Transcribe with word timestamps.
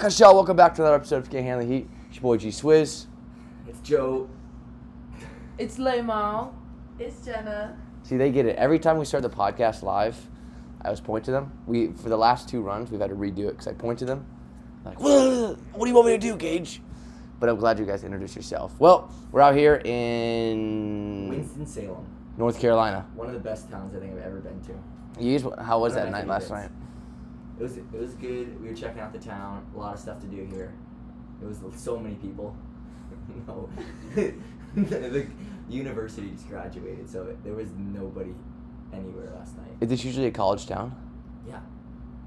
Booyaka 0.00 0.16
Shell! 0.16 0.34
Welcome 0.34 0.56
back 0.56 0.74
to 0.76 0.82
another 0.82 0.96
episode 0.96 1.18
of 1.18 1.30
Can't 1.30 1.44
Handle 1.44 1.66
the 1.66 1.74
Heat. 1.74 1.90
It's 2.08 2.16
your 2.16 2.22
boy 2.22 2.38
G 2.38 2.48
Swizz. 2.48 3.06
It's 3.68 3.80
Joe. 3.80 4.30
It's 5.58 5.76
Laymal. 5.76 6.54
It's 6.98 7.16
Jhenna. 7.20 7.76
See, 8.04 8.16
they 8.16 8.30
get 8.30 8.46
it. 8.46 8.56
Every 8.56 8.78
time 8.78 8.96
we 8.96 9.04
start 9.04 9.22
the 9.22 9.28
podcast 9.28 9.82
live, 9.82 10.16
I 10.80 10.86
always 10.86 11.00
point 11.00 11.26
to 11.26 11.32
them. 11.32 11.52
We 11.66 11.88
For 11.88 12.08
the 12.08 12.16
last 12.16 12.48
two 12.48 12.62
runs, 12.62 12.90
we've 12.90 12.98
had 12.98 13.10
to 13.10 13.16
redo 13.16 13.40
it 13.40 13.50
because 13.50 13.66
I 13.66 13.74
point 13.74 13.98
to 13.98 14.06
them. 14.06 14.24
Like, 14.86 14.98
what 14.98 15.10
do 15.78 15.86
you 15.86 15.94
want 15.94 16.06
me 16.06 16.12
to 16.12 16.18
do, 16.18 16.34
Gage? 16.34 16.80
But 17.38 17.50
I'm 17.50 17.56
glad 17.56 17.78
you 17.78 17.84
guys 17.84 18.02
introduced 18.02 18.36
yourself. 18.36 18.72
Well, 18.78 19.12
we're 19.32 19.42
out 19.42 19.54
here 19.54 19.82
in 19.84 21.28
Winston 21.28 21.66
Salem. 21.66 22.06
North 22.38 22.58
Carolina. 22.58 23.06
One 23.14 23.26
of 23.26 23.34
the 23.34 23.38
best 23.38 23.70
towns 23.70 23.94
I 23.94 23.98
think 23.98 24.14
I've 24.14 24.22
ever 24.22 24.40
been 24.40 24.62
to. 24.62 25.22
You 25.22 25.38
guys, 25.38 25.52
how 25.58 25.78
was 25.78 25.92
that 25.92 26.10
night 26.10 26.26
last 26.26 26.48
night? 26.48 26.70
It 27.60 27.64
was 27.64 27.76
it 27.76 27.92
was 27.92 28.14
good. 28.14 28.58
We 28.62 28.70
were 28.70 28.74
checking 28.74 29.00
out 29.00 29.12
the 29.12 29.18
town. 29.18 29.66
A 29.74 29.78
lot 29.78 29.92
of 29.92 30.00
stuff 30.00 30.18
to 30.20 30.26
do 30.26 30.46
here. 30.46 30.72
It 31.42 31.46
was 31.46 31.58
so 31.76 31.98
many 31.98 32.14
people. 32.14 32.56
no, 33.46 33.68
the 34.74 35.26
university 35.68 36.30
just 36.30 36.48
graduated, 36.48 37.10
so 37.10 37.36
there 37.44 37.52
was 37.52 37.68
nobody 37.76 38.32
anywhere 38.94 39.30
last 39.36 39.58
night. 39.58 39.72
Is 39.82 39.90
this 39.90 40.02
usually 40.04 40.26
a 40.26 40.30
college 40.30 40.66
town? 40.66 40.96
Yeah, 41.46 41.60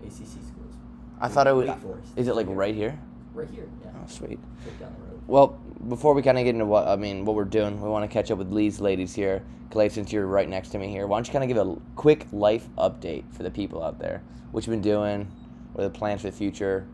ACC 0.03 0.11
schools. 0.11 0.75
I 1.19 1.29
thought 1.29 1.47
it 1.47 1.55
was. 1.55 1.67
Is 2.15 2.27
it 2.27 2.35
like 2.35 2.45
right 2.49 2.75
here? 2.75 2.99
Right 3.33 3.49
here. 3.49 3.67
Yeah. 3.83 3.89
Oh, 3.95 4.07
sweet. 4.07 4.37
Right 4.67 4.79
down 4.79 4.95
the 4.99 5.13
road. 5.13 5.21
Well, 5.25 5.59
before 5.87 6.13
we 6.13 6.21
kind 6.21 6.37
of 6.37 6.43
get 6.43 6.51
into 6.51 6.65
what 6.65 6.87
I 6.87 6.95
mean, 6.95 7.25
what 7.25 7.35
we're 7.35 7.45
doing, 7.45 7.81
we 7.81 7.89
want 7.89 8.09
to 8.09 8.13
catch 8.13 8.31
up 8.31 8.37
with 8.37 8.51
Lee's 8.51 8.79
ladies 8.79 9.13
here. 9.13 9.43
Kalei, 9.69 9.91
since 9.91 10.11
you're 10.11 10.27
right 10.27 10.47
next 10.47 10.69
to 10.69 10.77
me 10.77 10.87
here, 10.89 11.07
why 11.07 11.17
don't 11.17 11.27
you 11.27 11.33
kind 11.33 11.43
of 11.43 11.47
give 11.47 11.57
a 11.57 11.75
quick 11.95 12.27
life 12.31 12.67
update 12.77 13.23
for 13.31 13.43
the 13.43 13.51
people 13.51 13.83
out 13.83 13.99
there? 13.99 14.21
What 14.51 14.65
you've 14.65 14.71
been 14.71 14.81
doing, 14.81 15.31
what 15.73 15.83
are 15.83 15.87
the 15.89 15.97
plans 15.97 16.21
for 16.21 16.29
the 16.29 16.35
future, 16.35 16.85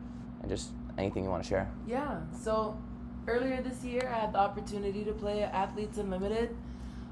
and 0.41 0.49
just 0.49 0.69
anything 0.97 1.23
you 1.23 1.29
want 1.29 1.43
to 1.43 1.49
share. 1.49 1.69
Yeah. 1.85 2.21
So 2.41 2.77
earlier 3.27 3.61
this 3.61 3.83
year, 3.83 4.09
I 4.13 4.19
had 4.19 4.33
the 4.33 4.39
opportunity 4.39 5.03
to 5.03 5.11
play 5.11 5.43
at 5.43 5.53
Athletes 5.53 5.97
Unlimited. 5.97 6.55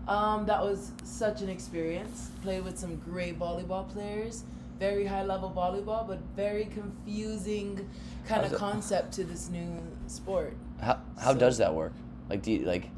Um, 0.07 0.45
that 0.45 0.61
was 0.61 0.91
such 1.03 1.41
an 1.41 1.49
experience. 1.49 2.31
Played 2.41 2.63
with 2.63 2.77
some 2.77 2.95
great 2.95 3.37
volleyball 3.37 3.89
players. 3.89 4.45
Very 4.79 5.05
high 5.05 5.23
level 5.23 5.51
volleyball, 5.55 6.07
but 6.07 6.19
very 6.35 6.65
confusing 6.65 7.89
kind 8.27 8.45
of 8.45 8.53
concept 8.53 9.11
to 9.13 9.23
this 9.23 9.49
new 9.49 9.81
sport. 10.07 10.55
How 10.81 10.99
how 11.19 11.33
So- 11.33 11.39
does 11.39 11.57
that 11.57 11.73
work? 11.73 11.93
Like, 12.29 12.41
do 12.43 12.51
you 12.51 12.65
like? 12.65 12.89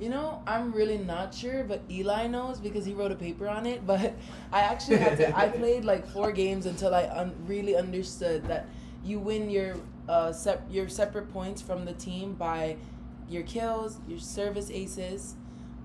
You 0.00 0.08
know, 0.08 0.42
I'm 0.46 0.72
really 0.72 0.98
not 0.98 1.32
sure, 1.32 1.62
but 1.62 1.80
Eli 1.88 2.26
knows 2.26 2.58
because 2.58 2.84
he 2.84 2.92
wrote 2.94 3.12
a 3.12 3.14
paper 3.14 3.48
on 3.48 3.64
it. 3.64 3.86
But 3.86 4.14
I 4.52 4.60
actually 4.62 4.96
had 4.96 5.16
to. 5.18 5.36
I 5.38 5.48
played 5.48 5.84
like 5.84 6.06
four 6.08 6.32
games 6.32 6.66
until 6.66 6.94
I 6.94 7.04
un- 7.08 7.34
really 7.46 7.76
understood 7.76 8.44
that 8.46 8.66
you 9.04 9.18
win 9.20 9.48
your 9.50 9.76
uh 10.08 10.32
sep- 10.32 10.66
your 10.68 10.88
separate 10.88 11.32
points 11.32 11.62
from 11.62 11.84
the 11.84 11.92
team 11.92 12.34
by 12.34 12.76
your 13.28 13.44
kills, 13.44 13.98
your 14.08 14.18
service 14.18 14.68
aces, 14.70 15.36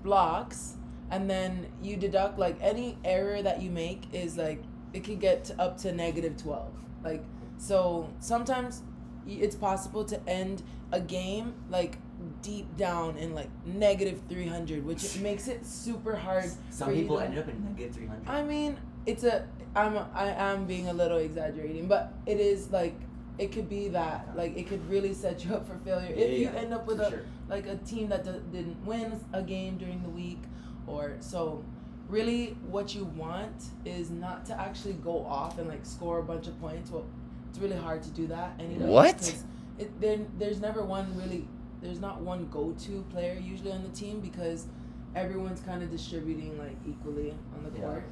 blocks, 0.02 0.74
and 1.10 1.30
then 1.30 1.66
you 1.82 1.96
deduct 1.96 2.38
like 2.38 2.56
any 2.60 2.98
error 3.04 3.42
that 3.42 3.62
you 3.62 3.70
make 3.70 4.02
is 4.12 4.36
like 4.36 4.62
it 4.92 5.04
could 5.04 5.20
get 5.20 5.44
to 5.44 5.60
up 5.60 5.78
to 5.78 5.92
negative 5.92 6.36
twelve. 6.36 6.72
Like 7.04 7.22
so, 7.58 8.08
sometimes 8.18 8.82
it's 9.28 9.54
possible 9.54 10.04
to 10.06 10.28
end 10.28 10.62
a 10.92 11.00
game 11.00 11.54
like 11.70 11.98
deep 12.42 12.76
down 12.76 13.16
in 13.16 13.34
like 13.34 13.48
negative 13.64 14.20
300 14.28 14.84
which 14.84 15.18
makes 15.28 15.48
it 15.48 15.64
super 15.64 16.14
hard 16.16 16.50
Some 16.70 16.88
for 16.88 16.94
you 16.94 17.02
people 17.02 17.18
to- 17.18 17.24
ended 17.24 17.38
up 17.40 17.48
in 17.48 17.64
negative 17.64 17.94
three 17.94 18.06
hundred. 18.06 18.28
i 18.28 18.42
mean 18.42 18.78
it's 19.06 19.24
a 19.24 19.46
i'm 19.74 19.96
i 20.14 20.30
am 20.30 20.66
being 20.66 20.88
a 20.88 20.92
little 20.92 21.18
exaggerating 21.18 21.86
but 21.86 22.12
it 22.26 22.38
is 22.40 22.70
like 22.70 22.94
it 23.38 23.52
could 23.52 23.68
be 23.70 23.88
that 23.88 24.28
like 24.36 24.56
it 24.56 24.66
could 24.68 24.86
really 24.90 25.14
set 25.14 25.44
you 25.44 25.54
up 25.54 25.66
for 25.66 25.76
failure 25.78 26.12
Yeah, 26.14 26.24
if 26.26 26.38
you 26.38 26.44
yeah, 26.46 26.60
end 26.60 26.74
up 26.74 26.86
with 26.86 27.00
a 27.00 27.08
sure. 27.10 27.24
like 27.48 27.66
a 27.66 27.76
team 27.76 28.08
that 28.10 28.24
d- 28.24 28.32
didn't 28.52 28.84
win 28.84 29.18
a 29.32 29.42
game 29.42 29.78
during 29.78 30.02
the 30.02 30.10
week 30.10 30.42
or 30.86 31.16
so 31.20 31.64
really 32.08 32.56
what 32.68 32.94
you 32.94 33.04
want 33.16 33.56
is 33.86 34.10
not 34.10 34.44
to 34.46 34.60
actually 34.60 34.94
go 34.94 35.24
off 35.24 35.58
and 35.58 35.68
like 35.68 35.86
score 35.86 36.18
a 36.18 36.22
bunch 36.22 36.48
of 36.48 36.60
points 36.60 36.90
well 36.90 37.06
it's 37.48 37.58
really 37.58 37.76
hard 37.76 38.02
to 38.02 38.10
do 38.10 38.26
that 38.26 38.52
anyway 38.58 38.84
What? 38.86 39.34
Because 39.80 39.92
it 39.94 40.00
there, 40.00 40.18
there's 40.38 40.60
never 40.60 40.84
one 40.84 41.16
really 41.16 41.46
there's 41.82 42.00
not 42.00 42.20
one 42.20 42.46
go-to 42.50 43.04
player 43.10 43.34
usually 43.40 43.72
on 43.72 43.82
the 43.82 43.88
team 43.90 44.20
because 44.20 44.66
everyone's 45.14 45.60
kind 45.60 45.82
of 45.82 45.90
distributing 45.90 46.56
like 46.58 46.76
equally 46.88 47.30
on 47.56 47.64
the 47.64 47.78
Yeah. 47.78 47.84
court 47.86 48.04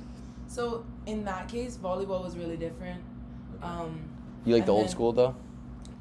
so 0.47 0.85
in 1.07 1.25
that 1.25 1.49
case 1.49 1.77
volleyball 1.77 2.25
was 2.25 2.37
really 2.37 2.57
different 2.57 3.03
um 3.63 4.01
You 4.45 4.55
like 4.55 4.67
the 4.67 4.73
old 4.73 4.89
school 4.91 5.13
though? 5.13 5.35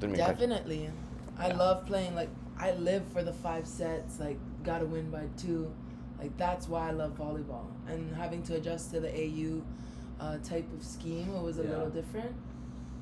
Didn't 0.00 0.12
mean 0.12 0.20
to 0.20 0.26
cut- 0.26 0.38
Definitely. 0.38 0.90
I 1.38 1.48
Yeah. 1.48 1.56
love 1.56 1.86
playing 1.86 2.14
like 2.14 2.30
I 2.58 2.72
live 2.72 3.04
for 3.12 3.22
the 3.22 3.32
five 3.32 3.66
sets, 3.66 4.18
like 4.18 4.38
gotta 4.64 4.86
win 4.86 5.10
by 5.10 5.24
two. 5.36 5.70
Like 6.18 6.36
that's 6.36 6.68
why 6.68 6.88
I 6.88 6.92
love 6.92 7.16
volleyball. 7.18 7.66
And 7.88 8.14
having 8.16 8.42
to 8.44 8.54
adjust 8.56 8.90
to 8.92 9.00
the 9.00 9.08
AU 9.14 9.62
uh, 10.20 10.38
type 10.38 10.66
of 10.72 10.82
scheme, 10.84 11.28
it 11.34 11.42
was 11.42 11.58
a 11.58 11.62
Yeah. 11.62 11.70
little 11.70 11.90
different. 11.90 12.34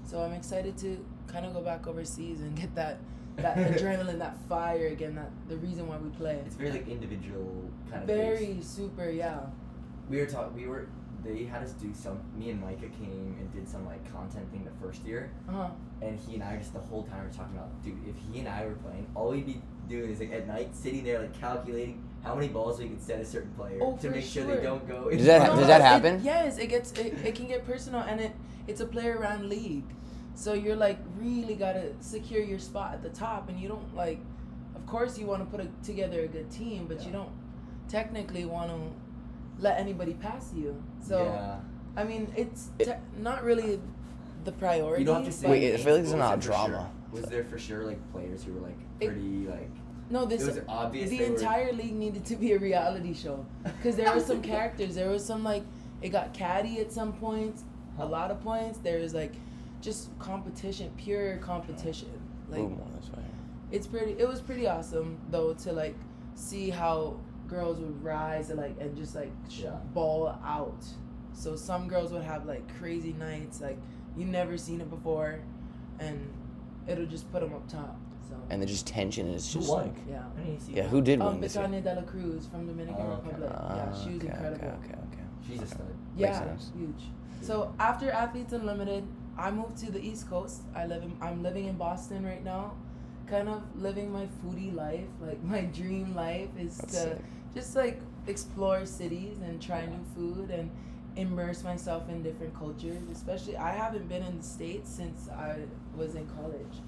So 0.05 0.21
I'm 0.23 0.33
excited 0.33 0.77
to 0.79 0.99
kind 1.27 1.47
of 1.47 1.55
go 1.55 1.61
back 1.61 1.87
overseas 1.87 2.41
and 2.41 2.55
get 2.57 2.75
that 2.75 2.99
that 3.37 3.57
adrenaline, 3.73 4.19
that 4.19 4.37
fire 4.49 4.87
again, 4.89 5.15
that 5.15 5.31
the 5.49 5.57
reason 5.59 5.87
why 5.87 5.97
we 5.99 6.09
play. 6.11 6.43
It's 6.47 6.55
very 6.57 6.71
like 6.73 6.89
individual 6.89 7.65
kind 7.91 8.03
of. 8.03 8.07
Very 8.09 8.55
based. 8.55 8.75
super, 8.77 9.11
yeah. 9.11 9.41
We 10.09 10.19
were 10.19 10.27
talking. 10.27 10.55
We 10.57 10.67
were. 10.67 10.89
They 11.25 11.45
had 11.45 11.63
us 11.65 11.73
do 11.73 11.93
some. 11.93 12.21
Me 12.39 12.51
and 12.51 12.61
Micah 12.61 12.89
came 13.01 13.37
and 13.41 13.53
did 13.53 13.69
some 13.69 13.85
like 13.85 14.01
content 14.13 14.49
thing 14.53 14.65
the 14.65 14.87
first 14.87 15.05
year, 15.05 15.31
Uh 15.49 15.53
huh. 15.53 15.69
and 16.01 16.19
he 16.19 16.35
and 16.35 16.45
I 16.45 16.57
just 16.57 16.73
the 16.73 16.79
whole 16.79 17.03
time 17.03 17.25
were 17.25 17.33
talking 17.33 17.57
about, 17.57 17.83
dude. 17.83 17.99
If 18.09 18.15
he 18.33 18.39
and 18.39 18.49
I 18.49 18.65
were 18.65 18.75
playing, 18.75 19.07
all 19.15 19.31
we'd 19.31 19.45
be 19.47 19.61
doing 19.89 20.11
is 20.11 20.21
like 20.21 20.33
at 20.33 20.47
night 20.47 20.75
sitting 20.77 21.03
there 21.05 21.19
like 21.21 21.39
calculating 21.39 22.03
how 22.23 22.35
many 22.35 22.49
balls 22.49 22.79
we 22.79 22.89
could 22.89 23.03
set 23.03 23.21
a 23.21 23.25
certain 23.25 23.51
player 23.53 23.79
Oh, 23.83 23.97
to 23.99 24.11
make 24.11 24.25
sure 24.25 24.45
sure. 24.45 24.57
they 24.57 24.63
don't 24.63 24.87
go. 24.87 25.11
Does 25.11 25.25
that- 25.27 25.51
in 25.51 25.57
does 25.59 25.67
that 25.67 25.81
happen? 25.81 26.17
It, 26.17 26.23
yes, 26.23 26.59
it 26.59 26.69
gets 26.69 26.93
it, 26.93 27.15
it 27.25 27.35
can 27.35 27.49
get 27.49 27.67
personal 27.67 28.01
and 28.03 28.21
it 28.21 28.33
it's 28.69 28.81
a 28.81 28.87
player 28.87 29.19
round 29.19 29.49
league. 29.49 29.85
So 30.37 30.53
you're 30.53 30.77
like 30.77 30.99
really 31.19 31.55
gotta 31.55 31.93
secure 32.01 32.43
your 32.43 32.59
spot 32.59 32.93
at 32.95 33.03
the 33.03 33.09
top 33.09 33.49
and 33.49 33.59
you 33.59 33.69
don't 33.69 33.95
like 33.97 34.21
of 34.75 34.87
course 34.87 35.19
you 35.19 35.27
wanna 35.27 35.47
put 35.47 35.61
a, 35.61 35.69
together 35.83 36.21
a 36.21 36.29
good 36.29 36.51
team, 36.51 36.87
but 36.87 37.05
you 37.05 37.11
don't 37.11 37.31
technically 37.89 38.45
wanna 38.45 38.79
let 39.59 39.81
anybody 39.81 40.13
pass 40.15 40.53
you. 40.55 40.81
So 41.01 41.25
yeah. 41.25 41.57
I 41.97 42.05
mean 42.05 42.31
it's 42.37 42.69
It- 42.79 42.85
te- 42.85 43.21
not 43.23 43.43
really 43.45 43.81
the 44.45 44.53
priority. 44.53 45.03
You 45.03 45.07
don't 45.07 45.25
have 45.25 45.33
to 45.33 45.33
say. 45.33 45.49
Wait, 45.51 45.75
I 45.75 45.77
feel 45.79 45.95
like 45.95 46.03
there's 46.05 46.13
was 46.13 46.15
not 46.15 46.41
drama. 46.41 46.91
Sure? 47.13 47.21
Was 47.23 47.25
there 47.31 47.45
for 47.45 47.59
sure 47.59 47.85
like 47.85 48.13
players 48.13 48.45
who 48.45 48.53
were 48.53 48.61
like 48.61 48.79
It- 49.01 49.07
pretty 49.09 49.47
like? 49.49 49.71
No, 50.11 50.25
this 50.27 50.43
it 50.43 50.47
was 50.55 50.61
obvious 50.69 51.11
the 51.11 51.19
they 51.19 51.31
were- 51.31 51.37
entire 51.37 51.73
league 51.73 51.97
needed 51.97 52.25
to 52.27 52.37
be 52.37 52.53
a 52.53 52.59
reality 52.59 53.15
show 53.15 53.45
because 53.65 53.97
there 53.97 54.13
were 54.15 54.21
some 54.21 54.43
characters. 54.53 54.95
There 54.97 55.09
was 55.09 55.25
some 55.25 55.43
like 55.43 55.65
it 56.03 56.11
got 56.11 56.35
catty 56.35 56.79
at 56.79 56.93
some 56.93 57.15
points, 57.15 57.65
a 57.99 58.05
lot 58.05 58.31
of 58.31 58.41
points. 58.43 58.79
There 58.81 59.01
was 59.01 59.15
like 59.15 59.33
just 59.87 60.11
competition, 60.19 60.91
pure 60.97 61.37
competition. 61.37 62.11
Like 62.51 62.61
Ooh, 62.61 62.69
more 62.71 62.87
this 63.01 63.09
it's 63.71 63.87
pretty. 63.87 64.13
It 64.19 64.29
was 64.29 64.41
pretty 64.41 64.67
awesome 64.69 65.19
though 65.31 65.55
to 65.55 65.73
like 65.73 65.97
see 66.35 66.71
how 66.71 67.19
girls 67.49 67.79
would 67.79 68.03
rise 68.03 68.51
and 68.51 68.59
like 68.61 68.77
and 68.81 68.97
just 68.97 69.15
like 69.15 69.33
sh- 69.49 69.61
Yeah. 69.65 69.77
ball 69.95 70.37
out. 70.45 70.85
So 71.33 71.55
some 71.57 71.87
girls 71.89 72.13
would 72.13 72.23
have 72.23 72.47
like 72.47 72.65
crazy 72.79 73.13
nights, 73.13 73.61
like 73.61 73.79
you 74.17 74.25
never 74.25 74.59
seen 74.59 74.81
it 74.81 74.91
before, 74.91 75.39
and 76.01 76.19
it'll 76.89 77.07
just 77.07 77.31
put 77.33 77.41
them 77.43 77.55
up 77.55 77.69
top. 77.69 77.97
So 78.29 78.35
And 78.51 78.61
then 78.61 78.67
just 78.69 78.87
tension 78.89 79.29
is 79.29 79.53
Who 79.53 79.61
just 79.61 79.71
won? 79.71 79.87
like. 79.87 79.97
yeah. 80.09 80.25
I 80.37 80.41
didn't 80.43 80.61
see 80.61 80.73
Yeah, 80.73 80.89
who 80.89 81.01
did 81.01 81.21
Um, 81.21 81.27
win 81.35 81.41
this 81.43 81.55
year? 81.55 81.69
De 81.69 81.95
la 81.95 82.03
Cruz 82.03 82.47
from 82.47 82.67
Dominican 82.67 82.97
Oh, 83.07 83.13
okay. 83.13 83.29
Republic. 83.29 83.51
yeah, 83.53 83.93
she 83.93 84.11
was 84.15 84.23
Ah, 84.23 84.27
okay, 84.27 84.27
incredible. 84.27 84.67
Okay, 84.67 84.77
okay, 84.85 84.99
okay. 85.13 85.25
She's 85.47 85.63
a 85.63 85.67
stud. 85.67 85.95
Yeah, 86.17 86.39
sense. 86.39 86.73
huge. 86.77 87.03
So 87.41 87.73
after 87.79 88.11
Athletes 88.11 88.53
Unlimited, 88.53 89.05
I 89.39 89.51
moved 89.51 89.77
to 89.79 89.91
the 89.93 90.01
East 90.01 90.29
Coast. 90.31 90.63
I 90.75 90.87
live 90.87 91.03
in, 91.03 91.17
I'm 91.21 91.43
living 91.43 91.67
in 91.67 91.77
Boston 91.77 92.25
right 92.25 92.43
now, 92.45 92.75
kind 93.27 93.49
of 93.49 93.63
living 93.81 94.11
my 94.13 94.27
foodie 94.43 94.75
life. 94.75 95.07
Like 95.21 95.43
my 95.43 95.63
dream 95.63 96.15
life 96.15 96.49
is 96.59 96.77
That's 96.79 96.93
to 96.95 97.01
sick. 97.01 97.19
just 97.55 97.77
like 97.77 98.01
explore 98.27 98.87
cities 98.87 99.39
and 99.45 99.61
try 99.61 99.87
new 99.87 100.05
food 100.15 100.51
and 100.51 100.71
immerse 101.17 101.63
myself 101.65 102.09
in 102.09 102.23
different 102.23 102.55
cultures. 102.55 103.03
Especially, 103.13 103.57
I 103.57 103.73
haven't 103.73 104.09
been 104.09 104.23
in 104.23 104.39
the 104.39 104.43
states 104.45 104.91
since 104.91 105.29
I 105.29 105.61
was 105.97 106.15
in 106.15 106.27
college. 106.29 106.81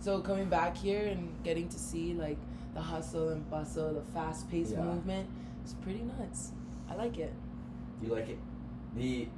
So 0.00 0.20
coming 0.20 0.48
back 0.48 0.76
here 0.76 1.06
and 1.06 1.28
getting 1.42 1.68
to 1.68 1.78
see 1.78 2.14
like 2.14 2.38
the 2.74 2.80
hustle 2.80 3.30
and 3.30 3.48
bustle, 3.50 3.94
the 3.94 4.02
fast-paced 4.12 4.72
Yeah. 4.72 4.82
movement, 4.82 5.28
it's 5.64 5.72
pretty 5.74 6.02
nuts. 6.02 6.52
I 6.88 6.94
like 6.94 7.18
it. 7.18 7.32
You 8.02 8.10
like 8.14 8.28
it? 8.28 8.38
The, 8.94 9.28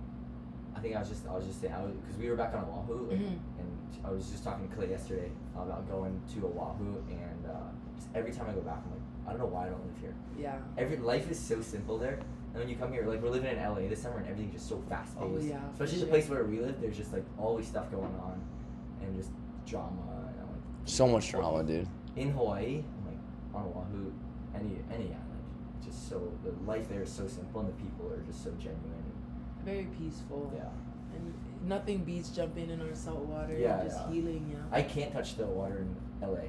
I 0.79 0.81
think 0.81 0.95
I 0.95 1.01
was 1.01 1.09
just 1.09 1.27
I 1.27 1.35
was 1.35 1.45
just 1.45 1.61
saying 1.61 1.75
because 2.03 2.17
we 2.17 2.31
were 2.31 2.37
back 2.37 2.55
on 2.55 2.63
Oahu 2.65 3.09
like, 3.11 3.19
Mhm. 3.19 3.39
and 3.59 3.69
I 4.05 4.11
was 4.11 4.31
just 4.31 4.45
talking 4.45 4.69
to 4.69 4.75
Kalei 4.77 4.91
yesterday 4.91 5.31
about 5.57 5.89
going 5.91 6.21
to 6.35 6.47
Oahu 6.47 7.03
and 7.11 7.47
uh, 7.47 7.51
just 7.97 8.07
every 8.15 8.31
time 8.31 8.47
I 8.49 8.53
go 8.53 8.61
back 8.61 8.79
I'm 8.85 8.93
like 8.93 9.03
I 9.27 9.31
don't 9.33 9.41
know 9.41 9.47
why 9.47 9.67
I 9.67 9.71
don't 9.71 9.85
live 9.85 9.99
here. 10.01 10.15
Yeah. 10.39 10.57
Every 10.79 10.97
life 10.99 11.29
is 11.31 11.39
so 11.39 11.61
simple 11.61 11.99
there. 11.99 12.21
And 12.55 12.61
when 12.63 12.69
you 12.69 12.77
come 12.77 12.93
here, 12.93 13.05
like 13.07 13.21
we're 13.21 13.29
living 13.31 13.51
in 13.51 13.59
LA 13.63 13.89
this 13.89 14.01
summer, 14.03 14.19
and 14.19 14.27
everything's 14.29 14.55
just 14.55 14.69
so 14.69 14.79
fast 14.89 15.19
paced. 15.19 15.29
Oh, 15.31 15.39
yeah, 15.39 15.61
for 15.77 15.83
Especially 15.85 16.05
the 16.05 16.11
place 16.11 16.29
where 16.31 16.45
we 16.45 16.61
live, 16.61 16.81
there's 16.81 16.97
just 16.97 17.13
like 17.13 17.25
always 17.39 17.67
stuff 17.67 17.91
going 17.91 18.15
on, 18.23 18.41
and 19.03 19.15
just 19.17 19.31
drama. 19.67 20.01
And 20.31 20.41
I'm 20.41 20.49
like, 20.53 20.63
So 20.87 21.07
much 21.09 21.31
drama, 21.31 21.63
dude. 21.65 21.87
in 22.17 22.31
Hawaii, 22.31 22.83
I'm 22.97 23.05
like 23.05 23.21
on 23.53 23.65
Oahu, 23.69 24.13
any 24.55 24.79
any 24.91 25.09
island, 25.13 25.43
it's 25.77 25.87
just 25.89 26.09
so 26.09 26.33
the 26.45 26.53
life 26.65 26.89
there 26.89 27.03
is 27.03 27.11
so 27.13 27.27
simple, 27.27 27.61
and 27.61 27.69
the 27.69 27.75
people 27.83 28.09
are 28.11 28.23
just 28.23 28.43
so 28.43 28.51
genuine. 28.53 29.08
Very 29.69 29.87
peaceful. 29.99 30.53
Yeah, 30.57 30.63
And 31.15 31.35
nothing 31.69 31.99
beats 32.05 32.31
jumping 32.31 32.71
in 32.71 32.81
our 32.81 32.95
salt 32.95 33.21
water 33.27 33.57
Yeah, 33.59 33.81
and 33.81 33.89
just 33.91 34.01
yeah. 34.07 34.13
healing, 34.13 34.51
yeah. 34.53 34.77
I 34.79 34.83
can't 34.83 35.13
touch 35.13 35.37
the 35.37 35.47
water 35.47 35.85
in 35.85 36.27
LA. 36.27 36.45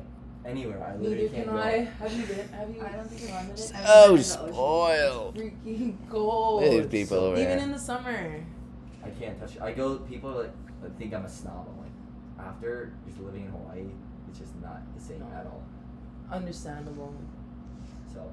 Anywhere, 0.46 0.82
I 0.82 0.96
literally 0.96 1.24
Neither 1.24 1.36
can't 1.36 1.48
can 1.48 1.56
go. 1.56 1.62
I. 1.62 1.72
Have 2.00 2.14
you 2.14 2.26
been? 2.26 2.48
Have 2.50 2.70
you? 2.74 2.82
I 2.82 2.90
don't 2.96 3.10
think 3.12 3.32
I've 3.34 3.48
done 3.48 3.56
it. 3.58 3.72
Oh, 3.88 4.08
been 4.12 4.18
in 4.18 4.24
spoiled. 4.24 5.36
freaking 5.36 5.98
cold. 6.10 6.64
These 6.64 6.88
people 6.88 7.18
so- 7.18 7.26
over 7.28 7.36
Even 7.42 7.58
here. 7.58 7.58
in 7.68 7.72
the 7.74 7.80
summer. 7.80 8.46
I 9.04 9.10
can't 9.10 9.38
touch. 9.40 9.56
It. 9.58 9.62
I 9.62 9.74
go. 9.74 9.98
People 9.98 10.32
like 10.32 10.52
like, 10.82 10.98
think 10.98 11.14
I'm 11.14 11.26
a 11.26 11.30
snob. 11.30 11.68
I'm 11.70 11.78
like, 11.84 12.48
after 12.48 12.94
just 13.06 13.20
living 13.20 13.46
in 13.46 13.52
Hawaii, 13.52 13.90
it's 14.30 14.40
just 14.40 14.56
not 14.62 14.80
the 14.96 15.02
same 15.04 15.22
at 15.36 15.46
all. 15.46 15.62
Understandable. 16.32 17.14
So, 18.14 18.32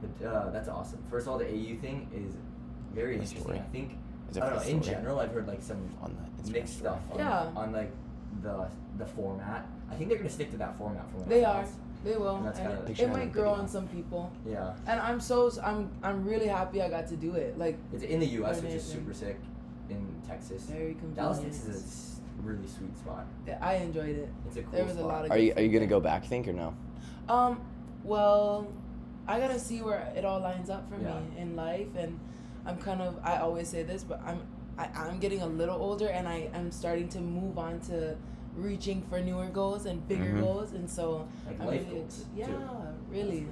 but 0.00 0.24
uh, 0.26 0.50
that's 0.50 0.68
awesome. 0.68 1.02
First 1.10 1.26
of 1.26 1.32
all, 1.32 1.38
the 1.38 1.46
AU 1.46 1.80
thing 1.80 2.08
is 2.14 2.36
very 2.94 3.18
What's 3.18 3.32
interesting. 3.32 3.42
story? 3.42 3.58
I 3.58 3.72
think 3.72 3.98
Is 4.30 4.36
I 4.38 4.40
don't 4.50 4.58
for 4.60 4.64
know. 4.64 4.70
In 4.70 4.82
general, 4.82 5.20
I've 5.20 5.32
heard 5.32 5.46
like 5.48 5.62
some 5.62 5.78
on 6.02 6.14
the 6.42 6.50
mixed 6.52 6.78
story. 6.78 6.90
stuff 6.94 7.00
on, 7.12 7.18
Yeah. 7.18 7.50
on 7.56 7.72
like 7.72 7.90
the 8.42 8.68
the 8.98 9.06
format. 9.06 9.66
I 9.90 9.94
think 9.94 10.08
they're 10.08 10.18
gonna 10.18 10.30
stick 10.30 10.50
to 10.52 10.56
that 10.58 10.76
format 10.78 11.10
for 11.10 11.18
when 11.18 11.28
They 11.28 11.44
are. 11.44 11.62
comes. 11.62 11.76
They 12.04 12.16
will. 12.16 12.36
And 12.36 12.46
that's 12.46 12.58
And 12.58 12.68
kinda- 12.68 12.90
it, 12.92 13.00
it 13.00 13.10
might 13.10 13.32
grow 13.32 13.50
on 13.50 13.68
some 13.68 13.86
people. 13.88 14.30
Yeah, 14.46 14.72
And 14.86 15.00
I'm 15.00 15.20
so 15.20 15.50
I'm 15.62 15.90
I'm 16.02 16.24
really 16.24 16.46
happy 16.46 16.80
I 16.82 16.88
got 16.88 17.08
to 17.08 17.16
do 17.16 17.34
it. 17.34 17.58
Like 17.58 17.76
it's 17.92 18.04
in 18.04 18.20
the 18.20 18.26
U.S., 18.40 18.62
which 18.62 18.72
is 18.72 18.84
super 18.84 19.12
sick. 19.12 19.38
In 19.90 20.06
Texas, 20.26 20.62
very 20.64 20.94
convenient. 20.94 21.16
Dallas, 21.16 21.40
Texas 21.40 21.66
is 21.66 22.20
a 22.38 22.42
really 22.42 22.66
sweet 22.68 22.96
spot. 22.96 23.26
Yeah, 23.46 23.58
I 23.60 23.74
enjoyed 23.76 24.16
it. 24.16 24.28
It's 24.46 24.56
a 24.56 24.62
cool 24.62 24.72
There 24.72 24.84
was 24.84 24.96
a 24.96 25.04
lot 25.04 25.24
of 25.24 25.30
Are 25.32 25.38
you 25.38 25.52
are 25.56 25.60
you 25.60 25.68
gonna 25.68 25.80
there. 25.80 25.88
go 25.88 26.00
back? 26.00 26.24
Think 26.24 26.46
or 26.48 26.52
no? 26.52 26.74
Um, 27.28 27.60
well, 28.04 28.68
I 29.26 29.38
gotta 29.40 29.58
see 29.58 29.82
where 29.82 30.12
it 30.16 30.24
all 30.24 30.40
lines 30.40 30.70
up 30.70 30.88
for 30.88 30.96
Yeah. 31.02 31.18
me 31.20 31.38
in 31.38 31.56
life, 31.56 31.88
and 31.96 32.18
I'm 32.66 32.76
kind 32.78 33.00
of 33.02 33.18
I 33.22 33.38
always 33.38 33.68
say 33.68 33.82
this, 33.82 34.04
but 34.04 34.20
I'm 34.24 34.42
I, 34.78 34.88
I'm 34.94 35.18
getting 35.18 35.42
a 35.42 35.46
little 35.46 35.76
older, 35.76 36.08
and 36.08 36.26
I 36.28 36.48
am 36.54 36.70
starting 36.70 37.08
to 37.10 37.20
move 37.20 37.58
on 37.58 37.80
to 37.82 38.16
reaching 38.56 39.02
for 39.10 39.20
newer 39.20 39.46
goals 39.46 39.86
and 39.86 40.06
bigger 40.08 40.24
Mhm. 40.34 40.40
goals, 40.40 40.72
and 40.72 40.88
so 40.88 41.26
like 41.46 41.60
I'm 41.60 41.66
life 41.66 41.80
really 41.86 42.00
goals. 42.00 42.20
ex- 42.20 42.28
yeah, 42.36 42.46
too. 42.46 42.60
really. 43.10 43.46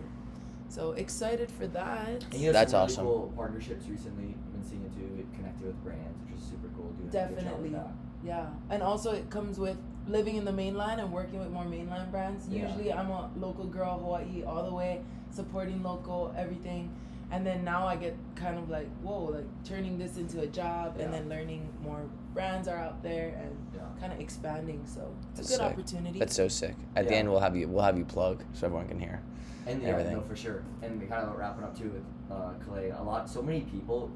So 0.71 0.93
excited 0.93 1.51
for 1.51 1.67
that. 1.69 2.25
And 2.31 2.35
you 2.35 2.47
know, 2.49 2.53
That's 2.53 2.73
really 2.73 2.85
awesome. 2.85 3.05
cool 3.07 3.33
partnerships 3.37 3.87
recently. 3.89 4.35
I've 4.35 4.53
been 4.53 4.65
seeing 4.65 4.83
it 4.85 4.93
too. 4.95 5.21
It 5.21 5.33
connected 5.35 5.67
with 5.67 5.83
brands, 5.83 6.19
which 6.27 6.39
is 6.41 6.45
super 6.47 6.69
cool. 6.77 6.91
Doing 6.91 7.09
a 7.09 7.11
good 7.11 7.13
job 7.13 7.31
with 7.31 7.73
Definitely. 7.73 7.93
Yeah, 8.25 8.47
and 8.71 8.83
also 8.83 9.13
it 9.13 9.31
comes 9.31 9.59
with 9.59 9.79
living 10.09 10.37
in 10.37 10.45
the 10.45 10.53
mainland 10.53 11.01
and 11.01 11.11
working 11.13 11.39
with 11.39 11.51
more 11.51 11.65
mainland 11.65 12.11
brands. 12.11 12.49
Yeah. 12.49 12.67
Usually, 12.67 12.93
I'm 12.93 13.11
a 13.11 13.31
local 13.39 13.65
girl, 13.65 13.99
Hawaii 13.99 14.43
all 14.45 14.65
the 14.65 14.75
way, 14.75 15.01
supporting 15.31 15.83
local 15.83 16.35
everything, 16.37 16.91
and 17.31 17.47
then 17.47 17.65
now 17.65 17.87
I 17.87 17.97
get 17.97 18.17
kind 18.35 18.59
of 18.59 18.69
like 18.71 18.89
whoa, 19.03 19.25
like 19.25 19.47
turning 19.65 19.99
this 19.99 20.17
into 20.17 20.41
a 20.41 20.47
job, 20.47 20.97
and 20.99 21.13
then 21.13 21.29
learning 21.29 21.69
more 21.83 22.03
brands 22.35 22.69
are 22.69 22.77
out 22.79 23.03
there 23.03 23.29
and 23.43 23.57
Yeah. 23.75 23.81
kind 24.01 24.13
of 24.13 24.21
expanding. 24.21 24.83
So 24.87 25.13
it's 25.33 25.41
That's 25.41 25.49
a 25.49 25.53
good 25.53 25.59
sick. 25.65 25.73
opportunity. 25.73 26.19
That's 26.19 26.35
so 26.37 26.49
sick. 26.49 26.77
At 26.97 27.09
the 27.09 27.15
end, 27.15 27.29
we'll 27.31 27.41
have 27.41 27.57
you 27.57 27.69
we'll 27.69 27.85
have 27.85 27.99
you 27.99 28.05
plug 28.05 28.43
so 28.53 28.67
everyone 28.67 28.89
can 28.89 28.99
hear. 29.01 29.21
And 29.67 29.83
yeah, 29.83 29.89
Everything. 29.91 30.15
no, 30.15 30.23
for 30.23 30.35
sure. 30.37 30.63
And 30.83 30.99
we 31.01 31.07
kind 31.07 31.29
of 31.29 31.37
wrapping 31.37 31.63
up 31.65 31.77
too 31.79 31.91
with 31.91 32.05
uh, 32.31 32.53
Kalei. 32.67 32.99
A 32.99 33.03
lot, 33.03 33.29
so 33.29 33.43
many 33.43 33.61
people 33.63 34.11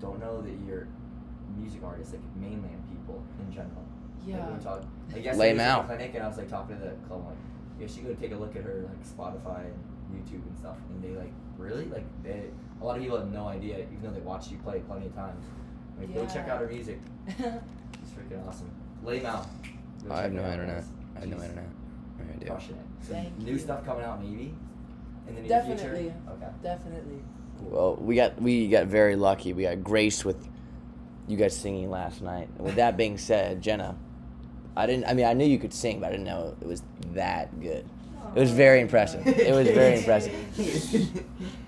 don't 0.00 0.18
know 0.18 0.40
that 0.42 0.52
you're 0.66 0.88
music 1.56 1.82
artists, 1.84 2.12
like 2.12 2.22
mainland 2.36 2.82
people 2.88 3.22
in 3.38 3.52
general. 3.52 3.84
Yeah. 4.26 4.44
when 4.46 4.58
we 4.58 4.62
talk, 4.64 4.82
like 5.08 5.16
Lay 5.16 5.22
yesterday 5.22 5.50
'em 5.50 5.56
was 5.56 5.62
at 5.62 5.64
the 5.66 5.80
out. 5.80 5.86
clinic, 5.86 6.14
and 6.14 6.24
I 6.24 6.28
was 6.28 6.36
like 6.38 6.48
talking 6.48 6.76
to 6.78 6.84
the 6.84 6.90
club, 7.08 7.24
like, 7.26 7.36
yeah, 7.78 7.86
she 7.86 8.00
go 8.02 8.12
take 8.14 8.32
a 8.32 8.36
look 8.36 8.54
at 8.56 8.62
her 8.64 8.82
like 8.88 9.02
Spotify 9.04 9.64
and 9.66 9.74
YouTube 10.12 10.46
and 10.46 10.56
stuff. 10.58 10.76
And 10.90 11.02
they 11.02 11.10
like 11.16 11.32
really 11.60 11.84
like 11.86 12.04
they. 12.22 12.44
A 12.80 12.84
lot 12.84 12.96
of 12.96 13.02
people 13.02 13.18
have 13.18 13.30
no 13.30 13.46
idea, 13.46 13.78
even 13.78 14.00
though 14.02 14.10
they 14.10 14.20
watched 14.20 14.50
you 14.50 14.56
play 14.58 14.80
plenty 14.80 15.06
of 15.06 15.14
times. 15.14 15.44
Like, 15.98 16.14
go 16.14 16.24
check 16.26 16.48
out 16.48 16.60
her 16.60 16.66
music. 16.66 16.98
She's 17.28 17.36
freaking 17.44 18.46
awesome. 18.48 18.70
Lay 19.04 19.20
'em 19.20 19.26
out. 19.26 19.46
Go 20.06 20.14
I 20.14 20.22
have 20.22 20.32
no 20.32 20.42
internet. 20.50 20.76
guys. 20.76 20.86
I 21.16 21.20
have 21.20 21.28
no 21.28 21.36
She's 21.36 21.44
internet. 21.44 21.68
No 22.18 22.34
idea. 22.34 22.50
Crushing 22.50 22.76
it. 22.76 22.86
Some 23.02 23.14
Thank 23.16 23.38
new 23.38 23.52
you. 23.52 23.58
stuff 23.58 23.84
coming 23.84 24.04
out 24.04 24.22
maybe 24.22 24.54
in 25.28 25.34
the 25.34 25.40
near 25.42 25.48
Definitely. 25.48 26.02
future. 26.04 26.14
Okay. 26.30 26.46
Definitely. 26.62 27.18
Cool. 27.58 27.68
Well, 27.70 27.96
we 27.96 28.16
got 28.16 28.40
we 28.40 28.68
got 28.68 28.86
very 28.86 29.16
lucky. 29.16 29.52
We 29.52 29.64
got 29.64 29.82
graced 29.84 30.24
with 30.24 30.48
you 31.28 31.36
guys 31.36 31.54
singing 31.56 31.90
last 31.90 32.22
night. 32.22 32.48
With 32.58 32.76
that 32.76 32.96
being 32.96 33.18
said, 33.18 33.62
Jhenna, 33.62 33.94
I 34.76 34.86
didn't. 34.86 35.04
I 35.04 35.12
mean, 35.12 35.26
I 35.26 35.34
knew 35.34 35.44
you 35.46 35.58
could 35.58 35.74
sing, 35.74 36.00
but 36.00 36.06
I 36.06 36.10
didn't 36.12 36.24
know 36.24 36.56
it 36.62 36.66
was 36.66 36.82
that 37.12 37.60
good. 37.60 37.84
It 38.34 38.40
was 38.40 38.50
very 38.50 38.80
impressive. 38.80 39.26
It 39.26 39.54
was 39.54 39.68
very 39.68 39.98
impressive. 39.98 40.34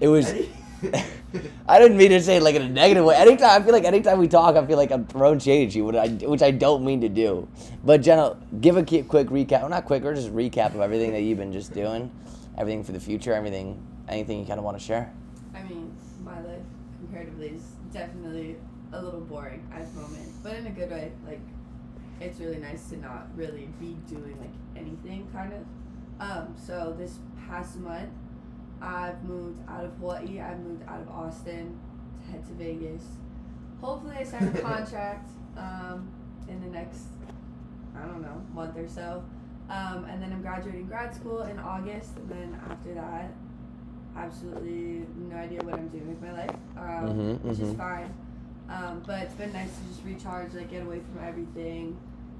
It 0.00 0.08
was. 0.08 0.32
I 1.68 1.78
didn't 1.78 1.96
mean 1.96 2.10
to 2.10 2.20
say 2.20 2.36
it 2.36 2.42
like 2.42 2.54
in 2.54 2.62
a 2.62 2.68
negative 2.68 3.04
way. 3.04 3.16
Anytime 3.16 3.62
I 3.62 3.64
feel 3.64 3.72
like 3.72 3.84
anytime 3.84 4.18
we 4.18 4.28
talk, 4.28 4.56
I 4.56 4.66
feel 4.66 4.76
like 4.76 4.90
I'm 4.90 5.06
throwing 5.06 5.38
shade 5.38 5.68
at 5.68 5.74
you, 5.74 5.84
which 5.84 5.96
I, 5.96 6.08
which 6.08 6.42
I 6.42 6.50
don't 6.50 6.84
mean 6.84 7.00
to 7.00 7.08
do. 7.08 7.48
But 7.84 8.02
Jhenna, 8.02 8.36
give 8.60 8.76
a 8.76 8.82
quick 8.84 9.28
recap. 9.28 9.60
Well, 9.60 9.68
not 9.68 9.84
quick, 9.86 10.04
or 10.04 10.14
just 10.14 10.32
recap 10.34 10.74
of 10.74 10.80
everything 10.80 11.12
that 11.12 11.22
you've 11.22 11.38
been 11.38 11.52
just 11.52 11.72
doing, 11.72 12.10
everything 12.58 12.84
for 12.84 12.92
the 12.92 13.00
future, 13.00 13.32
everything, 13.32 13.80
anything 14.08 14.40
you 14.40 14.44
kind 14.44 14.58
of 14.58 14.64
want 14.64 14.78
to 14.78 14.84
share. 14.84 15.12
I 15.54 15.62
mean, 15.62 15.96
my 16.24 16.40
life 16.40 16.62
comparatively 16.98 17.48
is 17.48 17.62
definitely 17.92 18.56
a 18.92 19.00
little 19.02 19.20
boring 19.20 19.66
at 19.72 19.92
the 19.94 20.00
moment, 20.00 20.28
but 20.42 20.54
in 20.56 20.66
a 20.66 20.70
good 20.70 20.90
way. 20.90 21.12
Like, 21.26 21.40
it's 22.20 22.38
really 22.40 22.58
nice 22.58 22.88
to 22.90 22.96
not 22.98 23.26
really 23.34 23.68
be 23.80 23.96
doing 24.08 24.36
like 24.40 24.50
anything, 24.76 25.28
kind 25.32 25.52
of. 25.52 25.60
Um, 26.22 26.54
so 26.56 26.94
this 26.96 27.18
past 27.48 27.76
month, 27.78 28.10
I've 28.80 29.22
moved 29.24 29.60
out 29.68 29.84
of 29.84 29.92
Hawaii. 29.98 30.40
I've 30.40 30.60
moved 30.60 30.84
out 30.88 31.00
of 31.00 31.08
Austin 31.08 31.76
to 32.24 32.30
head 32.32 32.46
to 32.46 32.52
Vegas. 32.54 33.02
Hopefully, 33.80 34.14
I 34.20 34.22
sign 34.24 34.46
a 34.54 34.60
contract 34.70 35.28
um, 35.56 36.08
in 36.48 36.60
the 36.60 36.68
next, 36.68 37.06
I 37.96 38.02
don't 38.06 38.22
know, 38.22 38.40
month 38.54 38.76
or 38.76 38.86
so. 38.88 39.24
Um, 39.68 40.04
and 40.04 40.22
then 40.22 40.32
I'm 40.32 40.42
graduating 40.42 40.86
grad 40.86 41.12
school 41.14 41.42
in 41.42 41.58
August, 41.58 42.16
and 42.18 42.28
then 42.30 42.60
after 42.70 42.94
that, 42.94 43.32
absolutely 44.16 45.06
no 45.28 45.36
idea 45.36 45.60
what 45.62 45.74
I'm 45.74 45.88
doing 45.88 46.08
with 46.08 46.22
my 46.22 46.32
life, 46.32 46.56
um, 46.76 47.08
Mhm, 47.08 47.40
which 47.42 47.58
is 47.58 47.72
mhm. 47.72 47.76
fine. 47.78 48.14
Um, 48.68 49.02
but 49.06 49.22
it's 49.22 49.34
been 49.34 49.52
nice 49.52 49.76
to 49.76 49.84
just 49.88 50.04
recharge, 50.04 50.54
like 50.54 50.70
get 50.70 50.82
away 50.82 51.00
from 51.00 51.24
everything. 51.24 51.96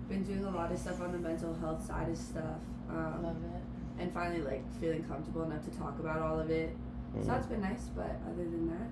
Been 0.09 0.23
doing 0.25 0.45
a 0.45 0.51
lot 0.51 0.71
of 0.71 0.79
stuff 0.79 1.01
on 1.01 1.13
the 1.13 1.19
mental 1.19 1.55
health 1.55 1.85
side 1.87 2.09
of 2.11 2.17
stuff, 2.19 2.61
um, 2.91 3.23
Love 3.23 3.37
it. 3.45 3.62
And 3.99 4.13
finally 4.13 4.41
like 4.43 4.63
feeling 4.81 5.05
comfortable 5.05 5.43
enough 5.43 5.65
to 5.65 5.71
talk 5.79 5.99
about 5.99 6.21
all 6.21 6.39
of 6.41 6.51
it. 6.51 6.75
Mhm. 7.15 7.21
So 7.23 7.27
that's 7.29 7.47
been 7.47 7.61
nice. 7.61 7.89
But 7.95 8.17
other 8.27 8.45
than 8.45 8.69
that, 8.69 8.89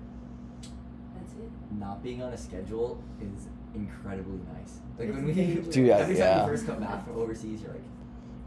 that's 1.15 1.33
it. 1.33 1.49
Not 1.77 2.03
being 2.03 2.21
on 2.21 2.33
a 2.33 2.37
schedule 2.37 3.01
is 3.21 3.47
incredibly 3.73 4.39
nice. 4.53 4.79
Like 4.97 5.09
when 5.09 5.25
we 5.25 5.31
It's 5.31 5.67
Dude, 5.75 5.89
every 5.89 6.15
time 6.15 6.23
yeah. 6.23 6.41
you 6.41 6.47
first 6.51 6.65
come 6.65 6.79
back 6.79 7.05
from 7.05 7.17
overseas, 7.17 7.61
you're 7.61 7.71
like, 7.71 7.83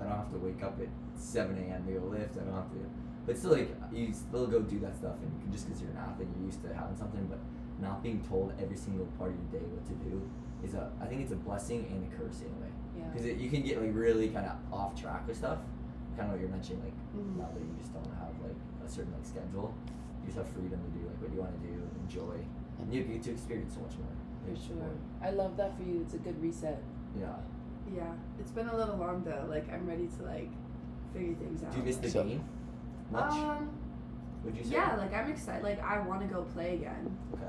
I 0.00 0.04
don't 0.04 0.16
have 0.16 0.30
to 0.32 0.38
wake 0.38 0.62
up 0.62 0.78
at 0.80 0.88
seven 1.16 1.56
a.m. 1.58 1.84
to 1.86 1.92
go 1.92 2.06
lift. 2.06 2.36
I 2.36 2.44
don't 2.44 2.54
have 2.54 2.70
to. 2.70 2.78
But 3.26 3.38
still, 3.38 3.52
like 3.52 3.74
you 3.92 4.12
still 4.12 4.46
go 4.46 4.60
do 4.60 4.78
that 4.80 4.96
stuff, 4.96 5.14
and 5.22 5.32
you 5.32 5.40
can, 5.42 5.52
just 5.52 5.66
because 5.66 5.80
you're 5.80 5.90
an 5.90 5.96
athlete, 5.96 6.28
you're 6.36 6.46
used 6.46 6.62
to 6.62 6.74
having 6.74 6.96
something. 6.96 7.26
But 7.26 7.38
not 7.80 8.02
being 8.02 8.20
told 8.28 8.52
every 8.60 8.76
single 8.76 9.06
part 9.18 9.30
of 9.30 9.36
your 9.36 9.60
day 9.60 9.66
what 9.66 9.86
to 9.86 9.94
do 10.08 10.20
is 10.62 10.74
a. 10.74 10.90
I 11.00 11.06
think 11.06 11.22
it's 11.22 11.32
a 11.32 11.36
blessing 11.36 11.86
and 11.90 12.04
a 12.12 12.16
curse 12.16 12.40
in 12.40 12.48
a 12.48 12.60
way. 12.60 12.72
Yeah. 12.98 13.04
Because 13.12 13.42
you 13.42 13.48
can 13.50 13.62
get 13.62 13.80
like 13.80 13.90
really 13.94 14.28
kind 14.28 14.46
of 14.46 14.56
off 14.72 15.00
track 15.00 15.26
with 15.26 15.38
stuff. 15.38 15.58
Kind 16.16 16.28
of 16.28 16.32
what 16.34 16.40
you're 16.40 16.48
mentioning, 16.50 16.82
like 16.84 16.94
Mhm. 17.16 17.36
now 17.38 17.48
that 17.52 17.60
you 17.60 17.74
just 17.78 17.92
don't 17.92 18.06
have 18.14 18.30
like 18.42 18.54
a 18.84 18.88
certain 18.88 19.12
like 19.12 19.24
schedule, 19.26 19.74
you 20.22 20.26
just 20.26 20.38
have 20.38 20.46
freedom 20.48 20.78
to 20.78 20.90
do 20.98 21.06
like 21.06 21.20
what 21.20 21.32
you 21.34 21.40
want 21.40 21.60
to 21.60 21.66
do, 21.66 21.74
enjoy, 22.02 22.38
and 22.78 22.92
you 22.94 23.02
get 23.02 23.22
to 23.24 23.32
experience 23.32 23.74
so 23.74 23.80
much 23.80 23.98
more. 23.98 24.14
For 24.46 24.60
sure. 24.60 24.76
more. 24.76 24.90
I 25.22 25.30
love 25.30 25.56
that 25.56 25.76
for 25.76 25.82
you. 25.82 26.02
It's 26.02 26.14
a 26.14 26.18
good 26.18 26.40
reset. 26.40 26.80
Yeah. 27.18 27.34
Yeah, 27.94 28.12
it's 28.38 28.50
been 28.52 28.68
a 28.68 28.76
little 28.76 28.96
long 28.96 29.24
though. 29.24 29.44
Like 29.48 29.68
I'm 29.72 29.86
ready 29.88 30.06
to 30.18 30.22
like 30.22 30.50
figure 31.12 31.34
things 31.34 31.62
out. 31.64 31.72
Do 31.72 31.78
you 31.78 31.84
miss 31.84 31.96
the 31.96 32.10
So- 32.10 32.24
game 32.24 32.44
much? 33.10 33.32
Um, 33.32 33.70
would 34.44 34.56
you 34.56 34.62
say? 34.64 34.72
yeah, 34.74 34.94
like 34.96 35.12
I'm 35.12 35.30
excited. 35.30 35.64
Like 35.64 35.82
I 35.82 35.98
want 36.06 36.20
to 36.20 36.26
go 36.28 36.42
play 36.42 36.74
again 36.74 37.16
Okay. 37.34 37.42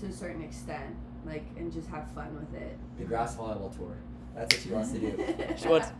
to 0.00 0.06
a 0.06 0.12
certain 0.12 0.42
extent, 0.42 0.94
like 1.26 1.44
and 1.56 1.72
just 1.72 1.88
have 1.88 2.08
fun 2.12 2.34
with 2.36 2.54
it. 2.54 2.78
The 2.98 3.04
grass 3.04 3.36
volleyball 3.36 3.74
tour. 3.76 3.96
That's 4.34 4.54
what 4.54 4.62
she 4.62 4.70
wants 4.70 4.92
to 4.92 4.98
do. 5.00 5.16
She 5.56 5.68
wants- 5.68 5.68
Wants 5.68 5.88
to 5.88 5.94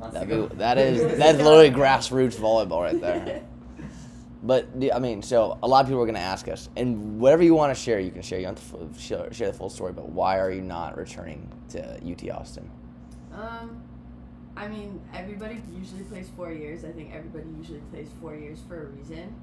That'd 0.00 0.28
be, 0.28 0.56
that 0.56 0.78
is 0.78 1.00
that's 1.18 1.38
literally 1.38 1.70
grassroots 1.70 2.36
volleyball 2.36 2.82
right 2.82 3.00
there. 3.00 3.42
But 4.42 4.68
I 4.94 4.98
mean, 5.00 5.22
so 5.22 5.58
a 5.62 5.68
lot 5.68 5.80
of 5.80 5.88
people 5.88 6.02
are 6.02 6.06
gonna 6.06 6.20
ask 6.20 6.46
us, 6.48 6.68
and 6.76 7.20
whatever 7.20 7.42
you 7.42 7.54
want 7.54 7.76
to 7.76 7.82
share, 7.82 7.98
you 7.98 8.10
can 8.10 8.22
share. 8.22 8.38
You 8.38 8.46
don't 8.46 8.58
have 8.58 8.70
to 8.70 8.88
f- 8.94 9.00
share, 9.00 9.32
share 9.32 9.48
the 9.48 9.58
full 9.58 9.70
story, 9.70 9.92
but 9.92 10.08
why 10.10 10.38
are 10.38 10.50
you 10.52 10.62
not 10.62 10.96
returning 10.96 11.50
to 11.70 11.82
UT 12.08 12.30
Austin? 12.30 12.70
Um, 13.32 13.82
I 14.56 14.68
mean, 14.68 15.00
everybody 15.12 15.60
usually 15.76 16.02
plays 16.04 16.30
four 16.36 16.52
years. 16.52 16.84
I 16.84 16.90
think 16.90 17.12
everybody 17.12 17.46
usually 17.58 17.80
plays 17.92 18.08
four 18.20 18.36
years 18.36 18.60
for 18.68 18.82
a 18.82 18.86
reason. 18.86 19.34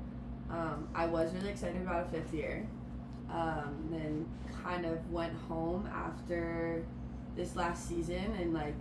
Um, 0.49 0.87
I 0.95 1.07
was 1.07 1.33
really 1.33 1.49
excited 1.49 1.81
about 1.81 2.07
a 2.07 2.09
fifth 2.09 2.33
year. 2.33 2.67
Um, 3.29 3.87
then 3.89 4.25
kind 4.63 4.85
of 4.85 5.11
went 5.11 5.33
home 5.47 5.89
after 5.93 6.85
this 7.35 7.55
last 7.55 7.87
season 7.87 8.33
and 8.39 8.53
like 8.53 8.75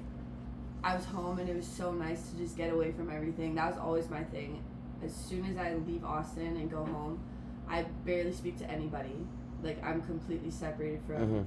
I 0.85 0.95
was 0.95 1.07
home 1.07 1.39
and 1.39 1.49
it 1.49 1.57
was 1.57 1.67
so 1.67 1.93
nice 1.93 2.29
to 2.29 2.37
just 2.37 2.57
get 2.57 2.73
away 2.73 2.93
from 2.93 3.11
everything. 3.11 3.55
That 3.55 3.71
was 3.71 3.79
always 3.79 4.11
my 4.11 4.23
thing. 4.25 4.63
As 5.03 5.15
soon 5.15 5.47
as 5.47 5.57
I 5.57 5.75
leave 5.75 6.05
Austin 6.05 6.57
and 6.59 6.71
go 6.71 6.85
home, 6.85 7.21
I 7.69 7.85
barely 8.05 8.33
speak 8.33 8.59
to 8.59 8.71
anybody. 8.71 9.17
Like 9.63 9.83
I'm 9.83 10.03
completely 10.03 10.51
separated 10.51 11.01
from 11.07 11.29
hmm 11.29 11.43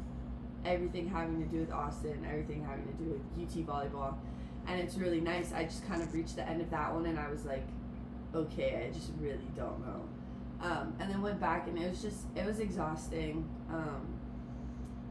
everything 0.65 1.07
having 1.07 1.41
to 1.41 1.47
do 1.49 1.59
with 1.61 1.71
Austin, 1.71 2.25
everything 2.29 2.63
having 2.63 2.85
to 2.87 2.93
do 2.93 3.11
with 3.11 3.21
UT 3.39 3.65
volleyball. 3.65 4.15
And 4.67 4.81
it's 4.81 4.95
really 4.95 5.21
nice. 5.21 5.53
I 5.53 5.63
just 5.63 5.87
kind 5.87 6.01
of 6.01 6.13
reached 6.13 6.35
the 6.35 6.47
end 6.47 6.61
of 6.61 6.69
that 6.71 6.93
one 6.93 7.05
and 7.05 7.17
I 7.17 7.29
was 7.29 7.45
like, 7.45 7.65
okay, 8.35 8.85
I 8.85 8.93
just 8.93 9.11
really 9.19 9.47
don't 9.55 9.79
know. 9.85 10.01
Um, 10.59 10.93
and 10.99 11.09
then 11.09 11.21
went 11.21 11.39
back 11.39 11.67
and 11.67 11.77
it 11.77 11.89
was 11.89 12.01
just, 12.01 12.23
it 12.35 12.45
was 12.45 12.59
exhausting. 12.59 13.47
Um, 13.69 14.16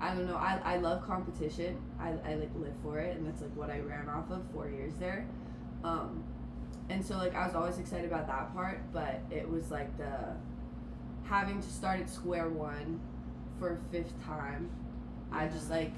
I 0.00 0.15
don't 0.15 0.26
know. 0.26 0.37
I, 0.37 0.61
I 0.65 0.76
love 0.76 1.07
competition. 1.07 1.79
I, 1.99 2.11
I 2.25 2.35
like 2.35 2.50
live 2.57 2.75
for 2.83 2.99
it 2.99 3.17
and 3.17 3.26
that's 3.26 3.41
like 3.41 3.55
what 3.57 3.71
I 3.71 3.81
ran 3.81 4.09
off 4.09 4.31
of 4.31 4.43
four 4.53 4.69
years 4.69 4.93
there. 4.99 5.26
Um, 5.85 6.23
and 6.88 7.05
so 7.05 7.17
like 7.17 7.35
I 7.35 7.47
was 7.47 7.55
always 7.55 7.79
excited 7.79 8.07
about 8.07 8.26
that 8.26 8.55
part, 8.55 8.81
but 8.93 9.21
it 9.31 9.49
was 9.49 9.71
like 9.71 9.97
the 9.97 10.35
having 11.25 11.61
to 11.61 11.69
start 11.69 12.00
at 12.00 12.09
square 12.09 12.49
one 12.49 13.00
for 13.59 13.73
a 13.73 13.79
fifth 13.91 14.12
time 14.25 14.71
I 15.33 15.47
just 15.49 15.71
like 15.71 15.93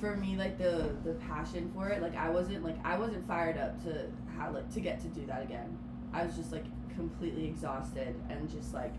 for 0.00 0.16
me 0.16 0.36
like 0.36 0.58
the 0.58 0.94
the 1.04 1.12
passion 1.14 1.70
for 1.74 1.88
it 1.88 2.02
like 2.02 2.16
I 2.16 2.28
wasn't 2.28 2.64
like 2.64 2.76
I 2.84 2.98
wasn't 2.98 3.26
fired 3.26 3.56
up 3.56 3.82
to 3.84 4.06
how 4.36 4.52
like 4.52 4.72
to 4.74 4.80
get 4.80 5.00
to 5.00 5.08
do 5.08 5.24
that 5.26 5.42
again. 5.42 5.78
I 6.12 6.24
was 6.24 6.36
just 6.36 6.52
like 6.52 6.64
completely 6.94 7.46
exhausted 7.46 8.14
and 8.28 8.50
just 8.50 8.74
like 8.74 8.92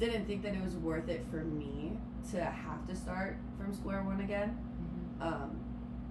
didn't 0.00 0.26
think 0.26 0.42
that 0.42 0.54
it 0.54 0.62
was 0.62 0.74
worth 0.74 1.08
it 1.08 1.24
for 1.30 1.44
me 1.44 1.98
to 2.32 2.42
have 2.42 2.86
to 2.88 2.96
start 2.96 3.36
from 3.58 3.72
square 3.72 4.02
one 4.02 4.20
again. 4.20 4.58
Um, 5.20 5.60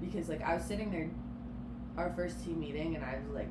because 0.01 0.29
like 0.29 0.41
I 0.41 0.53
was 0.53 0.63
sitting 0.63 0.91
there 0.91 1.09
our 1.97 2.13
first 2.13 2.43
team 2.45 2.59
meeting 2.59 2.95
and 2.95 3.03
I 3.03 3.15
was 3.15 3.33
like 3.33 3.49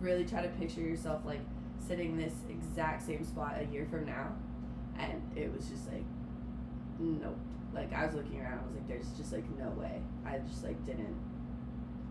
really 0.00 0.24
try 0.24 0.42
to 0.42 0.48
picture 0.48 0.80
yourself 0.80 1.20
like 1.24 1.40
sitting 1.78 2.16
this 2.16 2.32
exact 2.48 3.06
same 3.06 3.24
spot 3.24 3.56
a 3.60 3.72
year 3.72 3.86
from 3.88 4.06
now 4.06 4.32
and 4.98 5.22
it 5.36 5.52
was 5.52 5.68
just 5.68 5.86
like 5.92 6.04
nope 6.98 7.36
like 7.74 7.92
I 7.92 8.06
was 8.06 8.14
looking 8.14 8.40
around, 8.40 8.60
I 8.60 8.66
was 8.66 8.74
like, 8.74 8.88
there's 8.88 9.08
just 9.16 9.32
like 9.32 9.44
no 9.58 9.70
way. 9.70 10.00
I 10.26 10.38
just 10.38 10.62
like 10.62 10.84
didn't. 10.84 11.16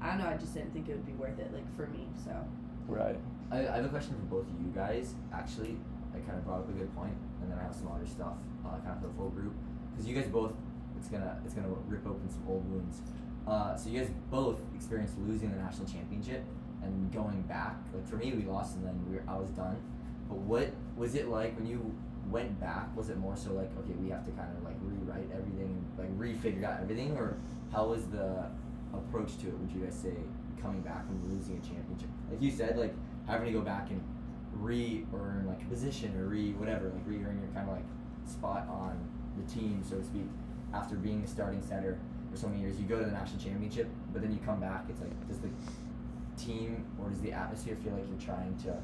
I 0.01 0.10
don't 0.10 0.19
know. 0.19 0.27
I 0.27 0.38
just 0.38 0.53
didn't 0.53 0.74
think 0.74 0.89
it 0.89 0.93
would 0.93 1.05
be 1.05 1.13
worth 1.13 1.38
it, 1.39 1.53
like 1.53 1.75
for 1.75 1.88
me. 1.88 2.07
So. 2.24 2.31
Right. 2.88 3.17
I, 3.51 3.67
I 3.67 3.75
have 3.75 3.86
a 3.86 3.89
question 3.89 4.15
for 4.15 4.38
both 4.38 4.50
of 4.50 4.60
you 4.60 4.71
guys. 4.74 5.13
Actually, 5.33 5.77
I 6.15 6.19
kind 6.19 6.38
of 6.38 6.45
brought 6.45 6.60
up 6.60 6.69
a 6.69 6.71
good 6.71 6.93
point, 6.95 7.13
and 7.41 7.51
then 7.51 7.57
I 7.60 7.63
have 7.63 7.75
some 7.75 7.89
other 7.91 8.05
stuff, 8.05 8.33
uh, 8.65 8.77
kind 8.79 8.91
of 8.91 9.01
for 9.01 9.07
the 9.07 9.13
full 9.13 9.29
group, 9.29 9.53
because 9.91 10.07
you 10.07 10.15
guys 10.15 10.27
both, 10.27 10.53
it's 10.98 11.07
gonna 11.07 11.38
it's 11.45 11.53
gonna 11.53 11.74
rip 11.88 12.05
open 12.05 12.29
some 12.29 12.43
old 12.48 12.69
wounds. 12.69 13.01
Uh, 13.48 13.75
so 13.75 13.89
you 13.89 14.00
guys 14.00 14.12
both 14.29 14.62
experienced 14.75 15.17
losing 15.19 15.50
the 15.51 15.57
national 15.57 15.88
championship 15.88 16.43
and 16.83 17.12
going 17.12 17.41
back. 17.43 17.75
Like 17.93 18.07
for 18.07 18.15
me, 18.17 18.33
we 18.33 18.43
lost, 18.43 18.75
and 18.75 18.86
then 18.86 19.00
we 19.10 19.15
were, 19.15 19.24
I 19.27 19.38
was 19.38 19.50
done. 19.50 19.77
But 20.29 20.38
what 20.38 20.71
was 20.95 21.15
it 21.15 21.27
like 21.27 21.57
when 21.57 21.65
you 21.65 21.93
went 22.29 22.60
back? 22.60 22.95
Was 22.95 23.10
it 23.10 23.17
more 23.17 23.36
so 23.36 23.53
like 23.53 23.69
okay, 23.79 23.93
we 24.01 24.10
have 24.10 24.25
to 24.25 24.31
kind 24.31 24.50
of 24.55 24.63
like 24.63 24.75
rewrite 24.81 25.29
everything, 25.33 25.83
like 25.98 26.12
refigure 26.17 26.63
out 26.63 26.81
everything, 26.81 27.17
or 27.17 27.38
how 27.74 27.88
was 27.88 28.05
the 28.07 28.45
approach 28.93 29.38
to 29.39 29.48
it? 29.48 29.57
Would 29.57 29.71
you 29.71 29.81
guys 29.81 29.95
say 29.95 30.13
coming 30.62 30.81
back 30.81 31.05
from 31.07 31.21
losing 31.29 31.57
a 31.57 31.62
championship? 31.62 32.10
Like 32.29 32.41
you 32.41 32.51
said, 32.51 32.77
like 32.77 32.93
having 33.27 33.48
to 33.48 33.53
go 33.53 33.62
back 33.62 33.89
and 33.89 34.01
re-earn 34.62 35.46
like 35.48 35.62
a 35.62 35.65
position 35.65 36.15
or 36.18 36.25
re 36.27 36.53
whatever, 36.53 36.86
like 36.89 37.03
re-earn 37.06 37.39
your 37.39 37.50
kind 37.53 37.68
of 37.70 37.75
like 37.75 37.86
spot 38.25 38.68
on 38.70 38.98
the 39.38 39.51
team, 39.51 39.84
so 39.88 39.98
to 39.98 40.03
speak, 40.03 40.27
after 40.74 40.96
being 40.96 41.22
a 41.24 41.27
starting 41.27 41.62
center 41.62 41.98
for 42.32 42.38
so 42.38 42.48
many 42.48 42.62
years. 42.62 42.80
You 42.80 42.86
go 42.86 43.00
to 43.00 43.06
the 43.06 43.12
national 43.12 43.39
championship, 43.41 43.89
but 44.13 44.22
then 44.22 44.32
you 44.32 44.39
come 44.46 44.60
back. 44.60 44.86
It's 44.89 45.01
like 45.01 45.27
does 45.27 45.39
the 45.39 45.50
team 46.41 46.86
or 47.01 47.10
does 47.10 47.22
the 47.22 47.32
atmosphere 47.34 47.75
feel 47.84 47.94
like 47.94 48.06
you're 48.08 48.20
trying 48.36 48.56
to? 48.63 48.75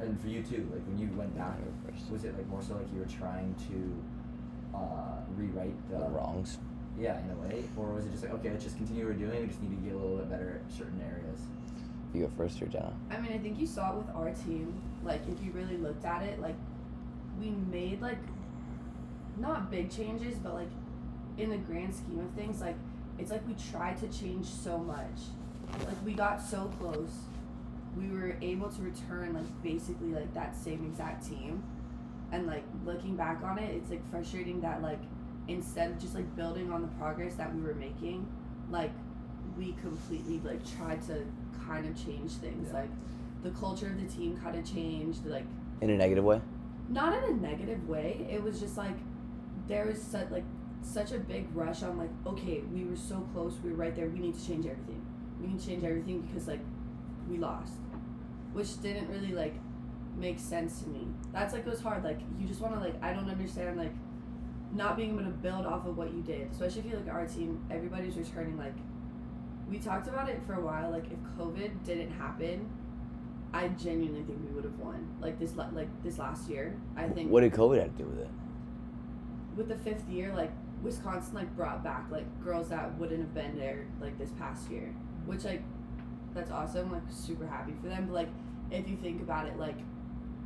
And 0.00 0.20
for 0.20 0.28
you 0.28 0.42
too, 0.42 0.68
like 0.72 0.86
when 0.86 0.98
you 0.98 1.08
went 1.16 1.36
back, 1.36 1.56
was 2.10 2.24
it 2.24 2.36
like 2.36 2.46
more 2.48 2.62
so 2.62 2.74
like 2.74 2.86
you 2.92 3.00
were 3.00 3.06
trying 3.06 3.54
to 3.70 4.76
uh, 4.76 5.16
rewrite 5.36 5.74
the, 5.90 5.98
The 5.98 6.08
wrongs. 6.10 6.58
yeah, 6.98 7.18
in 7.24 7.30
a 7.30 7.34
way, 7.48 7.64
or 7.76 7.94
was 7.94 8.04
it 8.04 8.12
just 8.12 8.22
like 8.22 8.32
okay, 8.34 8.50
let's 8.50 8.62
just 8.64 8.76
continue 8.76 9.06
what 9.06 9.14
we're 9.18 9.26
doing. 9.26 9.40
We 9.42 9.46
just 9.48 9.62
need 9.62 9.70
to 9.70 9.82
get 9.82 9.94
a 9.94 9.98
little 9.98 10.18
bit 10.18 10.30
better 10.30 10.60
at 10.64 10.72
certain 10.72 11.00
areas. 11.00 11.40
You 12.14 12.22
go 12.22 12.30
first 12.36 12.58
here, 12.58 12.68
Jhenna. 12.68 12.92
I 13.10 13.18
mean, 13.20 13.32
I 13.32 13.38
think 13.38 13.58
you 13.58 13.66
saw 13.66 13.92
it 13.92 13.96
with 13.98 14.14
our 14.14 14.30
team. 14.30 14.72
Like, 15.04 15.22
if 15.28 15.42
you 15.44 15.52
really 15.52 15.76
looked 15.76 16.04
at 16.04 16.22
it, 16.22 16.40
like, 16.40 16.56
we 17.40 17.50
made, 17.50 18.00
like, 18.00 18.18
not 19.36 19.70
big 19.70 19.90
changes, 19.90 20.36
but, 20.38 20.54
like, 20.54 20.70
in 21.36 21.50
the 21.50 21.56
grand 21.56 21.94
scheme 21.94 22.18
of 22.18 22.30
things, 22.32 22.60
like, 22.60 22.76
it's 23.18 23.30
like 23.30 23.46
we 23.46 23.54
tried 23.70 23.98
to 23.98 24.08
change 24.08 24.46
so 24.46 24.78
much. 24.78 25.20
Like, 25.86 26.04
we 26.04 26.12
got 26.12 26.42
so 26.42 26.70
close. 26.80 27.12
We 27.96 28.10
were 28.10 28.36
able 28.40 28.68
to 28.68 28.82
return, 28.82 29.34
like, 29.34 29.62
basically, 29.62 30.08
like, 30.08 30.32
that 30.34 30.56
same 30.56 30.84
exact 30.84 31.28
team. 31.28 31.62
And, 32.32 32.46
like, 32.46 32.64
looking 32.84 33.16
back 33.16 33.42
on 33.42 33.58
it, 33.58 33.74
it's, 33.74 33.90
like, 33.90 34.08
frustrating 34.10 34.60
that, 34.60 34.82
like, 34.82 35.00
instead 35.46 35.90
of 35.90 35.98
just, 35.98 36.14
like, 36.14 36.36
building 36.36 36.70
on 36.70 36.82
the 36.82 36.88
progress 36.88 37.34
that 37.36 37.54
we 37.54 37.62
were 37.62 37.74
making, 37.74 38.26
like, 38.70 38.92
we 39.56 39.72
completely, 39.80 40.40
like, 40.44 40.60
tried 40.76 41.02
to 41.06 41.24
kind 41.66 41.86
of 41.86 41.96
change 42.04 42.32
things. 42.32 42.68
Yeah. 42.68 42.80
Like, 42.80 42.90
the 43.42 43.50
culture 43.50 43.86
of 43.86 44.00
the 44.00 44.06
team 44.06 44.36
kind 44.36 44.58
of 44.58 44.64
changed. 44.70 45.24
Like, 45.26 45.44
In 45.80 45.90
a 45.90 45.96
negative 45.96 46.24
way. 46.24 46.40
not 46.88 47.12
in 47.22 47.24
a 47.30 47.32
negative 47.40 47.88
way. 47.88 48.26
It 48.30 48.42
was 48.42 48.58
just 48.60 48.76
like 48.76 48.96
there 49.66 49.86
was 49.86 50.00
such 50.02 50.30
like 50.30 50.44
such 50.82 51.12
a 51.12 51.18
big 51.18 51.46
rush 51.54 51.82
on 51.82 51.98
like 51.98 52.10
okay, 52.26 52.62
we 52.72 52.84
were 52.84 52.96
so 52.96 53.20
close, 53.32 53.54
we 53.62 53.70
were 53.70 53.76
right 53.76 53.94
there. 53.94 54.08
We 54.08 54.18
need 54.20 54.38
to 54.38 54.46
change 54.46 54.66
everything. 54.66 55.04
We 55.40 55.48
need 55.48 55.60
to 55.60 55.66
change 55.66 55.84
everything 55.84 56.22
because 56.22 56.48
like 56.48 56.60
we 57.28 57.36
lost, 57.36 57.74
which 58.52 58.80
didn't 58.82 59.08
really 59.08 59.32
like 59.32 59.54
make 60.16 60.38
sense 60.40 60.80
to 60.82 60.88
me. 60.88 61.06
That's 61.32 61.52
like 61.52 61.66
it 61.66 61.70
was 61.70 61.80
hard. 61.80 62.02
Like 62.04 62.20
you 62.38 62.46
just 62.46 62.60
want 62.60 62.74
to 62.74 62.80
like 62.80 62.94
I 63.02 63.12
don't 63.12 63.28
understand 63.30 63.76
like 63.76 63.92
not 64.72 64.96
being 64.96 65.10
able 65.14 65.24
to 65.24 65.30
build 65.30 65.64
off 65.66 65.86
of 65.86 65.96
what 65.96 66.12
you 66.12 66.22
did, 66.22 66.50
especially 66.50 66.80
if 66.80 66.86
you 66.86 66.92
look 66.96 67.08
at 67.08 67.14
our 67.14 67.26
team. 67.26 67.64
Everybody's 67.70 68.16
returning 68.16 68.56
like. 68.58 68.74
We 69.68 69.78
talked 69.78 70.08
about 70.08 70.30
it 70.30 70.40
for 70.46 70.54
a 70.54 70.60
while. 70.62 70.90
Like 70.90 71.04
if 71.12 71.18
COVID 71.38 71.84
didn't 71.84 72.10
happen, 72.12 72.70
I 73.52 73.68
genuinely 73.68 74.22
think 74.22 74.38
we 74.46 74.54
would 74.54 74.64
have 74.64 74.78
won. 74.78 75.06
Like 75.20 75.38
this, 75.38 75.54
like 75.56 75.88
this 76.02 76.18
last 76.18 76.48
year, 76.50 76.76
I 76.96 77.08
think 77.08 77.30
What 77.30 77.40
did 77.40 77.52
COVID 77.52 77.78
have 77.80 77.96
to 77.96 78.02
do 78.02 78.08
with 78.08 78.20
it? 78.20 78.28
with 79.56 79.68
the 79.68 79.76
fifth 79.76 80.08
year, 80.08 80.32
like 80.36 80.52
Wisconsin, 80.82 81.34
like 81.34 81.54
brought 81.56 81.82
back 81.82 82.04
like 82.10 82.24
girls 82.44 82.68
that 82.68 82.96
wouldn't 82.96 83.18
have 83.20 83.34
been 83.34 83.58
there 83.58 83.84
like 84.00 84.16
this 84.16 84.30
past 84.38 84.70
year, 84.70 84.94
which 85.26 85.44
like 85.44 85.62
that's 86.32 86.50
awesome. 86.52 86.92
Like 86.92 87.02
super 87.10 87.46
happy 87.46 87.72
for 87.82 87.88
them. 87.88 88.06
But 88.06 88.14
like 88.14 88.28
if 88.70 88.88
you 88.88 88.96
think 88.96 89.20
about 89.20 89.48
it, 89.48 89.58
like 89.58 89.74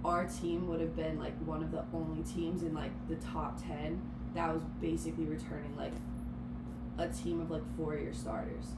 our 0.05 0.25
team 0.27 0.67
would 0.69 0.81
have 0.81 0.97
been 0.97 1.19
like 1.19 1.37
one 1.45 1.63
of 1.63 1.71
the 1.71 1.85
only 1.93 2.23
teams 2.23 2.63
in 2.63 2.73
like 2.75 2.93
the 3.09 3.17
top 3.17 3.61
ten 3.63 4.01
that 4.35 4.53
was 4.55 4.63
basically 4.81 5.27
returning 5.27 5.77
like 5.77 5.93
a 6.97 7.09
team 7.09 7.41
of 7.41 7.51
like 7.51 7.63
four 7.77 7.95
year 7.97 8.15
starters, 8.15 8.69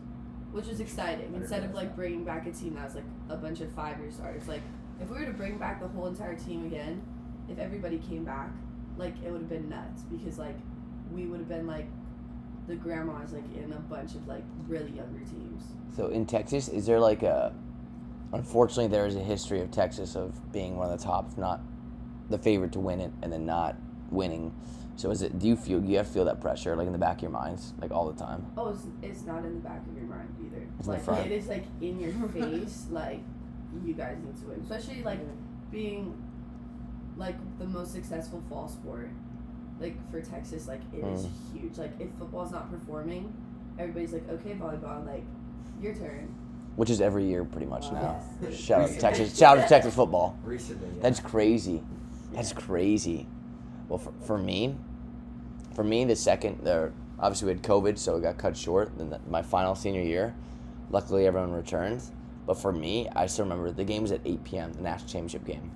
which 0.55 0.69
was 0.69 0.79
exciting. 0.79 1.35
Instead 1.35 1.65
of 1.65 1.75
like 1.75 1.97
bringing 1.97 2.23
back 2.23 2.47
a 2.47 2.53
team 2.53 2.77
that 2.77 2.85
was 2.85 2.95
like 2.95 3.05
a 3.29 3.37
bunch 3.37 3.61
of 3.61 3.69
five 3.73 3.99
year 3.99 4.09
starters, 4.13 4.47
like 4.47 4.63
if 5.01 5.11
we 5.11 5.19
were 5.19 5.27
to 5.27 5.33
bring 5.33 5.59
back 5.59 5.81
the 5.81 5.89
whole 5.89 6.07
entire 6.07 6.37
team 6.37 6.65
again, 6.65 7.03
if 7.49 7.59
everybody 7.59 7.99
came 7.99 8.25
back, 8.25 8.51
like 8.97 9.15
it 9.27 9.33
would 9.33 9.41
have 9.41 9.49
been 9.49 9.69
nuts 9.69 10.03
because 10.03 10.39
like 10.39 10.55
we 11.13 11.27
would 11.27 11.41
have 11.41 11.49
been 11.49 11.67
like 11.67 11.89
the 12.69 12.77
grandmas 12.77 13.33
like 13.33 13.43
in 13.57 13.73
a 13.73 13.81
bunch 13.81 14.15
of 14.15 14.29
like 14.29 14.45
really 14.69 14.93
younger 14.93 15.19
teams. 15.19 15.65
So 15.97 16.07
in 16.07 16.25
Texas, 16.25 16.69
is 16.69 16.87
there 16.87 17.01
like 17.01 17.25
a? 17.25 17.53
Unfortunately, 18.33 18.87
there 18.87 19.07
is 19.07 19.17
a 19.17 19.25
history 19.25 19.61
of 19.61 19.73
Texas 19.73 20.15
of 20.15 20.53
being 20.53 20.77
one 20.77 20.89
of 20.89 20.97
the 20.97 21.05
top, 21.05 21.33
if 21.33 21.37
not 21.37 21.61
the 22.31 22.39
favorite 22.39 22.71
to 22.73 22.81
win 22.81 23.01
it, 23.01 23.11
and 23.23 23.33
then 23.33 23.45
not 23.45 23.75
winning. 24.11 24.55
So 24.97 25.11
is 25.11 25.23
it? 25.23 25.39
Do 25.39 25.47
you 25.49 25.57
feel 25.57 25.81
Do 25.81 25.89
you 25.89 25.97
have 25.97 26.07
to 26.07 26.13
feel 26.13 26.25
that 26.27 26.41
pressure 26.41 26.77
like 26.77 26.87
in 26.87 26.93
the 26.93 26.99
back 26.99 27.17
of 27.17 27.23
your 27.23 27.31
minds, 27.31 27.73
like 27.81 27.91
all 27.91 28.11
the 28.11 28.19
time? 28.23 28.47
Oh, 28.57 28.69
it's, 28.71 28.83
it's 29.03 29.23
not 29.27 29.45
in 29.45 29.55
the 29.55 29.61
back 29.69 29.83
of 29.89 29.97
your 29.97 30.07
mind 30.07 30.35
either. 30.45 30.63
It's 30.79 30.87
in 30.87 30.93
the 30.93 30.99
like 30.99 31.05
front. 31.05 31.27
it 31.27 31.33
is 31.33 31.49
like 31.49 31.65
in 31.81 31.99
your 32.01 32.13
face. 32.29 32.87
like 32.91 33.21
you 33.85 33.95
guys 33.95 34.17
need 34.25 34.37
to 34.41 34.47
win, 34.49 34.61
especially 34.61 35.03
like 35.03 35.19
being 35.73 36.15
like 37.17 37.37
the 37.59 37.67
most 37.67 37.93
successful 37.93 38.43
fall 38.49 38.69
sport. 38.69 39.11
Like 39.81 39.97
for 40.11 40.21
Texas, 40.21 40.69
like 40.69 40.81
it 40.93 41.05
is 41.05 41.27
Mm. 41.27 41.61
huge. 41.61 41.79
Like 41.79 41.93
if 41.99 42.09
football's 42.19 42.53
not 42.53 42.71
performing, 42.71 43.35
everybody's 43.79 44.13
like, 44.13 44.29
okay, 44.29 44.55
volleyball, 44.55 45.05
like 45.05 45.25
your 45.81 45.95
turn. 45.95 46.33
Which 46.77 46.91
is 46.91 47.01
every 47.01 47.25
year 47.25 47.45
pretty 47.45 47.67
much 47.67 47.91
now. 47.93 48.21
Yes. 48.43 48.55
Shout 48.61 48.83
out 48.83 48.91
to 48.91 48.99
Texas! 48.99 49.37
Shout 49.39 49.59
out 49.59 49.63
to 49.63 49.69
Texas 49.69 49.95
football. 49.95 50.39
Recently, 50.45 50.89
yeah. 50.97 51.03
That's 51.03 51.19
crazy. 51.19 51.83
That's 52.33 52.53
crazy. 52.53 53.27
Well, 53.89 53.99
for, 53.99 54.13
for 54.25 54.39
me, 54.39 54.77
for 55.75 55.85
me, 55.85 56.05
the 56.05 56.17
second, 56.17 56.61
there 56.63 56.93
obviously 57.19 57.47
we 57.47 57.53
had 57.55 57.63
COVID, 57.63 57.99
so 57.99 58.17
it 58.17 58.23
got 58.23 58.39
cut 58.39 58.57
short. 58.57 58.97
Then 58.97 59.11
the, 59.11 59.21
my 59.29 59.43
final 59.43 59.75
senior 59.75 60.03
year, 60.03 60.35
luckily 60.91 61.27
everyone 61.27 61.53
returned. 61.53 62.03
But 62.47 62.59
for 62.59 62.73
me, 62.73 63.09
I 63.15 63.27
still 63.27 63.45
remember 63.45 63.71
the 63.71 63.85
game 63.85 64.03
was 64.03 64.13
at 64.13 64.21
8 64.25 64.45
p.m. 64.45 64.73
The 64.75 64.83
national 64.83 65.09
championship 65.09 65.47
game. 65.47 65.71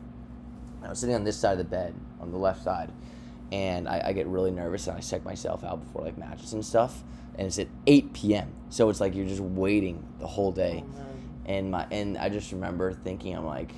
I 0.83 0.91
was 0.91 1.01
sitting 1.01 1.15
on 1.15 1.25
this 1.25 1.37
side 1.37 1.53
of 1.53 1.59
the 1.59 1.65
bed, 1.65 1.95
on 2.21 2.31
the 2.31 2.39
left 2.39 2.63
side, 2.63 2.93
and 3.51 3.89
I, 3.89 4.03
I 4.07 4.13
get 4.13 4.27
really 4.27 4.51
nervous 4.51 4.87
and 4.87 4.97
I 4.97 5.01
check 5.01 5.25
myself 5.25 5.65
out 5.65 5.83
before 5.83 6.03
like 6.03 6.19
matches 6.19 6.53
and 6.53 6.65
stuff. 6.65 7.03
And 7.37 7.47
it's 7.47 7.59
at 7.59 7.69
8 7.87 8.13
p.m. 8.13 8.53
So 8.69 8.89
it's 8.91 9.01
like 9.01 9.15
you're 9.15 9.27
just 9.27 9.41
waiting 9.41 10.05
the 10.19 10.27
whole 10.27 10.53
day. 10.53 10.85
Oh. 10.87 11.05
And 11.47 11.71
my 11.71 11.87
and 11.91 12.19
I 12.19 12.29
just 12.29 12.53
remember 12.53 12.93
thinking, 12.93 13.35
I'm 13.35 13.47
like, 13.47 13.73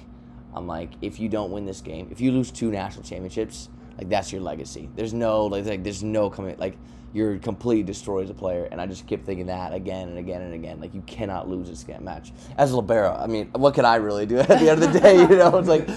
I'm 0.55 0.67
like, 0.67 0.91
if 1.03 1.21
you 1.21 1.29
don't 1.29 1.53
win 1.53 1.67
this 1.67 1.81
game, 1.81 2.09
if 2.11 2.21
you 2.21 2.33
lose 2.33 2.51
two 2.51 2.71
national 2.71 3.05
championships, 3.05 3.69
like 4.01 4.09
that's 4.09 4.33
your 4.33 4.41
legacy. 4.41 4.89
There's 4.97 5.13
no 5.13 5.47
like, 5.47 5.67
like 5.67 5.85
there's 5.85 6.03
no 6.03 6.31
coming 6.31 6.57
like 6.59 6.77
you're 7.13 7.39
completely 7.39 7.83
destroyed 7.83 8.25
as 8.25 8.31
a 8.31 8.35
player. 8.35 8.69
And 8.71 8.81
I 8.81 8.87
just 8.87 9.07
kept 9.07 9.27
thinking 9.27 9.47
that 9.47 9.75
again 9.75 10.09
and 10.09 10.19
again 10.19 10.43
and 10.43 10.55
again. 10.55 10.81
Like 10.81 10.95
you 10.95 11.03
cannot 11.03 11.49
lose 11.49 11.69
this 11.69 11.83
game 11.83 12.05
match. 12.05 12.33
As 12.57 12.71
a 12.71 12.77
libero, 12.77 13.13
I 13.13 13.27
mean, 13.27 13.51
what 13.57 13.75
could 13.75 13.85
I 13.85 13.97
really 13.97 14.27
do 14.27 14.39
at 14.39 14.47
the 14.49 14.71
end 14.71 14.83
of 14.83 14.93
the 14.93 15.01
day? 15.01 15.19
You 15.21 15.29
know, 15.29 15.59
it's 15.59 15.69
like 15.69 15.89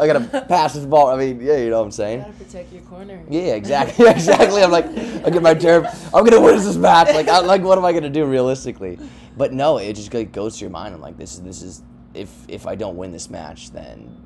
I 0.00 0.06
gotta 0.06 0.44
pass 0.48 0.74
this 0.74 0.84
ball. 0.84 1.08
I 1.08 1.16
mean, 1.16 1.40
yeah, 1.40 1.58
you 1.58 1.70
know 1.70 1.76
what 1.78 1.82
I'm 1.82 1.88
You 1.88 1.92
saying. 1.92 2.20
gotta 2.22 2.32
protect 2.32 2.72
your 2.72 2.82
corner. 2.82 3.22
Yeah, 3.30 3.54
exactly, 3.54 4.06
exactly. 4.08 4.62
I'm 4.62 4.72
like, 4.72 4.86
I 4.86 5.30
get 5.30 5.42
my 5.42 5.54
term. 5.54 5.86
I'm 6.12 6.24
gonna 6.24 6.40
win 6.40 6.56
this 6.56 6.76
match. 6.76 7.14
Like, 7.14 7.28
I, 7.28 7.40
like, 7.40 7.62
what 7.62 7.78
am 7.78 7.84
I 7.84 7.92
gonna 7.92 8.10
do 8.10 8.24
realistically? 8.24 8.98
But 9.36 9.52
no, 9.52 9.76
it 9.78 9.92
just 9.92 10.12
like 10.12 10.32
goes 10.32 10.56
to 10.58 10.62
your 10.62 10.70
mind. 10.70 10.94
I'm 10.94 11.00
like, 11.00 11.16
this 11.16 11.34
is 11.34 11.42
this 11.42 11.62
is 11.62 11.82
if 12.14 12.30
if 12.48 12.66
I 12.66 12.74
don't 12.74 12.96
win 12.96 13.12
this 13.12 13.30
match, 13.30 13.70
then 13.70 14.21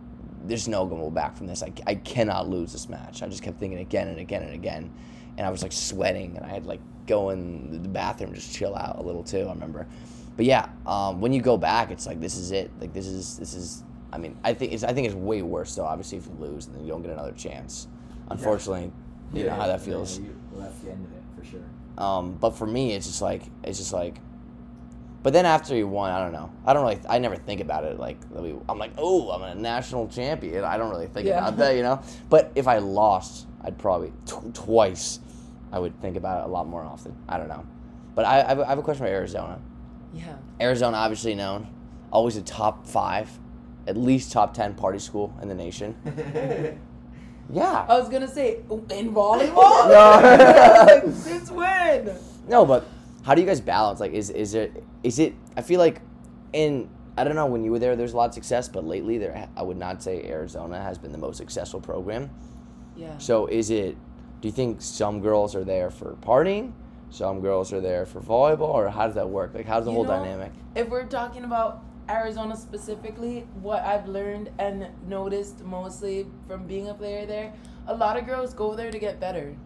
there's 0.49 0.69
no 0.69 0.87
going 0.87 1.13
back 1.15 1.37
from 1.37 1.47
this. 1.47 1.63
I, 1.63 1.73
I 1.87 1.95
cannot 1.97 2.49
lose 2.49 2.73
this 2.73 2.89
match. 2.89 3.23
I 3.23 3.29
just 3.29 3.43
kept 3.43 3.59
thinking 3.59 3.79
again 3.81 4.09
and 4.09 4.19
again 4.19 4.43
and 4.43 4.55
again, 4.55 4.93
and 5.37 5.47
I 5.47 5.51
was 5.51 5.63
like 5.63 5.73
sweating, 5.73 6.37
and 6.37 6.45
I 6.47 6.49
had 6.49 6.67
like 6.67 6.81
go 7.07 7.31
in 7.31 7.83
the 7.83 7.89
bathroom 7.89 8.35
just 8.35 8.55
chill 8.55 8.75
out 8.75 8.99
a 8.99 9.03
little 9.03 9.23
too. 9.23 9.47
I 9.47 9.53
remember, 9.53 9.87
but 10.37 10.45
yeah, 10.47 10.69
um, 10.87 11.21
when 11.21 11.33
you 11.33 11.41
go 11.43 11.57
back, 11.57 11.91
it's 11.91 12.07
like 12.07 12.21
this 12.21 12.37
is 12.37 12.51
it. 12.53 12.71
Like 12.81 12.93
this 12.93 13.07
is 13.07 13.39
this 13.39 13.55
is. 13.55 13.83
I 14.13 14.19
mean, 14.19 14.39
I 14.45 14.55
think 14.55 14.73
it's 14.73 14.85
I 14.85 14.93
think 14.93 15.07
it's 15.07 15.17
way 15.17 15.43
worse 15.43 15.75
though. 15.75 15.85
Obviously, 15.85 16.19
if 16.19 16.27
you 16.27 16.37
lose, 16.39 16.67
and 16.67 16.75
then 16.77 16.83
you 16.85 16.91
don't 16.91 17.03
get 17.03 17.11
another 17.13 17.33
chance. 17.33 17.89
Unfortunately, 18.31 18.93
you 19.33 19.45
know 19.45 19.55
how 19.55 19.67
that 19.67 19.81
feels. 19.81 20.19
you- 20.19 20.37
well, 20.53 20.63
that's 20.65 20.79
the 20.79 20.91
end 20.91 21.05
of 21.05 21.13
it 21.13 21.23
for 21.39 21.45
sure. 21.45 21.61
Um, 21.99 22.33
but 22.41 22.51
for 22.51 22.67
me, 22.67 22.93
it's 22.93 23.07
just 23.07 23.23
like 23.23 23.43
it's 23.65 23.79
just 23.79 23.93
like. 23.93 24.19
But 25.27 25.33
then 25.33 25.45
after 25.45 25.75
you 25.75 25.89
won, 25.89 26.13
I 26.13 26.21
don't 26.23 26.31
know. 26.33 26.53
I 26.65 26.73
don't 26.73 26.85
really. 26.85 27.01
I 27.09 27.19
never 27.19 27.35
think 27.35 27.61
about 27.61 27.83
it 27.83 27.99
like 27.99 28.17
I'm 28.69 28.79
like, 28.79 28.93
oh, 28.97 29.29
I'm 29.33 29.43
a 29.43 29.61
national 29.61 30.07
champion. 30.07 30.63
I 30.63 30.77
don't 30.79 30.89
really 30.89 31.09
think 31.09 31.27
Yeah. 31.27 31.39
about 31.39 31.57
that, 31.57 31.75
you 31.75 31.83
know. 31.83 32.01
But 32.31 32.53
if 32.55 32.69
I 32.69 32.79
lost, 32.79 33.49
I'd 33.63 33.77
probably 33.77 34.13
tw- 34.25 34.55
twice. 34.55 35.19
I 35.73 35.81
would 35.81 36.01
think 36.01 36.17
about 36.17 36.43
it 36.45 36.49
a 36.49 36.53
lot 36.53 36.69
more 36.69 36.85
often. 36.85 37.17
I 37.29 37.39
don't 37.39 37.49
know. 37.49 37.67
But 38.15 38.25
I, 38.25 38.37
I 38.41 38.45
have 38.51 38.59
a- 38.61 38.67
I 38.67 38.69
have 38.69 38.79
a 38.79 38.83
question 38.83 39.05
for 39.05 39.11
Arizona. 39.11 39.59
Yeah. 40.15 40.37
Arizona, 40.61 40.97
obviously 40.99 41.35
known, 41.35 41.67
always 42.13 42.37
a 42.37 42.43
top 42.43 42.87
five, 42.87 43.29
at 43.89 43.97
least 43.97 44.31
top 44.31 44.55
ten 44.55 44.77
party 44.77 45.01
school 45.01 45.35
in 45.43 45.49
the 45.49 45.57
nation. 45.57 45.97
Yeah. 47.53 47.85
I 47.89 47.99
was 47.99 48.09
gonna 48.09 48.29
say 48.29 48.59
in 48.91 49.13
volleyball. 49.15 49.89
No. 49.89 50.85
like, 50.87 51.15
since 51.17 51.51
when? 51.51 52.11
No, 52.49 52.65
but 52.65 52.87
how 53.27 53.35
do 53.35 53.41
you 53.41 53.47
guys 53.47 53.61
balance? 53.61 53.99
Like, 53.99 54.13
is 54.13 54.31
is 54.31 54.55
it 54.55 54.85
is 55.03 55.19
it? 55.19 55.35
I 55.57 55.63
feel 55.63 55.81
like, 55.81 56.01
in 56.53 56.89
I 57.19 57.25
don't 57.25 57.35
know 57.35 57.47
when 57.47 57.65
you 57.65 57.73
were 57.73 57.81
there, 57.81 57.97
there's 57.97 58.13
a 58.13 58.17
lot 58.17 58.29
of 58.29 58.35
success, 58.35 58.69
but 58.69 58.85
lately 58.85 59.19
there, 59.19 59.49
I 59.57 59.63
would 59.63 59.77
not 59.77 60.01
say 60.01 60.23
Arizona 60.25 60.81
has 60.81 60.97
been 60.97 61.11
the 61.11 61.19
most 61.19 61.37
successful 61.37 61.81
program. 61.81 62.31
Yeah. 62.97 63.19
So 63.19 63.47
is 63.47 63.71
it? 63.71 63.97
Do 64.41 64.49
you 64.49 64.53
think 64.53 64.81
some 64.81 65.21
girls 65.21 65.57
are 65.57 65.65
there 65.65 65.91
for 65.91 66.17
partying, 66.21 66.73
some 67.11 67.41
girls 67.41 67.73
are 67.73 67.81
there 67.81 68.07
for 68.07 68.21
volleyball, 68.21 68.75
or 68.75 68.89
how 68.91 69.07
does 69.07 69.17
that 69.17 69.29
work? 69.29 69.55
Like, 69.55 69.67
how's 69.67 69.87
the 69.87 69.91
You 69.91 69.97
whole 69.97 70.05
know, 70.05 70.11
dynamic? 70.11 70.53
If 70.77 70.89
we're 70.89 71.07
talking 71.07 71.43
about 71.43 71.83
Arizona 72.09 72.57
specifically, 72.57 73.49
what 73.61 73.83
I've 73.83 74.07
learned 74.07 74.51
and 74.61 74.87
noticed 75.09 75.65
mostly 75.65 76.27
from 76.47 76.67
being 76.69 76.89
a 76.91 76.95
player 76.95 77.27
there, 77.27 77.53
a 77.89 77.95
lot 77.95 78.17
of 78.17 78.25
girls 78.25 78.55
go 78.55 78.77
there 78.77 78.93
to 78.93 78.99
get 79.01 79.19
better. 79.19 79.57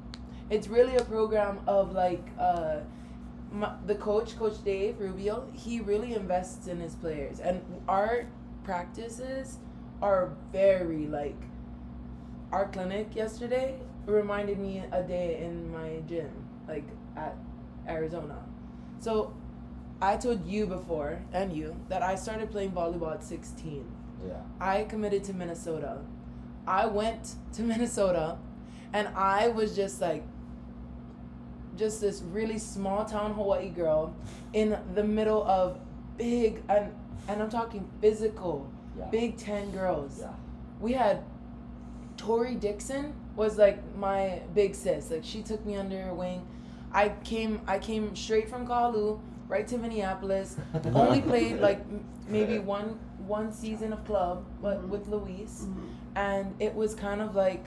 It's 0.48 0.66
really 0.68 0.96
a 0.96 1.04
program 1.04 1.60
of 1.66 1.92
like 1.92 2.22
uh, 2.38 2.78
my, 3.52 3.72
the 3.86 3.94
coach, 3.94 4.38
Coach 4.38 4.62
Dave 4.64 5.00
Rubio. 5.00 5.46
He 5.52 5.80
really 5.80 6.14
invests 6.14 6.66
in 6.66 6.80
his 6.80 6.94
players, 6.94 7.40
and 7.40 7.62
our 7.88 8.26
practices 8.64 9.58
are 10.02 10.32
very 10.52 11.06
like. 11.06 11.40
Our 12.52 12.68
clinic 12.68 13.14
yesterday 13.14 13.78
reminded 14.06 14.58
me 14.58 14.82
a 14.92 15.02
day 15.02 15.40
in 15.42 15.70
my 15.72 16.00
gym, 16.08 16.30
like 16.68 16.84
at 17.16 17.36
Arizona. 17.86 18.44
So 18.98 19.32
I 20.02 20.16
told 20.16 20.46
you 20.46 20.66
before 20.66 21.22
and 21.32 21.52
you 21.52 21.76
that 21.88 22.02
I 22.02 22.14
started 22.14 22.50
playing 22.50 22.72
volleyball 22.72 23.14
at 23.14 23.22
16. 23.22 23.84
yeah. 24.26 24.34
I 24.60 24.84
committed 24.84 25.24
to 25.24 25.34
Minnesota. 25.34 25.98
I 26.66 26.86
went 26.86 27.34
to 27.54 27.62
Minnesota 27.72 28.38
and 28.92 29.08
I 29.08 29.48
was 29.48 29.76
just 29.76 30.00
like 30.00 30.24
just 31.76 32.00
this 32.00 32.22
really 32.22 32.58
small 32.58 33.04
town 33.04 33.32
Hawaii 33.34 33.68
girl 33.70 34.14
in 34.52 34.76
the 34.94 35.04
middle 35.04 35.42
of 35.44 35.78
big 36.16 36.62
and 36.68 36.92
and 37.28 37.42
I'm 37.42 37.50
talking 37.50 37.88
physical 38.00 38.66
Yeah. 38.98 39.06
Big 39.10 39.36
10 39.36 39.70
girls. 39.70 40.18
Yeah. 40.20 40.32
We 40.80 40.92
had 40.94 41.22
Tori 42.16 42.54
Dixon 42.56 43.14
was 43.36 43.56
like 43.56 43.78
my 43.96 44.42
big 44.54 44.74
sis. 44.74 45.10
Like 45.10 45.24
she 45.24 45.42
took 45.42 45.64
me 45.64 45.76
under 45.76 46.00
her 46.02 46.14
wing. 46.14 46.46
I 46.92 47.10
came 47.24 47.60
I 47.66 47.78
came 47.78 48.14
straight 48.16 48.48
from 48.48 48.66
Kailua 48.66 49.20
right 49.48 49.66
to 49.68 49.78
Minneapolis. 49.78 50.56
Only 50.94 51.20
played 51.20 51.60
like 51.60 51.80
m- 51.80 52.04
maybe 52.28 52.58
one 52.76 52.98
one 53.26 53.52
season 53.52 53.92
of 53.92 54.04
club, 54.04 54.44
but 54.60 54.82
Mhm. 54.82 54.88
with 54.88 55.06
Luis, 55.08 55.66
Mhm. 55.66 55.88
and 56.16 56.54
it 56.58 56.74
was 56.74 56.94
kind 56.94 57.20
of 57.22 57.34
like 57.36 57.64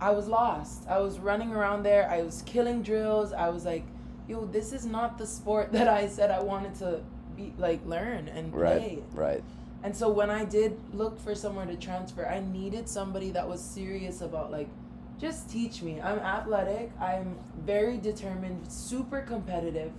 I 0.00 0.10
was 0.10 0.28
lost. 0.28 0.86
I 0.88 0.98
was 0.98 1.18
running 1.18 1.52
around 1.52 1.82
there. 1.82 2.08
I 2.10 2.22
was 2.22 2.42
killing 2.42 2.82
drills. 2.82 3.32
I 3.32 3.48
was 3.48 3.64
like, 3.64 3.84
yo, 4.28 4.44
this 4.46 4.72
is 4.72 4.86
not 4.86 5.18
the 5.18 5.26
sport 5.26 5.72
that 5.72 5.88
I 5.88 6.08
said 6.08 6.30
I 6.30 6.40
wanted 6.40 6.74
to 6.76 7.02
be 7.36 7.52
like 7.58 7.84
learn 7.86 8.28
and 8.28 8.52
play. 8.52 9.02
Right. 9.12 9.34
Right. 9.34 9.44
And 9.82 9.96
so 9.96 10.08
when 10.08 10.28
I 10.28 10.44
did 10.44 10.76
look 10.92 11.20
for 11.20 11.34
somewhere 11.34 11.66
to 11.66 11.76
transfer, 11.76 12.26
I 12.26 12.40
needed 12.40 12.88
somebody 12.88 13.30
that 13.30 13.48
was 13.48 13.60
serious 13.60 14.20
about 14.20 14.50
like 14.50 14.68
just 15.20 15.50
teach 15.50 15.82
me. 15.82 16.00
I'm 16.00 16.18
athletic. 16.18 16.90
I'm 17.00 17.36
very 17.64 17.98
determined, 17.98 18.70
super 18.70 19.20
competitive, 19.20 19.92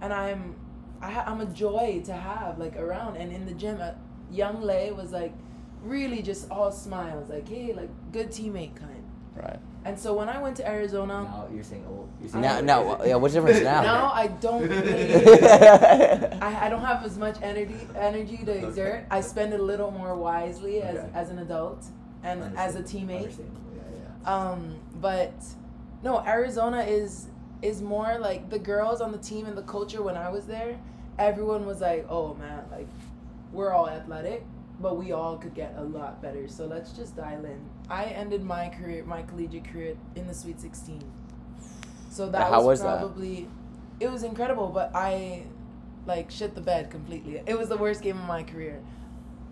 and 0.00 0.12
I'm 0.12 0.56
I 1.00 1.10
ha- 1.10 1.24
I'm 1.26 1.40
a 1.40 1.46
joy 1.46 2.02
to 2.06 2.12
have 2.12 2.58
like 2.58 2.76
around. 2.76 3.16
And 3.16 3.32
in 3.32 3.46
the 3.46 3.54
gym, 3.54 3.80
uh, 3.80 3.92
young 4.30 4.60
Lay 4.60 4.90
was 4.92 5.12
like 5.12 5.34
really 5.82 6.22
just 6.22 6.50
all 6.50 6.72
smiles, 6.72 7.28
like 7.28 7.48
hey, 7.48 7.72
like 7.72 7.90
good 8.12 8.30
teammate 8.30 8.74
kind. 8.76 8.95
Right. 9.42 9.58
And 9.84 9.96
so 9.98 10.14
when 10.14 10.28
I 10.28 10.40
went 10.42 10.56
to 10.56 10.68
Arizona, 10.68 11.22
Now 11.22 11.48
you're 11.54 11.62
saying 11.62 11.84
old. 11.88 12.08
You're 12.20 12.28
saying 12.30 12.42
Now, 12.42 12.56
old. 12.56 12.64
now, 12.66 13.04
yeah. 13.04 13.14
What's 13.16 13.34
the 13.34 13.40
difference 13.40 13.62
now? 13.62 13.82
now 13.92 14.10
I 14.12 14.26
don't 14.26 14.62
really. 14.68 15.14
I, 16.42 16.66
I 16.66 16.68
don't 16.68 16.80
have 16.82 17.04
as 17.04 17.16
much 17.18 17.36
energy 17.42 17.76
energy 17.96 18.38
to 18.38 18.50
Okay. 18.52 18.66
exert. 18.66 19.06
I 19.10 19.20
spend 19.20 19.52
it 19.54 19.60
a 19.60 19.62
little 19.62 19.90
more 19.92 20.14
wisely 20.16 20.82
as, 20.82 20.96
Okay. 20.98 21.08
as 21.14 21.30
an 21.30 21.38
adult 21.38 21.84
and 22.24 22.42
as 22.56 22.74
a 22.74 22.78
Understandable, 22.78 23.14
teammate. 23.26 23.38
Yeah, 23.38 23.82
yeah. 24.24 24.34
Um, 24.34 24.74
but 25.00 25.34
no, 26.02 26.24
Arizona 26.26 26.80
is 26.82 27.28
is 27.62 27.80
more 27.82 28.18
like 28.18 28.50
the 28.50 28.58
girls 28.58 29.00
on 29.00 29.12
the 29.12 29.18
team 29.18 29.46
and 29.46 29.56
the 29.56 29.62
culture 29.62 30.02
when 30.02 30.16
I 30.16 30.28
was 30.30 30.46
there, 30.46 30.78
everyone 31.18 31.64
was 31.64 31.80
like, 31.80 32.06
Oh 32.10 32.34
man, 32.34 32.64
like 32.72 32.88
we're 33.52 33.72
all 33.72 33.88
athletic, 33.88 34.44
but 34.80 34.96
we 34.96 35.12
all 35.12 35.36
could 35.36 35.54
get 35.54 35.74
a 35.76 35.82
lot 35.84 36.20
better. 36.22 36.48
So 36.48 36.66
let's 36.66 36.92
just 36.92 37.16
dial 37.16 37.44
in. 37.44 37.58
I 37.88 38.04
ended 38.06 38.42
my 38.42 38.68
career 38.68 39.04
my 39.04 39.22
collegiate 39.22 39.64
career 39.64 39.96
in 40.14 40.26
the 40.26 40.34
Sweet 40.34 40.60
Sixteen. 40.60 41.02
So 42.10 42.28
that 42.30 42.48
How 42.50 42.58
was, 42.58 42.64
was 42.66 42.82
that? 42.82 42.98
probably 42.98 43.48
it 44.00 44.10
was 44.10 44.22
incredible, 44.22 44.68
but 44.68 44.90
I 44.94 45.44
like 46.06 46.30
shit 46.30 46.54
the 46.54 46.60
bed 46.60 46.90
completely. 46.90 47.42
It 47.46 47.58
was 47.58 47.68
the 47.68 47.76
worst 47.76 48.02
game 48.02 48.18
of 48.18 48.24
my 48.24 48.42
career. 48.42 48.80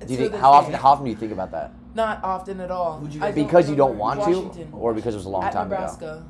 Do 0.01 0.07
you 0.13 0.17
To 0.17 0.23
think 0.23 0.33
this 0.33 0.41
how 0.41 0.51
often? 0.53 0.73
day. 0.73 0.79
How 0.79 0.91
often 0.91 1.05
do 1.05 1.11
you 1.11 1.17
think 1.17 1.33
about 1.33 1.51
that? 1.53 1.73
Not 1.95 2.23
often 2.25 2.61
at 2.61 2.71
all. 2.71 2.99
Who'd 2.99 3.15
you 3.15 3.21
Because 3.33 3.71
you 3.71 3.77
don't 3.77 3.97
want 3.97 4.21
Washington. 4.21 4.71
to, 4.73 4.77
or 4.77 4.93
because 4.93 5.15
it 5.15 5.19
was 5.19 5.27
a 5.27 5.31
long 5.31 5.45
At 5.45 5.53
time 5.53 5.69
Nebraska. 5.69 6.27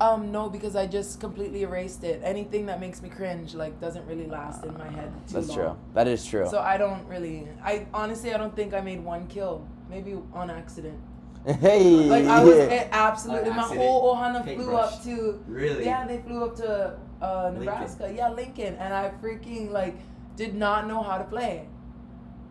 Um, 0.00 0.32
no, 0.32 0.48
because 0.50 0.74
I 0.74 0.86
just 0.86 1.20
completely 1.20 1.62
erased 1.62 2.02
it. 2.04 2.20
Anything 2.24 2.66
that 2.66 2.80
makes 2.80 3.00
me 3.00 3.08
cringe 3.08 3.54
like 3.54 3.80
doesn't 3.80 4.04
really 4.06 4.26
last 4.26 4.64
in 4.64 4.76
my 4.76 4.88
head 4.88 5.12
too 5.28 5.34
That's 5.34 5.48
long. 5.48 5.56
true. 5.58 5.76
That 5.94 6.08
is 6.08 6.26
true. 6.26 6.46
So 6.50 6.58
I 6.58 6.76
don't 6.76 7.06
really. 7.06 7.48
I 7.62 7.86
honestly 7.94 8.34
I 8.34 8.38
don't 8.38 8.54
think 8.56 8.74
I 8.74 8.80
made 8.80 9.02
one 9.02 9.26
kill. 9.28 9.66
Maybe 9.88 10.16
on 10.32 10.50
accident. 10.50 10.98
hey. 11.46 11.84
Like 12.06 12.24
I 12.24 12.42
was 12.42 12.56
it 12.56 12.88
absolutely 12.92 13.50
my 13.50 13.62
whole 13.62 14.14
Ohana 14.16 14.42
flew 14.42 14.56
Paintbrush. 14.56 14.92
up 14.94 15.04
to. 15.04 15.44
Really? 15.46 15.84
Yeah, 15.84 16.06
they 16.06 16.18
flew 16.18 16.44
up 16.44 16.56
to 16.56 16.98
uh, 17.22 17.44
Lincoln. 17.44 17.64
Nebraska. 17.64 18.12
Yeah, 18.14 18.30
Lincoln, 18.30 18.74
and 18.76 18.92
I 18.92 19.10
freaking 19.22 19.70
like 19.70 19.96
did 20.36 20.54
not 20.54 20.88
know 20.88 21.02
how 21.02 21.18
to 21.18 21.24
play. 21.24 21.68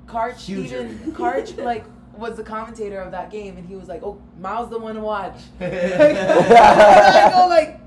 Karch 0.06 0.46
Huger. 0.46 0.84
even 0.86 1.12
Karch 1.14 1.62
like 1.72 1.86
was 2.18 2.36
the 2.36 2.44
commentator 2.44 3.00
of 3.00 3.12
that 3.12 3.32
game, 3.32 3.58
and 3.58 3.68
he 3.68 3.76
was 3.76 3.88
like, 3.88 4.04
"Oh, 4.04 4.22
Miles 4.40 4.70
the 4.70 4.80
one 4.80 4.96
to 4.96 5.02
watch." 5.02 5.36
I 5.62 7.30
go 7.34 7.48
like, 7.48 7.80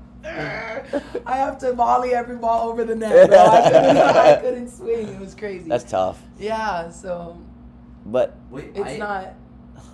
I 1.25 1.37
have 1.37 1.57
to 1.59 1.73
volley 1.73 2.13
every 2.13 2.37
ball 2.37 2.69
over 2.69 2.83
the 2.83 2.95
net. 2.95 3.29
Bro. 3.29 3.37
I, 3.37 3.61
couldn't, 3.71 3.97
I 3.97 4.35
couldn't 4.41 4.69
swing. 4.69 5.07
It 5.07 5.19
was 5.19 5.35
crazy. 5.35 5.69
That's 5.69 5.89
tough. 5.89 6.21
yeah. 6.37 6.89
So 6.89 7.41
But 8.05 8.37
Wait, 8.49 8.71
it's 8.75 8.79
I, 8.79 8.97
not. 8.97 9.33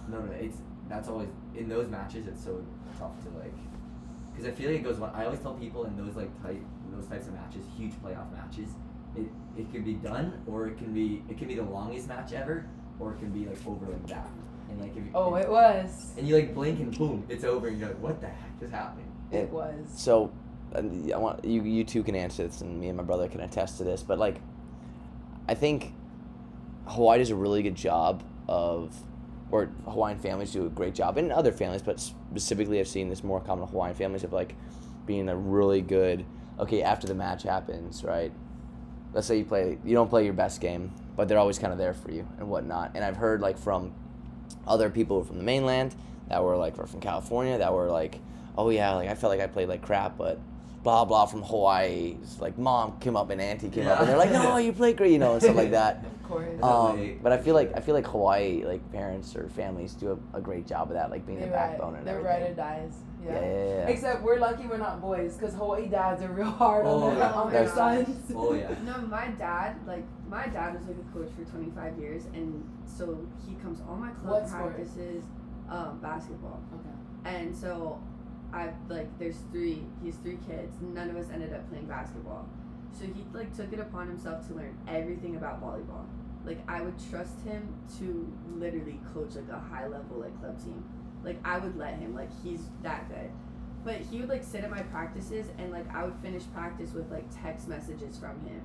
No, 0.10 0.19
no, 0.19 0.32
it's 0.34 0.58
that's 0.89 1.08
always 1.08 1.30
in 1.56 1.69
those 1.69 1.89
matches. 1.89 2.28
It's 2.28 2.43
so 2.43 2.63
tough 3.00 3.22
to 3.24 3.30
like, 3.39 3.54
because 4.32 4.46
I 4.48 4.52
feel 4.52 4.72
like 4.72 4.80
it 4.80 4.84
goes. 4.84 4.98
one 4.98 5.12
I 5.13 5.26
always 5.26 5.39
tell 5.39 5.54
people 5.54 5.86
in 5.86 5.96
those 5.96 6.15
like 6.15 6.30
type 6.43 6.62
those 6.91 7.08
types 7.08 7.28
of 7.28 7.34
matches, 7.34 7.63
huge 7.78 7.93
playoff 8.04 8.32
matches, 8.32 8.69
it 9.15 9.28
it 9.58 9.72
can 9.72 9.84
be 9.84 9.93
done 9.93 10.41
or 10.48 10.67
it 10.67 10.78
can 10.78 10.93
be 10.93 11.24
it 11.30 11.38
can 11.38 11.48
be 11.48 11.56
the 11.56 11.63
longest 11.63 12.08
match 12.08 12.34
ever 12.34 12.65
or 13.04 13.13
it 13.13 13.20
can 13.20 13.30
be 13.30 13.46
like 13.46 13.58
over 13.68 13.86
like 13.86 14.08
that. 14.08 14.30
And 14.70 14.82
like 14.82 14.96
if 14.96 15.04
oh, 15.13 15.30
you, 15.30 15.36
Oh, 15.36 15.36
it 15.36 15.50
was. 15.50 16.13
and 16.18 16.28
you 16.28 16.36
like 16.36 16.54
blink 16.56 16.80
and 16.80 16.98
boom, 16.98 17.26
it's 17.30 17.44
over 17.44 17.68
and 17.68 17.80
you're 17.80 17.89
like, 17.89 18.00
what 18.00 18.22
the 18.22 18.28
heck 18.28 18.60
just 18.60 18.72
happened? 18.72 19.06
It 19.32 19.50
was. 19.50 19.76
So, 19.96 20.32
and 20.74 21.12
I 21.12 21.18
want 21.18 21.44
you. 21.44 21.63
You 21.63 21.84
two 21.84 22.04
can 22.04 22.16
answer 22.16 22.48
this, 22.48 22.62
and 22.62 22.80
me 22.80 22.88
and 22.88 22.98
my 22.98 23.04
brother 23.04 23.28
can 23.28 23.42
attest 23.42 23.78
to 23.80 23.84
this. 23.84 24.04
But 24.04 24.20
like, 24.20 24.39
I 25.48 25.54
think 25.56 25.94
Hawaii 26.86 27.18
does 27.20 27.32
a 27.32 27.36
really 27.36 27.63
good 27.63 27.76
job 27.76 28.24
of, 28.48 28.96
or 29.52 29.70
Hawaiian 29.86 30.20
families 30.20 30.52
do 30.52 30.66
a 30.66 30.70
great 30.70 30.94
job, 30.96 31.18
and 31.18 31.32
other 31.32 31.52
families, 31.52 31.82
but 31.82 32.00
specifically, 32.00 32.80
I've 32.80 32.88
seen 32.88 33.10
this 33.10 33.24
more 33.24 33.39
common 33.42 33.68
Hawaiian 33.68 33.96
families 33.96 34.24
of 34.24 34.34
like 34.34 34.56
being 35.06 35.30
a 35.30 35.36
really 35.36 35.82
good. 35.82 36.26
Okay, 36.60 36.84
after 36.84 37.08
the 37.08 37.16
match 37.16 37.44
happens, 37.44 38.04
right? 38.04 38.32
Let's 39.13 39.26
say 39.28 39.39
you 39.39 39.46
play, 39.46 39.80
you 39.84 39.94
don't 39.96 40.10
play 40.10 40.24
your 40.26 40.34
best 40.34 40.62
game, 40.62 40.92
but 41.15 41.28
they're 41.28 41.38
always 41.39 41.60
kind 41.60 41.71
of 41.71 41.80
there 41.80 41.93
for 41.93 42.12
you 42.12 42.28
and 42.39 42.49
whatnot. 42.49 42.91
And 42.95 43.04
I've 43.04 43.17
heard 43.17 43.41
like 43.41 43.58
from 43.58 43.93
other 44.67 44.89
people 44.89 45.23
from 45.23 45.38
the 45.38 45.43
mainland 45.43 45.95
that 46.30 46.43
were 46.43 46.56
like 46.58 46.78
were 46.78 46.88
from 46.88 46.99
California 47.02 47.58
that 47.58 47.73
were 47.73 47.89
like, 47.89 48.19
oh 48.58 48.69
yeah, 48.69 48.93
like 48.93 49.10
I 49.10 49.15
felt 49.15 49.32
like 49.32 49.41
I 49.41 49.47
played 49.47 49.67
like 49.69 49.82
crap, 49.82 50.17
but 50.17 50.39
blah 50.84 51.06
blah 51.06 51.26
from 51.26 51.41
Hawaii. 51.43 52.17
It's 52.21 52.39
like 52.41 52.58
mom 52.58 52.99
came 52.99 53.15
up 53.15 53.30
and 53.30 53.39
auntie 53.41 53.69
came 53.69 53.88
up 53.88 53.99
and 53.99 54.10
they're 54.10 54.17
like, 54.17 54.32
no, 54.32 54.58
you 54.58 54.73
played 54.73 54.97
great, 54.97 55.12
you 55.12 55.19
know, 55.19 55.34
and 55.34 55.41
stuff 55.41 55.56
like 55.56 55.71
that. 55.71 56.06
Of 56.23 56.30
course. 56.30 56.63
Um, 56.63 57.19
but 57.21 57.34
I 57.34 57.38
feel 57.38 57.54
like 57.54 57.73
I 57.76 57.82
feel 57.82 57.93
like 57.93 58.08
Hawaii 58.08 58.63
like 58.63 58.82
parents 58.93 59.36
or 59.36 59.49
families 59.49 59.93
do 59.93 60.17
a, 60.34 60.38
a 60.38 60.41
great 60.41 60.65
job 60.65 60.88
of 60.88 60.93
that, 60.95 61.12
like 61.12 61.26
being 61.28 61.38
They're 61.38 61.49
the 61.49 61.54
right. 61.54 61.71
backbone 61.71 61.95
and 61.95 62.08
They're 62.08 62.17
everything. 62.26 62.41
ride 62.43 62.52
or 62.52 62.56
dies. 62.56 62.93
Yeah. 63.23 63.34
Yeah, 63.34 63.41
yeah, 63.41 63.65
yeah. 63.67 63.88
Except 63.89 64.23
we're 64.23 64.39
lucky 64.39 64.65
we're 64.65 64.78
not 64.78 65.02
boys, 65.02 65.36
because 65.36 65.54
Hawaii 65.54 65.88
dads 65.88 66.21
are 66.23 66.30
real 66.32 66.45
hard 66.49 66.86
Oh, 66.88 67.04
on 67.04 67.15
their, 67.15 67.23
yeah. 67.26 67.34
on 67.34 67.52
their 67.52 67.67
sons. 67.69 68.32
Oh 68.34 68.54
yeah. 68.54 68.73
No, 68.86 68.97
my 69.08 69.28
dad, 69.38 69.76
like 69.86 70.06
my 70.34 70.48
dad 70.48 70.74
was 70.74 70.88
like 70.88 70.98
a 70.98 71.13
coach 71.17 71.30
for 71.38 71.46
25 71.46 72.00
years, 72.00 72.26
and 72.34 72.67
so 72.86 73.19
he 73.48 73.54
comes 73.56 73.80
all 73.88 73.96
my 73.96 74.10
club 74.10 74.41
What 74.41 74.50
practices, 74.50 75.24
um, 75.69 76.00
basketball, 76.02 76.60
Okay. 76.74 77.36
and 77.36 77.56
so 77.56 78.02
I 78.52 78.72
like 78.89 79.08
there's 79.19 79.38
three. 79.52 79.84
He 80.02 80.08
has 80.08 80.15
three 80.17 80.39
kids. 80.48 80.76
None 80.82 81.12
of 81.12 81.17
us 81.17 81.30
ended 81.32 81.54
up 81.54 81.69
playing 81.69 81.86
basketball, 81.86 82.48
so 82.91 83.06
he 83.06 83.24
like 83.32 83.56
took 83.56 83.72
it 83.74 83.80
upon 83.80 84.08
himself 84.08 84.48
to 84.48 84.56
learn 84.56 84.76
everything 84.88 85.36
about 85.36 85.62
volleyball. 85.62 86.06
Like 86.43 86.60
I 86.67 86.82
would 86.82 86.96
trust 87.12 87.39
him 87.46 87.72
to 88.00 88.28
literally 88.58 89.00
coach 89.13 89.36
like 89.36 89.50
a 89.50 89.60
high 89.60 89.88
level 89.88 90.17
like 90.17 90.38
club 90.39 90.58
team. 90.63 90.84
Like 91.24 91.39
I 91.46 91.60
would 91.60 91.78
let 91.78 92.00
him. 92.00 92.15
Like 92.15 92.30
he's 92.43 92.69
that 92.82 93.08
good. 93.08 93.30
But 93.84 93.98
he 93.98 94.19
would 94.19 94.30
like 94.30 94.43
sit 94.43 94.63
at 94.63 94.72
my 94.72 94.82
practices 94.82 95.48
and 95.60 95.72
like 95.72 95.93
I 95.93 96.04
would 96.06 96.15
finish 96.24 96.43
practice 96.54 96.93
with 96.93 97.12
like 97.12 97.26
text 97.43 97.67
messages 97.67 98.17
from 98.17 98.41
him. 98.48 98.62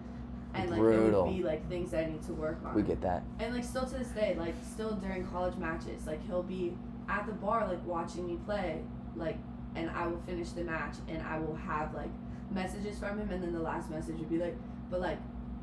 And 0.55 0.71
like 0.71 0.79
it 0.79 0.83
Brutal. 0.83 1.27
would 1.27 1.37
be 1.37 1.43
like 1.43 1.69
things 1.69 1.91
that 1.91 2.05
I 2.05 2.11
need 2.11 2.23
to 2.25 2.33
work 2.33 2.59
on. 2.65 2.75
We 2.75 2.83
get 2.83 3.01
that. 3.03 3.23
And 3.39 3.55
like 3.55 3.65
still 3.65 3.85
to 3.87 3.99
this 3.99 4.09
day, 4.09 4.35
like 4.39 4.55
still 4.71 4.93
during 4.93 5.27
college 5.27 5.57
matches, 5.57 6.07
like 6.07 6.25
he'll 6.27 6.43
be 6.43 6.73
at 7.09 7.27
the 7.27 7.33
bar 7.33 7.67
like 7.69 7.85
watching 7.87 8.27
me 8.27 8.39
play, 8.45 8.81
like 9.17 9.37
and 9.77 9.91
I 9.91 10.07
will 10.07 10.21
finish 10.27 10.51
the 10.51 10.65
match 10.65 10.97
and 11.09 11.23
I 11.23 11.39
will 11.39 11.55
have 11.55 11.95
like 11.95 12.11
messages 12.51 12.99
from 12.99 13.19
him 13.19 13.31
and 13.31 13.43
then 13.43 13.53
the 13.53 13.61
last 13.61 13.91
message 13.91 14.17
would 14.19 14.31
be 14.31 14.39
like, 14.39 14.57
but 14.91 15.01
like, 15.01 15.19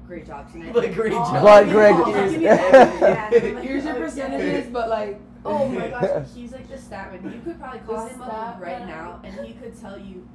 great 0.07 0.25
job 0.27 0.51
tonight. 0.51 0.73
Like, 0.75 0.93
great 0.93 1.11
Oh, 1.13 1.17
job. 1.33 1.41
But 1.43 1.63
give 1.63 1.67
me 1.67 1.73
Greg- 1.73 2.05
Here's 2.15 2.31
give 2.31 2.41
me 2.41 2.47
everything. 2.47 3.01
Yeah, 3.01 3.29
like, 3.55 3.63
Here's 3.65 3.83
your 3.83 3.93
oh, 3.93 3.97
okay. 3.97 4.05
percentages, 4.05 4.67
but 4.71 4.89
like, 4.89 5.19
Oh 5.45 5.67
my 5.67 5.87
gosh, 5.89 6.27
he's 6.35 6.51
like 6.53 6.69
the 6.69 6.77
stat 6.77 7.11
man. 7.23 7.33
You 7.33 7.41
could 7.41 7.59
probably 7.59 7.79
call 7.79 8.03
The 8.05 8.09
him 8.13 8.19
stat 8.19 8.29
up 8.31 8.61
right 8.61 8.79
man. 8.79 8.87
now 8.87 9.19
and 9.23 9.45
he 9.45 9.53
could 9.53 9.79
tell 9.79 9.97
you 9.99 10.27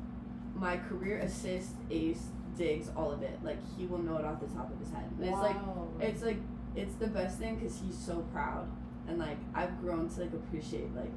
my 0.56 0.76
career 0.76 1.18
assist, 1.18 1.70
ace, 1.90 2.26
digs, 2.56 2.90
all 2.96 3.10
of 3.12 3.22
it. 3.22 3.38
Like 3.42 3.58
he 3.76 3.86
will 3.86 3.98
know 3.98 4.16
it 4.18 4.24
off 4.24 4.40
the 4.40 4.46
top 4.48 4.72
of 4.72 4.78
his 4.78 4.90
head. 4.92 5.04
And 5.18 5.28
it's 5.28 5.38
like 5.38 5.56
it's 6.00 6.22
like 6.22 6.38
it's 6.76 6.94
the 6.96 7.06
best 7.08 7.38
thing 7.38 7.56
because 7.56 7.78
he's 7.84 7.96
so 7.98 8.20
proud 8.32 8.68
and 9.08 9.18
like 9.18 9.38
I've 9.54 9.80
grown 9.80 10.08
to 10.08 10.20
like 10.20 10.32
appreciate 10.32 10.94
like 10.94 11.10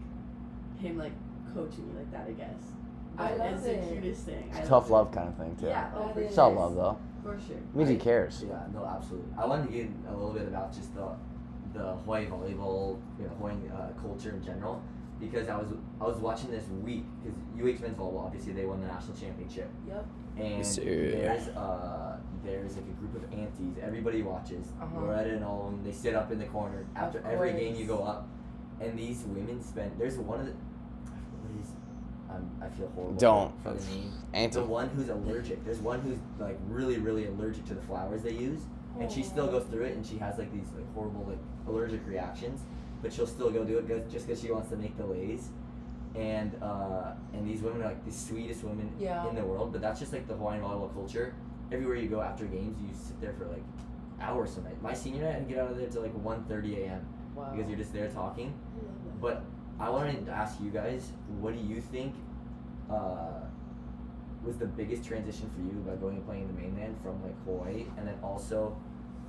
him 0.80 0.98
like 0.98 1.12
coaching 1.54 1.88
me 1.94 2.00
like 2.00 2.12
that. 2.12 2.28
I 2.28 2.32
guess. 2.32 2.64
I 3.18 3.28
But 3.30 3.38
love 3.38 3.54
it's 3.54 3.66
it. 3.66 3.82
the 3.90 3.96
cutest 4.02 4.26
thing. 4.26 4.52
I 4.54 4.60
It's 4.60 4.70
love 4.72 4.84
tough 4.84 4.90
it. 4.90 4.94
love 4.94 5.12
kind 5.12 5.30
of 5.30 5.36
thing 5.38 5.56
too. 5.56 5.66
Yeah, 5.68 5.92
oh, 5.96 6.06
That 6.08 6.14
for. 6.16 6.22
It's 6.22 6.38
all 6.38 6.50
sure. 6.52 6.60
love 6.60 6.76
though. 6.76 6.98
For 7.24 7.40
sure. 7.48 7.58
It 7.58 7.76
means 7.76 7.90
he 7.90 7.96
cares. 7.98 8.44
Yeah, 8.48 8.60
no, 8.74 8.86
absolutely. 8.86 9.30
I 9.38 9.46
wanted 9.46 9.68
to 9.68 9.72
get 9.74 9.88
a 10.10 10.12
little 10.12 10.34
bit 10.34 10.48
about 10.48 10.74
just 10.74 10.94
the 10.96 11.10
the 11.74 11.94
Hawaii 12.06 12.26
volleyball, 12.28 13.00
you 13.18 13.26
know, 13.26 13.32
Hawaii 13.38 13.56
uh, 13.74 13.88
culture 14.00 14.30
in 14.32 14.44
general, 14.44 14.82
because 15.20 15.48
I 15.50 15.58
was 15.58 15.68
I 16.02 16.06
was 16.06 16.18
watching 16.18 16.52
this 16.52 16.66
week 16.84 17.04
because 17.24 17.38
UH 17.58 17.82
men's 17.82 17.98
volleyball 17.98 18.26
obviously 18.26 18.54
they 18.54 18.66
won 18.66 18.82
the 18.82 18.88
national 18.88 19.16
championship, 19.16 19.70
Yep. 19.88 20.06
And 20.38 20.66
there's 20.66 21.48
uh 21.50 22.18
there's 22.44 22.76
like 22.76 22.86
a 22.86 22.94
group 23.00 23.16
of 23.16 23.24
aunties 23.34 23.76
everybody 23.82 24.22
watches. 24.22 24.68
Uh-huh. 24.82 25.00
We're 25.00 25.14
at 25.14 25.28
an 25.28 25.44
all 25.44 25.74
they 25.84 25.92
sit 25.92 26.16
up 26.16 26.32
in 26.32 26.40
the 26.40 26.46
corner 26.46 26.86
after 26.96 27.20
Of 27.20 27.26
every 27.26 27.54
game 27.54 27.76
you 27.76 27.86
go 27.86 28.00
up, 28.00 28.28
and 28.82 28.98
these 28.98 29.24
women 29.28 29.64
spend. 29.64 29.92
There's 29.98 30.18
one 30.18 30.40
of 30.42 30.46
the 30.48 30.52
what 30.52 31.62
is. 31.62 31.72
I'm, 32.30 32.50
I 32.62 32.68
feel 32.70 32.90
horrible. 32.96 33.18
Don't. 33.18 33.62
for 33.62 33.74
the 33.74 33.86
name. 33.86 34.12
Auntie. 34.34 34.56
The 34.56 34.66
one 34.66 34.90
who's 34.90 35.10
allergic. 35.10 35.64
There's 35.64 35.80
one 35.80 36.02
who's 36.02 36.18
like 36.40 36.58
really, 36.68 36.98
really 36.98 37.28
allergic 37.28 37.66
to 37.66 37.76
the 37.76 37.82
flowers 37.82 38.24
they 38.24 38.32
use, 38.32 38.62
and 39.00 39.12
she 39.12 39.24
still 39.24 39.48
goes 39.48 39.66
through 39.66 39.84
it, 39.84 39.96
and 39.96 40.06
she 40.06 40.18
has 40.18 40.38
like 40.38 40.52
these 40.52 40.68
like 40.76 40.92
horrible 40.94 41.26
like 41.28 41.38
allergic 41.68 42.06
reactions, 42.08 42.62
but 43.02 43.14
she'll 43.14 43.28
still 43.28 43.52
go 43.52 43.64
do 43.64 43.78
it 43.78 44.10
just 44.10 44.28
because 44.28 44.42
she 44.42 44.52
wants 44.52 44.70
to 44.70 44.78
make 44.78 44.98
the 44.98 45.06
lays. 45.06 45.50
And 46.16 46.56
uh, 46.62 47.14
and 47.34 47.48
these 47.48 47.62
women 47.62 47.82
are 47.82 47.86
like 47.88 48.06
the 48.06 48.12
sweetest 48.12 48.64
women 48.64 48.92
Yeah. 49.00 49.28
in 49.30 49.36
the 49.36 49.44
world, 49.44 49.72
but 49.72 49.82
that's 49.82 50.00
just 50.00 50.14
like 50.14 50.28
the 50.28 50.36
Hawaiian 50.36 50.62
volleyball 50.64 50.94
culture. 50.94 51.34
Everywhere 51.72 51.96
you 51.96 52.08
go 52.10 52.22
after 52.22 52.46
games, 52.46 52.78
you 52.82 52.90
sit 52.94 53.20
there 53.20 53.34
for 53.34 53.46
like 53.46 53.64
hours 54.22 54.52
some 54.54 54.64
night. 54.64 54.80
My 54.82 54.94
senior 54.94 55.24
night, 55.24 55.32
I 55.32 55.34
didn't 55.40 55.50
get 55.50 55.58
out 55.58 55.72
of 55.72 55.78
there 55.78 55.88
till 55.88 56.04
like 56.04 56.14
1.30 56.24 56.78
a.m. 56.78 57.06
Wow. 57.36 57.52
because 57.52 57.68
you're 57.68 57.80
just 57.80 57.94
there 57.94 58.10
talking. 58.10 58.54
But 59.20 59.44
I 59.80 59.90
wanted 59.90 60.24
to 60.28 60.32
ask 60.32 60.62
you 60.62 60.70
guys, 60.70 61.12
what 61.40 61.54
do 61.56 61.60
you 61.60 61.82
think 61.82 62.14
uh, 62.92 63.40
was 64.46 64.58
the 64.58 64.68
biggest 64.68 65.04
transition 65.04 65.50
for 65.50 65.62
you 65.62 65.82
by 65.88 65.96
going 65.96 66.18
and 66.18 66.26
playing 66.26 66.44
in 66.44 66.48
the 66.56 66.62
mainland 66.62 66.96
from 67.02 67.24
like 67.24 67.34
Hawaii, 67.46 67.86
and 67.98 68.08
then 68.08 68.16
also, 68.22 68.78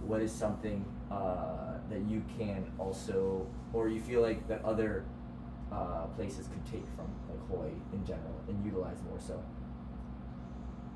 what 0.03 0.21
is 0.21 0.31
something 0.33 0.85
uh, 1.11 1.79
that 1.89 2.01
you 2.09 2.23
can 2.37 2.67
also, 2.79 3.47
or 3.73 3.89
you 3.89 4.01
feel 4.01 4.21
like 4.21 4.47
that 4.49 4.63
other 4.65 5.05
uh, 5.73 6.07
places 6.17 6.49
could 6.49 6.65
take 6.65 6.87
from 6.97 7.07
like 7.29 7.49
Hawaii 7.49 7.71
in 7.93 8.05
general 8.05 8.41
and 8.49 8.65
utilize 8.65 8.99
more 9.09 9.19
so? 9.19 9.43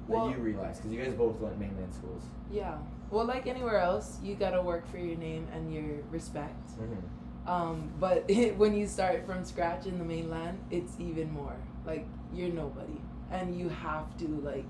Well- 0.06 0.28
that 0.28 0.36
you 0.36 0.42
realize, 0.42 0.78
because 0.78 0.92
you 0.92 1.02
guys 1.02 1.14
both 1.14 1.38
went 1.38 1.58
mainland 1.58 1.94
schools. 1.94 2.22
Yeah. 2.50 2.78
Well, 3.10 3.26
like 3.26 3.46
anywhere 3.46 3.78
else, 3.78 4.18
you 4.22 4.34
gotta 4.34 4.60
work 4.60 4.86
for 4.90 4.98
your 4.98 5.16
name 5.16 5.46
and 5.52 5.72
your 5.72 6.02
respect. 6.10 6.68
Mm-hmm. 6.78 7.50
Um, 7.50 7.90
but 7.98 8.30
when 8.56 8.74
you 8.74 8.86
start 8.86 9.26
from 9.26 9.44
scratch 9.44 9.86
in 9.86 9.98
the 9.98 10.04
mainland, 10.04 10.58
it's 10.70 10.92
even 10.98 11.32
more. 11.32 11.56
Like 11.86 12.06
you're 12.34 12.50
nobody, 12.50 13.00
and 13.30 13.58
you 13.58 13.68
have 13.70 14.16
to 14.18 14.28
like 14.44 14.68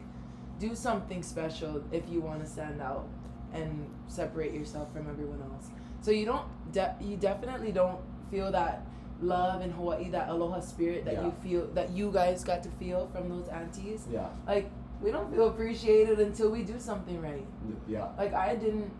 do 0.58 0.74
something 0.74 1.22
special 1.22 1.82
if 1.92 2.08
you 2.08 2.20
want 2.20 2.44
to 2.44 2.48
stand 2.48 2.80
out 2.80 3.06
and 3.52 3.88
separate 4.08 4.52
yourself 4.52 4.92
from 4.92 5.08
everyone 5.08 5.40
else. 5.40 5.68
So 6.00 6.10
you 6.10 6.26
don't, 6.26 6.46
de- 6.72 6.94
you 7.00 7.16
definitely 7.16 7.72
don't 7.72 8.00
feel 8.30 8.52
that 8.52 8.86
love 9.20 9.62
in 9.62 9.70
Hawaii, 9.70 10.10
that 10.10 10.28
aloha 10.28 10.60
spirit 10.60 11.04
that 11.04 11.14
Yeah. 11.14 11.24
you 11.26 11.32
feel 11.42 11.66
that 11.74 11.90
you 11.90 12.10
guys 12.12 12.44
got 12.44 12.62
to 12.62 12.68
feel 12.78 13.08
from 13.12 13.28
those 13.28 13.48
aunties. 13.48 14.06
Yeah. 14.10 14.28
Like 14.46 14.70
we 15.02 15.10
don't 15.10 15.32
feel 15.34 15.48
appreciated 15.48 16.18
until 16.20 16.50
we 16.50 16.62
do 16.62 16.78
something 16.78 17.20
right. 17.20 17.46
Yeah. 17.86 18.08
Like 18.16 18.34
I 18.34 18.54
didn't. 18.56 18.90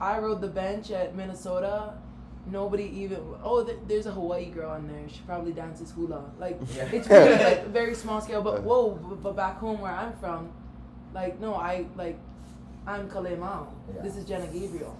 I 0.00 0.18
rode 0.18 0.40
the 0.40 0.48
bench 0.48 0.90
at 0.90 1.14
Minnesota. 1.14 1.94
Nobody 2.50 2.84
even. 2.84 3.20
Oh, 3.44 3.62
th- 3.64 3.78
there's 3.86 4.06
a 4.06 4.10
Hawaii 4.10 4.46
girl 4.50 4.70
on 4.70 4.88
there. 4.88 5.08
She 5.08 5.20
probably 5.26 5.52
dances 5.52 5.92
hula. 5.92 6.24
Like 6.38 6.58
Yeah. 6.74 6.88
it's 6.92 7.08
really 7.10 7.44
like 7.44 7.66
very 7.68 7.94
small 7.94 8.20
scale. 8.20 8.42
But 8.42 8.62
whoa, 8.62 8.90
but 9.22 9.36
back 9.36 9.58
home 9.58 9.80
where 9.80 9.92
I'm 9.92 10.12
from, 10.14 10.50
like 11.14 11.38
no, 11.40 11.54
I 11.54 11.86
like, 11.96 12.18
I'm 12.86 13.08
Kalei 13.08 13.38
Mau. 13.38 13.68
Yeah. 13.94 14.02
This 14.02 14.16
is 14.16 14.24
Jhenna 14.24 14.50
Gabriel, 14.52 14.96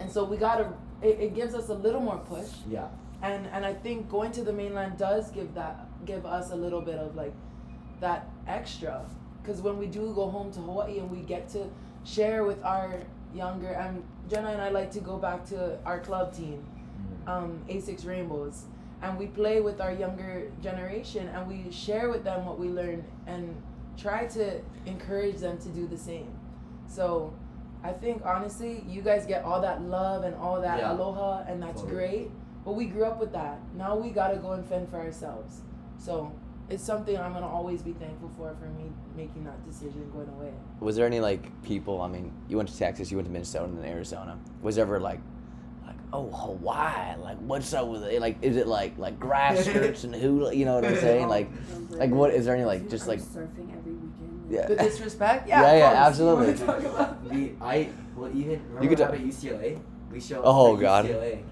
and 0.00 0.10
so 0.10 0.24
we 0.24 0.36
gotta. 0.38 0.72
It, 1.02 1.20
it 1.20 1.34
gives 1.34 1.54
us 1.54 1.68
a 1.68 1.74
little 1.74 2.00
more 2.00 2.16
push, 2.18 2.48
Yeah. 2.70 2.88
And 3.22 3.46
and 3.52 3.64
I 3.64 3.72
think 3.74 4.08
going 4.10 4.32
to 4.32 4.42
the 4.42 4.52
mainland 4.52 4.98
does 4.98 5.30
give 5.30 5.54
that 5.54 5.86
give 6.04 6.26
us 6.26 6.50
a 6.50 6.56
little 6.56 6.80
bit 6.82 6.98
of 6.98 7.16
like 7.16 7.32
that 8.00 8.28
extra 8.46 9.04
because 9.42 9.60
when 9.62 9.78
we 9.78 9.86
do 9.86 10.12
go 10.14 10.28
home 10.28 10.50
to 10.52 10.60
Hawaii 10.60 10.98
and 10.98 11.10
we 11.10 11.18
get 11.20 11.48
to 11.50 11.66
share 12.04 12.44
with 12.44 12.62
our 12.64 13.00
younger 13.34 13.68
and 13.72 14.02
Jhenna 14.28 14.52
and 14.52 14.60
I 14.62 14.68
like 14.68 14.90
to 14.92 15.00
go 15.00 15.16
back 15.16 15.44
to 15.46 15.78
our 15.84 15.98
club 16.00 16.32
team 16.34 16.62
Mhm. 17.26 17.28
um, 17.32 17.60
A6 17.68 18.04
Rainbows 18.06 18.64
and 19.02 19.18
we 19.18 19.26
play 19.26 19.60
with 19.60 19.80
our 19.80 19.92
younger 19.92 20.50
generation 20.62 21.28
and 21.28 21.46
we 21.48 21.70
share 21.70 22.08
with 22.10 22.22
them 22.24 22.44
what 22.46 22.58
we 22.58 22.68
learned 22.68 23.04
and 23.26 23.54
try 23.96 24.26
to 24.26 24.60
encourage 24.84 25.36
them 25.38 25.56
to 25.58 25.68
do 25.70 25.86
the 25.86 25.96
same 25.98 26.28
so 26.86 27.32
I 27.82 27.92
think 27.92 28.24
honestly 28.26 28.84
you 28.88 29.00
guys 29.02 29.24
get 29.26 29.42
all 29.44 29.60
that 29.62 29.80
love 29.82 30.24
and 30.24 30.34
all 30.36 30.60
that 30.60 30.78
Yeah. 30.80 30.92
aloha 30.92 31.44
and 31.48 31.62
that's 31.62 31.80
Totally. 31.80 31.94
great 31.96 32.30
But 32.66 32.72
we 32.74 32.84
grew 32.86 33.04
up 33.04 33.18
with 33.20 33.32
that. 33.32 33.60
Now 33.76 33.96
we 33.96 34.10
gotta 34.10 34.36
go 34.36 34.52
and 34.52 34.66
fend 34.68 34.90
for 34.90 34.96
ourselves. 34.98 35.60
So 35.98 36.32
it's 36.68 36.82
something 36.82 37.16
I'm 37.16 37.32
gonna 37.32 37.46
always 37.48 37.80
be 37.80 37.92
thankful 37.92 38.28
for 38.36 38.54
for 38.60 38.66
me 38.66 38.90
making 39.16 39.44
that 39.44 39.64
decision 39.64 40.10
going 40.12 40.28
away. 40.28 40.52
Was 40.80 40.96
there 40.96 41.06
any 41.06 41.20
like 41.20 41.62
people? 41.62 42.02
I 42.02 42.08
mean, 42.08 42.32
you 42.48 42.56
went 42.56 42.68
to 42.68 42.76
Texas, 42.76 43.10
you 43.10 43.16
went 43.16 43.28
to 43.28 43.32
Minnesota, 43.32 43.66
and 43.66 43.78
then 43.78 43.84
Arizona. 43.88 44.36
Was 44.62 44.74
there 44.74 44.84
ever 44.84 44.98
like, 44.98 45.20
like, 45.86 45.94
oh 46.12 46.28
Hawaii, 46.28 47.16
like 47.22 47.38
what's 47.38 47.72
up 47.72 47.86
with 47.86 48.02
it? 48.02 48.20
Like, 48.20 48.36
is 48.42 48.56
it 48.56 48.66
like 48.66 48.98
like 48.98 49.20
grass 49.20 49.64
skirts 49.64 50.02
and 50.02 50.12
hula? 50.12 50.52
You 50.52 50.64
know 50.64 50.74
what 50.74 50.84
I'm 50.84 50.96
saying? 50.96 51.28
Like, 51.36 51.48
like 51.90 52.10
what 52.10 52.34
is 52.34 52.46
there 52.46 52.56
any 52.56 52.64
like 52.64 52.90
just 52.90 53.06
like 53.06 53.20
surfing 53.20 53.70
every 53.78 53.92
weekend. 53.92 54.48
Yeah. 54.50 54.66
The 54.66 54.74
disrespect? 54.74 55.46
Yeah, 55.48 55.62
Yeah, 55.62 55.78
yeah, 55.78 56.06
absolutely. 56.06 56.58
You 56.58 56.66
wanna 56.66 56.82
talk 56.82 56.94
about- 56.94 57.28
The 57.30 57.52
I 57.60 57.90
well 58.16 58.30
even 58.36 58.60
remember 58.74 58.82
You 58.82 58.88
could 58.88 58.98
you 58.98 59.06
t- 59.06 59.52
at 59.52 59.60
UCLA. 59.60 59.80
We 60.10 60.20
showed 60.20 60.42
Oh, 60.44 60.74
at 60.74 60.80
God. 60.80 61.04
UCLA, 61.06 61.42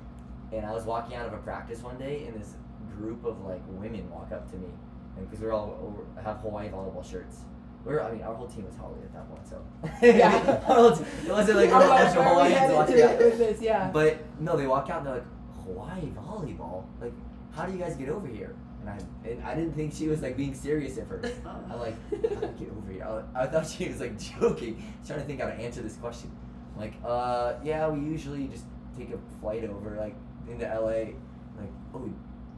and 0.56 0.66
I 0.66 0.72
was 0.72 0.84
walking 0.84 1.16
out 1.16 1.26
of 1.26 1.32
a 1.32 1.38
practice 1.38 1.82
one 1.82 1.98
day, 1.98 2.24
and 2.26 2.40
this 2.40 2.54
group 2.96 3.24
of 3.24 3.40
like 3.44 3.62
women 3.68 4.08
walk 4.10 4.32
up 4.32 4.50
to 4.50 4.56
me, 4.56 4.68
and 5.16 5.28
because 5.28 5.42
we're 5.42 5.52
all 5.52 5.78
over, 5.82 6.04
have 6.22 6.38
Hawaii 6.38 6.68
volleyball 6.68 7.08
shirts. 7.08 7.38
We're 7.84 8.00
I 8.00 8.12
mean 8.12 8.22
our 8.22 8.34
whole 8.34 8.46
team 8.48 8.64
was 8.64 8.76
Holly 8.76 8.98
at 9.02 9.12
that 9.12 9.28
point, 9.28 9.46
so 9.46 9.60
Yeah. 10.02 10.62
Our 10.68 10.74
whole 10.74 10.96
t- 10.96 11.04
it 11.26 11.30
wasn't 11.30 11.58
like 11.58 11.68
a 11.70 11.72
bunch 11.72 12.08
of 12.10 12.16
where 12.16 12.26
are 12.28 12.34
we 12.36 12.40
Hawaiians 12.54 12.58
headed 12.58 12.76
walking 12.76 13.02
out. 13.02 13.18
this? 13.18 13.60
Yeah. 13.60 13.90
But 13.92 14.18
no, 14.40 14.56
they 14.56 14.66
walk 14.66 14.88
out 14.88 14.98
and 14.98 15.06
they're 15.06 15.14
like, 15.16 15.26
Hawaii 15.64 16.00
volleyball? 16.12 16.84
Like, 16.98 17.12
how 17.52 17.66
do 17.66 17.72
you 17.72 17.78
guys 17.78 17.94
get 17.96 18.08
over 18.08 18.26
here? 18.26 18.56
And 18.80 18.88
I, 18.88 19.28
and 19.28 19.44
I 19.44 19.54
didn't 19.54 19.74
think 19.74 19.92
she 19.92 20.08
was 20.08 20.22
like 20.22 20.34
being 20.34 20.54
serious 20.54 20.96
at 20.96 21.08
first. 21.08 21.34
I'm 21.46 21.78
like, 21.78 21.94
how 22.10 22.40
do 22.40 22.46
I 22.46 22.50
get 22.58 22.70
over 22.70 22.90
here? 22.92 23.04
I, 23.34 23.42
I 23.42 23.46
thought 23.48 23.66
she 23.66 23.86
was 23.88 24.00
like 24.00 24.18
joking, 24.18 24.82
trying 25.06 25.20
to 25.20 25.24
think 25.26 25.40
how 25.40 25.46
to 25.48 25.54
answer 25.54 25.82
this 25.82 25.96
question. 25.96 26.30
I'm 26.74 26.80
like, 26.80 26.94
uh, 27.04 27.54
yeah, 27.62 27.86
we 27.88 28.00
usually 28.00 28.46
just 28.48 28.64
take 28.96 29.10
a 29.10 29.18
flight 29.40 29.64
over, 29.64 29.96
like, 29.96 30.14
into 30.48 30.64
LA. 30.66 31.14
Like, 31.58 31.70
oh, 31.94 32.10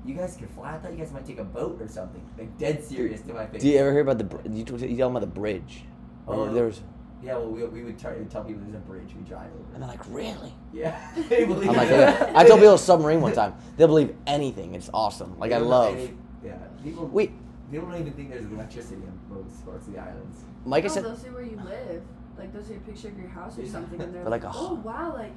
you 0.05 0.15
guys 0.15 0.37
can 0.37 0.49
fly? 0.49 0.75
I 0.75 0.79
thought 0.79 0.93
you 0.93 0.99
guys 0.99 1.13
might 1.13 1.27
take 1.27 1.39
a 1.39 1.45
boat 1.45 1.81
or 1.81 1.89
something. 1.89 2.23
Like, 2.39 2.57
dead 2.59 2.85
serious 2.85 3.21
to 3.23 3.35
my 3.35 3.47
face. 3.47 3.63
Do 3.63 3.69
you 3.69 3.79
ever 3.79 3.93
hear 3.93 4.01
about 4.03 4.19
the? 4.19 4.25
br- 4.25 4.49
You 4.51 4.65
told 4.65 4.81
you 4.81 4.97
tell 4.97 5.09
them 5.09 5.17
about 5.17 5.21
the 5.35 5.41
bridge? 5.41 5.85
Oh, 6.29 6.33
or 6.35 6.49
Oh. 6.49 6.53
there 6.55 6.65
was, 6.67 6.81
Yeah, 7.23 7.35
well, 7.39 7.49
we, 7.51 7.65
we 7.65 7.83
would 7.85 7.99
try 7.99 8.15
to 8.15 8.25
tell 8.27 8.45
people 8.45 8.63
there's 8.63 8.75
a 8.75 8.79
bridge 8.79 9.15
we 9.17 9.23
drive 9.23 9.51
over. 9.53 9.75
and 9.75 9.83
they're 9.83 9.89
like, 9.91 10.07
really? 10.09 10.55
Yeah, 10.73 10.97
they 11.29 11.45
believe 11.45 11.71
I'm 11.71 11.77
like, 11.77 11.89
it. 11.89 11.99
yeah. 11.99 12.33
I 12.35 12.45
told 12.45 12.61
people 12.61 12.75
a 12.75 12.79
submarine 12.79 13.21
one 13.21 13.33
time. 13.33 13.55
They'll 13.77 13.89
believe 13.89 14.15
anything. 14.27 14.75
It's 14.75 14.91
awesome. 14.93 15.39
Like 15.39 15.53
I 15.53 15.59
love. 15.59 15.95
really- 15.95 16.17
Yeah, 16.45 16.57
people. 16.83 17.07
Wait, 17.09 17.33
People 17.69 17.89
don't 17.89 18.01
even 18.01 18.13
think 18.13 18.31
there's 18.31 18.45
electricity 18.47 19.03
in 19.03 19.13
most 19.29 19.65
parts 19.65 19.89
of 19.89 19.93
the 19.93 19.99
islands. 20.01 20.45
Like 20.65 20.85
no, 20.85 20.91
oh, 20.91 20.95
said. 20.95 21.05
they'll 21.05 21.17
see 21.17 21.31
where 21.31 21.43
you 21.43 21.57
live. 21.65 22.01
Like 22.39 22.53
they'll 22.53 22.63
see 22.63 22.75
a 22.75 22.79
picture 22.79 23.09
of 23.09 23.19
your 23.19 23.27
house 23.29 23.59
or 23.59 23.67
something, 23.67 24.01
and 24.01 24.15
they're, 24.15 24.23
They're 24.23 24.31
like, 24.31 24.45
like, 24.45 24.55
"Oh." 24.55 24.69
"Oh 24.71 24.75
wow, 24.85 25.13
like 25.13 25.33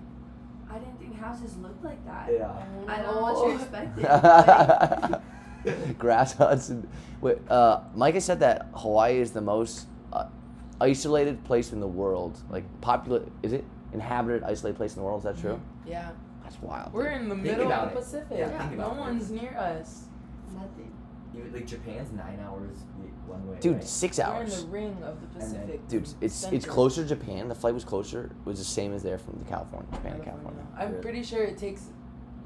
I 0.71 0.77
didn't 0.79 0.99
think 0.99 1.15
houses 1.19 1.57
looked 1.57 1.83
like 1.83 2.03
that." 2.05 2.29
Yeah. 2.31 2.51
I 2.87 3.01
don't 3.01 3.15
know 3.15 3.21
what 3.21 3.47
you're 3.47 3.55
expecting. 3.59 4.03
Like, 5.65 5.97
Grass 5.97 6.33
huts 6.33 6.69
and 6.69 6.87
wait, 7.21 7.37
uh, 7.49 7.81
Micah 7.93 8.21
said 8.21 8.39
that 8.39 8.67
Hawaii 8.75 9.19
is 9.19 9.31
the 9.31 9.41
most 9.41 9.87
uh, 10.13 10.25
isolated 10.79 11.43
place 11.43 11.73
in 11.73 11.79
the 11.81 11.87
world. 11.87 12.39
Like 12.49 12.63
popular, 12.81 13.23
is 13.43 13.51
it 13.51 13.65
inhabited, 13.91 14.43
isolated 14.43 14.77
place 14.77 14.93
in 14.95 14.99
the 15.01 15.05
world? 15.05 15.19
Is 15.19 15.25
that 15.25 15.37
true? 15.41 15.59
yeah. 15.85 16.11
That's 16.43 16.61
wild. 16.63 16.93
We're 16.93 17.09
in 17.09 17.29
the 17.29 17.35
Think 17.35 17.45
middle 17.45 17.71
of 17.71 17.91
the 17.91 17.97
it. 17.99 18.01
Pacific. 18.01 18.37
Yeah, 18.39 18.57
think 18.67 18.79
no 18.79 18.85
about 18.85 18.97
it. 18.97 18.99
one's 19.01 19.29
near 19.29 19.55
us. 19.55 20.05
nothing. 20.53 20.91
Even 21.37 21.53
like 21.53 21.67
Japan's 21.67 22.11
nine 22.11 22.39
hours 22.43 22.77
one 23.27 23.47
way. 23.47 23.57
Dude, 23.59 23.75
right? 23.75 23.83
six 23.83 24.17
We're 24.17 24.23
in 24.25 24.29
hours. 24.31 24.63
the 24.63 24.67
ring 24.69 24.97
of 25.03 25.19
the 25.21 25.39
And 25.45 25.53
then- 25.53 25.61
Pacific. 25.61 25.87
Dude, 25.87 26.09
it's 26.21 26.43
it's 26.51 26.65
closer 26.65 27.03
to 27.03 27.07
Japan. 27.09 27.47
The 27.47 27.55
flight 27.55 27.73
was 27.73 27.83
closer. 27.85 28.25
It 28.25 28.45
was 28.45 28.57
the 28.57 28.65
same 28.65 28.93
as 28.93 29.03
there 29.03 29.17
from 29.19 29.37
the 29.37 29.45
California, 29.45 29.87
Japan 29.93 30.17
to 30.19 30.25
California. 30.25 30.63
I'm 30.77 30.89
Really? 30.89 31.01
pretty 31.01 31.23
sure 31.23 31.43
it 31.43 31.57
takes 31.57 31.87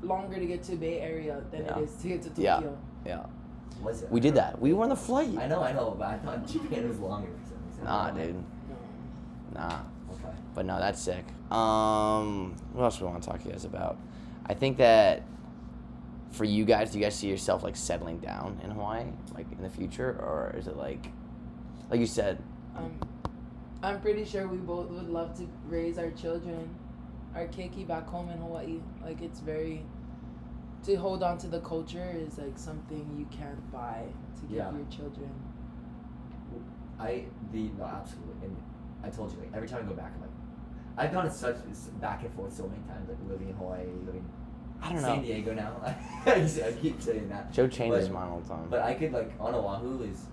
longer 0.02 0.38
to 0.38 0.46
get 0.46 0.64
to 0.64 0.76
Bay 0.76 1.00
Area 1.00 1.42
than 1.52 1.66
Yeah. 1.66 1.78
it 1.80 1.84
is 1.84 1.96
to 2.02 2.08
get 2.10 2.22
to 2.36 2.42
Yeah. 2.42 2.56
Tokyo. 2.56 2.78
Yeah, 3.06 3.26
Was 3.82 4.02
it? 4.04 4.12
we 4.12 4.20
did 4.20 4.36
that. 4.36 4.60
We 4.60 4.74
were 4.74 4.84
on 4.84 4.90
the 4.90 4.96
flight. 4.98 5.30
I 5.38 5.48
know, 5.48 5.62
I 5.64 5.72
know, 5.72 5.96
but 5.98 6.08
I 6.10 6.18
thought 6.18 6.46
Japan 6.46 6.88
was 6.90 7.00
longer 7.00 7.30
for 7.42 7.50
some 7.50 7.58
reason. 7.70 7.84
Nah, 7.86 8.12
dude. 8.12 8.36
No. 8.36 9.62
Nah. 9.62 9.68
Okay. 10.12 10.36
But 10.56 10.66
no, 10.66 10.78
that's 10.78 11.02
sick. 11.02 11.26
Um, 11.52 12.56
what 12.74 12.84
else 12.84 12.98
do 13.00 13.06
we 13.06 13.12
want 13.12 13.24
to 13.24 13.30
talk 13.30 13.40
to 13.40 13.46
you 13.46 13.52
guys 13.54 13.64
about? 13.66 13.98
I 14.46 14.54
think 14.54 14.78
that 14.78 15.24
for 16.34 16.44
you 16.46 16.66
guys, 16.66 16.92
do 16.92 16.98
you 17.00 17.04
guys 17.06 17.16
see 17.16 17.30
yourself 17.30 17.64
like 17.64 17.76
settling 17.76 18.18
down 18.20 18.60
in 18.64 18.72
Hawaii, 18.72 19.06
like 19.34 19.50
in 19.52 19.62
the 19.62 19.70
future, 19.70 20.10
or 20.20 20.54
is 20.58 20.68
it 20.68 20.76
like, 20.76 21.08
like 21.90 22.00
you 22.00 22.08
said, 22.08 22.42
Um, 22.76 22.92
I'm 23.84 24.02
pretty 24.02 24.26
sure 24.26 24.48
we 24.48 24.58
both 24.58 24.90
would 24.90 25.10
love 25.10 25.38
to 25.38 25.48
raise 25.68 25.98
our 26.00 26.10
children, 26.12 26.70
our 27.36 27.46
keiki 27.48 27.86
back 27.88 28.08
home 28.08 28.30
in 28.30 28.40
Hawaii. 28.40 28.80
Like 29.04 29.22
it's 29.22 29.40
very 29.40 29.86
to 30.86 30.96
hold 30.96 31.24
on 31.24 31.38
to 31.38 31.48
the 31.48 31.60
culture 31.62 32.12
is 32.16 32.38
like 32.38 32.58
something 32.58 33.16
you 33.18 33.26
can't 33.38 33.72
buy 33.72 34.04
to 34.38 34.42
give 34.48 34.58
Yeah. 34.58 34.72
your 34.72 34.86
children. 34.90 35.30
I 37.00 37.26
the 37.52 37.70
no 37.78 37.86
absolutely, 37.86 38.48
and 38.48 38.58
I 39.04 39.10
told 39.10 39.32
you 39.34 39.40
like 39.40 39.50
every 39.54 39.68
time 39.68 39.86
I 39.86 39.88
go 39.90 39.96
back, 39.96 40.12
I'm 40.16 40.22
like, 40.22 40.30
I've 40.98 41.12
gone 41.12 41.30
such 41.32 41.58
back 42.00 42.24
and 42.24 42.34
forth 42.34 42.54
so 42.54 42.68
many 42.68 42.82
times, 42.88 43.10
like 43.10 43.18
living 43.30 43.50
in 43.50 43.56
Hawaii, 43.56 43.86
living 44.06 44.26
I 44.84 44.92
don't 44.94 45.02
know. 45.02 45.08
San. 45.08 45.22
Diego 45.24 45.54
now. 45.54 45.76
I 46.26 46.74
keep 46.82 47.02
saying 47.02 47.30
that. 47.30 47.52
Joe 47.54 47.68
changes 47.68 48.08
But- 48.10 48.14
mine 48.14 48.30
all 48.30 48.40
the 48.40 48.50
time. 48.50 48.68
But 48.70 48.82
I 48.82 48.94
could 48.94 49.12
like 49.14 49.32
on 49.40 49.56
Oahu 49.56 50.04
is, 50.04 50.26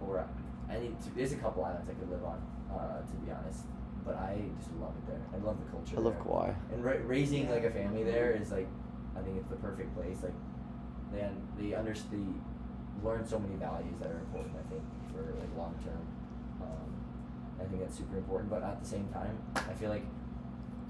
or 0.00 0.26
any 0.70 0.90
there's 1.14 1.32
a 1.32 1.36
couple 1.36 1.64
islands 1.64 1.88
I 1.90 1.94
could 1.94 2.10
live 2.10 2.24
on, 2.24 2.40
uh, 2.72 3.00
to 3.02 3.16
be 3.24 3.30
honest. 3.30 3.64
But 4.04 4.16
I 4.16 4.38
just 4.58 4.72
love 4.80 4.94
it 4.98 5.06
there. 5.06 5.20
I 5.32 5.44
love 5.44 5.58
the 5.64 5.70
culture. 5.70 5.96
I 5.96 6.00
love 6.00 6.14
there. 6.14 6.22
Kauai. 6.24 6.52
And 6.72 6.84
ra- 6.84 6.96
raising 7.04 7.48
like 7.50 7.64
a 7.64 7.70
family 7.70 8.02
there 8.02 8.32
is 8.32 8.50
like, 8.50 8.66
I 9.16 9.20
think 9.22 9.36
it's 9.38 9.48
the 9.48 9.56
perfect 9.56 9.94
place. 9.94 10.18
Like, 10.22 10.32
they 11.12 11.22
un- 11.22 11.46
they 11.58 11.74
learn 13.04 13.26
so 13.26 13.38
many 13.38 13.54
values 13.56 13.94
that 14.00 14.10
are 14.10 14.18
important. 14.18 14.54
I 14.56 14.70
think 14.70 14.82
for 15.12 15.22
like 15.38 15.56
long 15.56 15.74
term. 15.84 16.00
Um, 16.62 16.94
I 17.60 17.64
think 17.64 17.80
that's 17.82 17.96
super 17.96 18.16
important. 18.16 18.50
But 18.50 18.62
at 18.62 18.82
the 18.82 18.88
same 18.88 19.08
time, 19.12 19.38
I 19.56 19.72
feel 19.74 19.90
like 19.90 20.04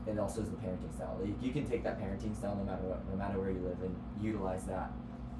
it 0.06 0.18
also 0.18 0.42
is 0.42 0.50
the 0.50 0.56
parenting 0.56 0.92
style. 0.94 1.16
Like, 1.20 1.34
you 1.42 1.52
can 1.52 1.64
take 1.68 1.82
that 1.84 2.00
parenting 2.00 2.36
style 2.36 2.56
no 2.56 2.64
matter 2.64 2.82
what, 2.82 3.08
no 3.08 3.16
matter 3.16 3.38
where 3.38 3.50
you 3.50 3.60
live, 3.60 3.78
and 3.82 3.94
utilize 4.20 4.64
that. 4.64 4.90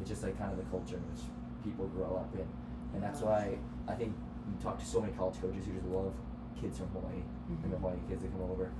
It's 0.01 0.09
just 0.09 0.23
like 0.23 0.39
kind 0.39 0.51
of 0.53 0.59
the 0.59 0.65
culture 0.71 0.97
in 0.97 1.03
which 1.13 1.23
people 1.65 1.87
grow 1.89 2.17
up 2.17 2.31
in, 2.35 2.47
and 2.95 3.03
that's 3.03 3.21
why 3.21 3.59
I 3.89 3.95
think 3.95 4.15
you 4.49 4.55
talk 4.63 4.79
to 4.79 4.85
so 4.87 5.01
many 5.01 5.13
college 5.15 5.41
coaches 5.41 5.65
who 5.67 5.73
just 5.75 5.87
love 5.87 6.13
kids 6.61 6.79
from 6.79 6.89
Hawaii 6.89 7.23
and 7.63 7.73
the 7.73 7.77
Hawaii 7.79 7.97
kids 8.09 8.23
that 8.23 8.33
come 8.33 8.43
over, 8.51 8.71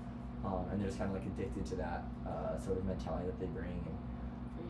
um, 0.45 0.67
and 0.71 0.81
they're 0.81 0.89
just 0.89 0.99
kind 0.99 1.11
of 1.11 1.17
like 1.17 1.27
addicted 1.27 1.67
to 1.67 1.77
that 1.77 2.03
uh, 2.27 2.59
sort 2.59 2.79
of 2.79 2.85
mentality 2.87 3.27
that 3.27 3.39
they 3.39 3.47
bring. 3.47 3.71
And 3.87 3.97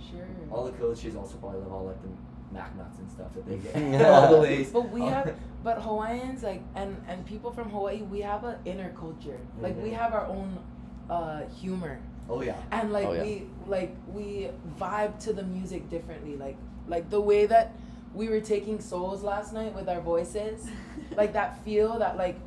For 0.01 0.17
sure. 0.17 0.27
all 0.51 0.65
the 0.65 0.73
coaches 0.73 1.17
also 1.17 1.37
probably 1.37 1.61
love 1.61 1.73
all 1.73 1.87
like 1.87 2.03
the 2.03 2.09
mac 2.53 2.77
nuts 2.77 2.99
and 2.99 3.11
stuff 3.11 3.33
that 3.35 3.47
they 3.49 3.57
get, 3.57 3.77
Yeah. 3.77 4.09
all 4.13 4.29
the 4.37 4.41
ways. 4.49 4.69
But 4.71 4.91
we 4.91 5.03
have, 5.03 5.35
but 5.65 5.81
Hawaiians 5.81 6.43
like, 6.43 6.61
and 6.75 6.97
and 7.09 7.25
people 7.25 7.51
from 7.53 7.71
Hawaii, 7.71 8.03
we 8.03 8.21
have 8.21 8.45
an 8.45 8.57
inner 8.67 8.91
culture. 8.99 9.39
Like 9.63 9.81
we 9.83 9.91
Mhm. 9.91 9.97
have 9.97 10.13
our 10.13 10.27
own 10.27 10.59
uh, 11.11 11.43
humor, 11.61 11.99
oh 12.29 12.43
yeah. 12.43 12.57
and 12.71 12.93
like 12.93 13.07
Oh, 13.07 13.13
yeah. 13.13 13.23
we 13.23 13.47
like 13.67 13.95
we 14.13 14.49
vibe 14.79 15.19
to 15.25 15.33
the 15.33 15.43
music 15.43 15.89
differently. 15.91 16.37
Like 16.37 16.57
like 16.89 17.11
the 17.11 17.21
way 17.21 17.47
that 17.47 17.73
we 18.15 18.29
were 18.29 18.41
taking 18.41 18.81
souls 18.81 19.23
last 19.23 19.53
night 19.53 19.75
with 19.75 19.89
our 19.89 20.01
voices, 20.01 20.69
like 21.17 21.33
that 21.35 21.63
feel 21.65 21.99
that 21.99 22.17
like 22.17 22.39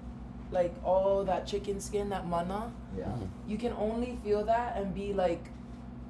like 0.52 0.74
all 0.84 1.24
that 1.26 1.48
chicken 1.48 1.80
skin, 1.80 2.10
that 2.10 2.28
mana. 2.28 2.72
Yeah. 2.98 3.12
You 3.48 3.58
can 3.58 3.74
only 3.74 4.18
feel 4.24 4.46
that 4.46 4.78
and 4.78 4.94
be 4.94 5.12
like 5.13 5.44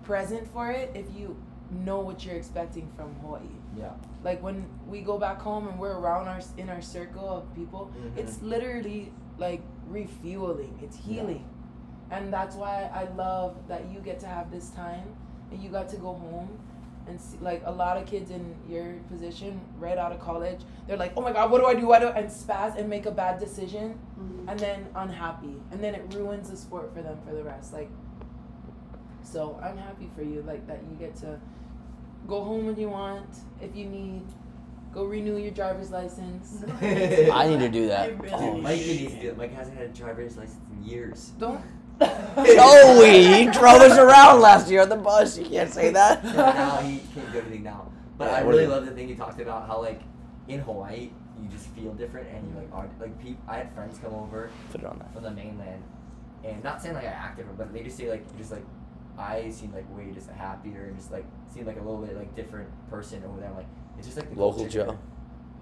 present 0.04 0.48
for 0.54 0.70
it 0.72 0.92
if 0.94 1.06
you 1.18 1.36
know 1.72 2.00
what 2.00 2.24
you're 2.24 2.36
expecting 2.36 2.88
from 2.96 3.16
Hawaii 3.22 3.42
Yeah. 3.76 3.90
like 4.24 4.42
when 4.44 4.66
we 4.88 5.02
go 5.02 5.18
back 5.18 5.42
home 5.42 5.68
and 5.68 5.80
we're 5.80 5.98
around 5.98 6.28
our 6.28 6.40
in 6.60 6.70
our 6.70 6.80
circle 6.82 7.28
of 7.28 7.56
people 7.56 7.92
Mhm. 7.98 8.16
it's 8.20 8.40
literally 8.44 9.12
like 9.40 9.62
refueling 9.90 10.78
it's 10.84 10.98
Yeah. 10.98 11.24
Healing 12.10 12.24
and 12.24 12.34
that's 12.34 12.56
why 12.56 12.90
i 12.94 13.04
love 13.16 13.56
that 13.68 13.82
you 13.92 14.00
get 14.00 14.20
to 14.20 14.28
have 14.28 14.52
this 14.52 14.70
time 14.72 15.08
and 15.52 15.62
you 15.62 15.70
got 15.70 15.88
to 15.90 15.98
go 15.98 16.14
home 16.14 16.50
and 17.08 17.22
see, 17.22 17.38
like 17.40 17.62
a 17.66 17.72
lot 17.72 17.98
of 17.98 18.08
kids 18.08 18.32
in 18.32 18.56
your 18.68 18.94
position 19.10 19.60
right 19.78 19.98
out 19.98 20.12
of 20.12 20.20
college 20.20 20.60
they're 20.88 20.98
like 20.98 21.14
oh 21.18 21.22
my 21.22 21.32
god 21.32 21.52
what 21.52 21.60
do 21.60 21.66
i 21.68 21.74
do 21.74 21.92
I 21.92 22.00
do 22.00 22.08
I-" 22.08 22.20
and 22.20 22.30
spaz 22.30 22.78
and 22.78 22.90
make 22.90 23.06
a 23.06 23.12
bad 23.12 23.40
decision 23.40 24.00
Mhm. 24.20 24.50
and 24.52 24.60
then 24.60 24.88
unhappy 24.96 25.56
and 25.72 25.84
then 25.84 25.94
it 25.96 26.14
ruins 26.16 26.50
the 26.50 26.58
sport 26.58 26.94
for 26.94 27.02
them 27.02 27.18
for 27.28 27.34
the 27.36 27.44
rest 27.44 27.74
like 27.74 27.90
so 29.24 29.60
i'm 29.62 29.78
happy 29.78 30.10
for 30.16 30.24
you 30.24 30.42
like 30.44 30.66
that 30.68 30.80
you 30.90 30.96
get 30.98 31.16
to 31.18 31.40
go 32.28 32.44
home 32.44 32.66
when 32.66 32.80
you 32.80 32.90
want 32.90 33.30
if 33.62 33.76
you 33.76 33.86
need 33.86 34.24
go 34.94 35.04
renew 35.04 35.38
your 35.38 35.52
driver's 35.52 35.92
license 35.92 36.64
I 36.82 37.48
need 37.50 37.60
to 37.60 37.70
do 37.70 37.88
that. 37.88 38.18
Really 38.20 38.34
Oh, 38.34 38.58
Mike 38.58 38.78
needs 38.80 39.14
to 39.14 39.20
do 39.20 39.28
it. 39.30 39.38
Mike 39.38 39.54
hasn't 39.54 39.78
had 39.78 39.88
a 39.88 39.94
driver's 39.94 40.38
license 40.38 40.58
in 40.72 40.84
years. 40.86 41.34
don't 41.38 41.62
Joey, 42.36 43.24
he 43.24 43.46
drove 43.46 43.82
us 43.82 43.98
around 43.98 44.42
last 44.42 44.70
year 44.70 44.82
on 44.82 44.90
the 44.90 44.96
bus. 44.98 45.38
You 45.38 45.46
can't 45.46 45.72
say 45.72 45.92
that. 45.92 46.24
Yeah, 46.26 46.32
now 46.34 46.78
he 46.78 47.00
can't 47.14 47.32
do 47.32 47.40
anything 47.40 47.64
now. 47.64 47.92
But 48.18 48.26
Yeah, 48.28 48.36
I 48.38 48.40
really 48.42 48.68
love 48.68 48.86
the 48.86 48.92
thing 48.92 49.08
you 49.10 49.16
talked 49.16 49.40
about 49.42 49.68
how 49.68 49.82
like 49.82 50.02
in 50.48 50.60
Hawaii 50.60 51.10
you 51.42 51.50
just 51.50 51.68
feel 51.70 51.94
different 51.94 52.28
and 52.30 52.48
you 52.48 52.56
like 52.56 52.70
are 52.74 52.88
like 53.00 53.22
people. 53.22 53.44
I 53.48 53.58
had 53.58 53.74
friends 53.74 53.98
come 54.04 54.14
over 54.14 54.50
Put 54.72 54.82
it 54.82 54.88
on 54.88 54.98
that. 55.00 55.14
from 55.14 55.24
the 55.24 55.32
mainland, 55.32 55.84
and 56.44 56.64
not 56.64 56.82
saying 56.82 56.96
like 56.96 57.04
I 57.06 57.08
act 57.08 57.38
different, 57.38 57.58
but 57.58 57.74
they 57.74 57.84
just 57.84 57.98
say 57.98 58.10
like 58.10 58.26
you're 58.32 58.40
just 58.40 58.52
like 58.52 58.66
I 59.18 59.50
seem 59.50 59.74
like 59.74 59.86
way 59.98 60.12
just 60.14 60.30
happier 60.30 60.86
and 60.86 60.98
just 60.98 61.12
like 61.12 61.26
seemed 61.54 61.68
like 61.68 61.78
a 61.78 61.82
little 61.82 61.98
bit 62.06 62.16
like 62.18 62.36
different 62.36 62.70
person 62.90 63.24
over 63.26 63.40
there. 63.40 63.50
I'm 63.50 63.56
like 63.58 63.68
it's 63.98 64.08
just 64.08 64.18
like 64.18 64.34
the 64.34 64.40
Local 64.40 64.62
culture 64.64 64.86
Joe. 64.86 64.86
here. 64.86 64.98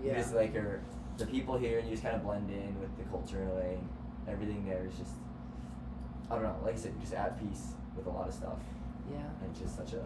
You 0.03 0.11
Yeah. 0.11 0.17
just 0.21 0.33
like 0.33 0.55
are 0.55 0.81
the 1.17 1.25
people 1.27 1.57
here 1.57 1.77
and 1.79 1.87
you 1.87 1.93
just 1.93 2.03
kind 2.03 2.15
of 2.15 2.23
blend 2.23 2.49
in 2.49 2.79
with 2.79 2.95
the 2.97 3.03
culture 3.11 3.41
in 3.43 3.47
a 3.49 3.53
way. 3.53 3.77
Everything 4.27 4.65
there 4.65 4.85
is 4.87 4.97
just 4.97 5.11
I 6.29 6.35
don't 6.35 6.43
know. 6.43 6.55
Like 6.63 6.75
I 6.75 6.77
said, 6.77 6.91
you're 6.93 7.01
just 7.01 7.13
at 7.13 7.39
peace 7.39 7.73
with 7.95 8.05
a 8.07 8.09
lot 8.09 8.27
of 8.27 8.33
stuff 8.33 8.57
Yeah. 9.11 9.17
and 9.17 9.51
it's 9.51 9.59
just 9.59 9.75
such 9.77 9.93
a 9.93 10.03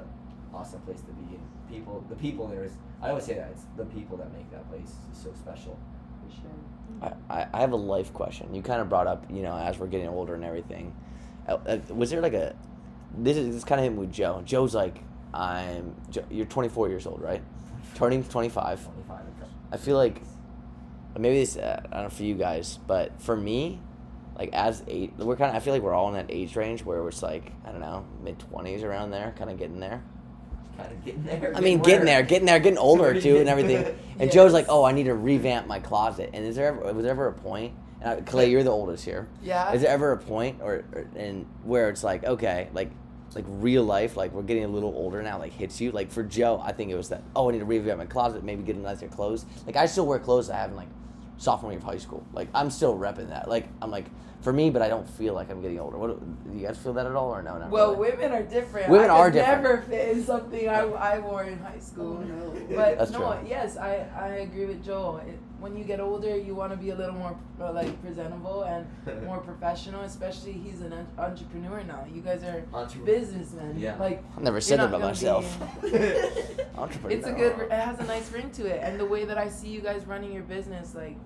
awesome 0.54 0.82
place 0.82 1.02
to 1.02 1.12
be. 1.14 1.36
And 1.36 1.42
people, 1.70 2.04
the 2.10 2.16
people 2.16 2.48
there 2.48 2.64
is. 2.64 2.72
I 3.02 3.10
always 3.10 3.26
say 3.26 3.36
that 3.36 3.50
it's 3.52 3.64
the 3.76 3.86
people 3.86 4.18
that 4.18 4.32
make 4.34 4.50
that 4.52 4.68
place 4.70 4.94
so 5.14 5.32
special. 5.34 5.78
For 6.28 6.36
sure. 6.42 7.12
I, 7.30 7.40
I 7.42 7.48
I 7.54 7.60
have 7.62 7.72
a 7.74 7.78
life 7.78 8.14
question. 8.14 8.54
You 8.54 8.62
kind 8.62 8.82
of 8.82 8.90
brought 8.90 9.08
up, 9.08 9.26
you 9.30 9.42
know, 9.44 9.56
as 9.56 9.78
we're 9.78 9.88
getting 9.88 10.08
older 10.08 10.34
and 10.36 10.44
everything. 10.44 10.94
Uh, 11.48 11.58
uh, 11.68 11.80
was 11.94 12.10
there 12.10 12.22
like 12.22 12.34
a, 12.34 12.56
this 13.18 13.38
is 13.38 13.54
this 13.54 13.64
kind 13.64 13.80
of 13.80 13.86
him 13.88 13.96
with 13.98 14.12
Joe. 14.12 14.42
Joe's 14.44 14.76
like, 14.76 15.00
I'm, 15.34 15.96
Joe, 16.10 16.26
you're 16.30 16.46
24 16.46 16.90
years 16.90 17.06
old, 17.06 17.22
right? 17.22 17.42
Turning 17.96 18.24
25. 18.24 18.84
25. 18.84 19.20
I 19.72 19.78
feel 19.78 19.96
like 19.98 20.22
maybe 21.18 21.40
this 21.40 21.56
uh, 21.58 21.82
I 21.86 21.94
don't 21.94 22.04
know 22.04 22.10
for 22.10 22.24
you 22.24 22.36
guys, 22.36 22.80
but 22.88 23.22
for 23.22 23.36
me, 23.36 23.80
like 24.38 24.50
as 24.54 24.84
eight, 24.88 25.14
we're 25.18 25.36
kind 25.36 25.50
of 25.50 25.56
I 25.56 25.60
feel 25.60 25.74
like 25.74 25.82
we're 25.82 25.94
all 25.94 26.10
in 26.10 26.14
that 26.14 26.28
age 26.30 26.56
range 26.56 26.84
where 26.84 27.08
it's 27.08 27.24
like 27.24 27.52
I 27.66 27.72
don't 27.72 27.82
know 27.82 28.06
mid 28.24 28.38
twenties 28.40 28.84
around 28.84 29.12
there, 29.12 29.34
kind 29.38 29.50
of 29.50 29.58
getting 29.58 29.80
there. 29.80 30.04
Kind 30.78 30.92
of 30.92 31.04
getting 31.06 31.24
there. 31.24 31.54
I 31.56 31.60
mean, 31.60 31.80
getting 31.80 32.06
there, 32.06 32.22
getting 32.22 32.46
there, 32.46 32.60
getting 32.60 32.78
older 32.78 33.20
too, 33.20 33.38
and 33.38 33.50
everything. 33.50 33.84
And 34.20 34.30
Yes. 34.30 34.34
Joe's 34.34 34.52
like, 34.54 34.66
"Oh, 34.68 34.84
I 34.84 34.94
need 34.94 35.04
to 35.04 35.14
revamp 35.14 35.68
my 35.68 35.80
closet." 35.80 36.32
And 36.34 36.44
is 36.44 36.56
there 36.56 36.70
ever 36.70 36.92
was 36.92 37.04
there 37.04 37.12
ever 37.12 37.28
a 37.28 37.34
point? 37.34 37.74
And 38.02 38.10
I, 38.10 38.22
Kalei, 38.22 38.50
you're 38.50 38.64
the 38.64 38.72
oldest 38.72 39.06
here. 39.06 39.28
Yeah. 39.44 39.72
Is 39.74 39.84
there 39.84 39.92
ever 39.92 40.12
a 40.12 40.18
point 40.18 40.60
or, 40.62 40.84
or 40.92 41.08
and 41.16 41.46
where 41.64 41.90
it's 41.90 42.04
like 42.04 42.24
okay, 42.24 42.70
like 42.74 42.90
like 43.36 43.46
real 43.48 43.84
life, 43.84 44.18
like 44.18 44.32
we're 44.32 44.42
getting 44.42 44.64
a 44.64 44.68
little 44.68 44.90
older 44.96 45.22
now, 45.22 45.38
like 45.38 45.54
hits 45.54 45.80
you. 45.80 45.92
Like 45.92 46.12
for 46.12 46.24
Joe, 46.24 46.60
I 46.64 46.72
think 46.72 46.90
it 46.90 46.96
was 46.96 47.10
that 47.10 47.22
oh, 47.36 47.48
I 47.50 47.52
need 47.52 47.60
to 47.60 47.66
revamp 47.66 48.00
my 48.00 48.06
closet, 48.08 48.44
maybe 48.44 48.64
get 48.64 48.76
nicer 48.76 49.08
clothes. 49.08 49.46
Like 49.68 49.76
I 49.76 49.86
still 49.86 50.08
wear 50.08 50.18
clothes 50.18 50.50
I 50.50 50.58
haven't 50.58 50.78
like 50.78 50.90
sophomore 51.38 51.72
year 51.72 51.80
of 51.80 51.86
high 51.86 51.98
school. 51.98 52.26
Like 52.34 52.50
I'm 52.54 52.70
still 52.70 52.98
repping 52.98 53.30
that. 53.30 53.48
Like 53.48 53.68
I'm 53.82 53.92
like 53.92 54.06
for 54.42 54.54
me, 54.54 54.70
but 54.70 54.82
I 54.82 54.88
don't 54.88 55.10
feel 55.10 55.34
like 55.34 55.50
I'm 55.50 55.62
getting 55.62 55.80
older. 55.80 55.98
What 55.98 56.20
do 56.52 56.58
you 56.58 56.66
guys 56.66 56.78
feel 56.78 56.94
that 56.94 57.06
at 57.06 57.16
all 57.16 57.30
or 57.32 57.42
no? 57.42 57.58
Not 57.58 57.70
Well, 57.72 57.96
really? 57.96 58.12
women 58.16 58.32
are 58.34 58.44
different. 58.44 58.90
Women 58.90 59.10
I 59.10 59.14
are 59.18 59.26
could 59.32 59.40
different. 59.40 59.64
Never 59.64 59.82
fit 59.82 60.10
in 60.18 60.24
something 60.24 60.70
I, 60.70 60.82
I 60.84 61.20
wore 61.20 61.44
in 61.44 61.60
high 61.60 61.80
school. 61.80 62.20
Oh, 62.22 62.24
no. 62.24 62.54
But 62.76 62.98
That's 62.98 63.12
no, 63.12 63.20
true. 63.34 63.48
yes, 63.50 63.78
I, 63.78 64.06
I 64.16 64.28
agree 64.46 64.66
with 64.66 64.84
Joel. 64.86 65.18
It, 65.18 65.40
when 65.60 65.76
you 65.76 65.84
get 65.84 66.00
older, 66.00 66.38
you 66.38 66.54
want 66.54 66.72
to 66.72 66.78
be 66.78 66.92
a 66.92 66.96
little 66.96 67.16
more 67.16 67.36
uh, 67.60 67.72
like 67.74 68.00
presentable 68.04 68.62
and 68.64 68.86
more 69.26 69.40
professional. 69.40 70.02
Especially 70.02 70.52
he's 70.54 70.82
an 70.82 70.94
en- 70.94 71.08
entrepreneur 71.18 71.82
now. 71.84 72.06
You 72.14 72.22
guys 72.22 72.44
are 72.44 72.64
Entre- 72.74 73.02
businessmen. 73.02 73.80
Yeah. 73.80 73.96
Like 73.96 74.24
I've 74.36 74.44
never 74.44 74.62
said 74.62 74.80
that 74.80 74.92
not 74.92 74.98
about 74.98 75.08
myself. 75.08 75.58
Entrepreneur. 76.78 77.18
it's 77.18 77.28
a 77.28 77.32
good. 77.32 77.58
It 77.60 77.72
has 77.72 78.00
a 78.00 78.04
nice 78.06 78.32
ring 78.32 78.52
to 78.52 78.68
it, 78.68 78.82
and 78.84 79.00
the 79.00 79.06
way 79.06 79.26
that 79.26 79.38
I 79.40 79.50
see 79.50 79.70
you 79.70 79.82
guys 79.82 80.06
running 80.06 80.32
your 80.32 80.44
business, 80.44 80.94
like, 80.94 81.18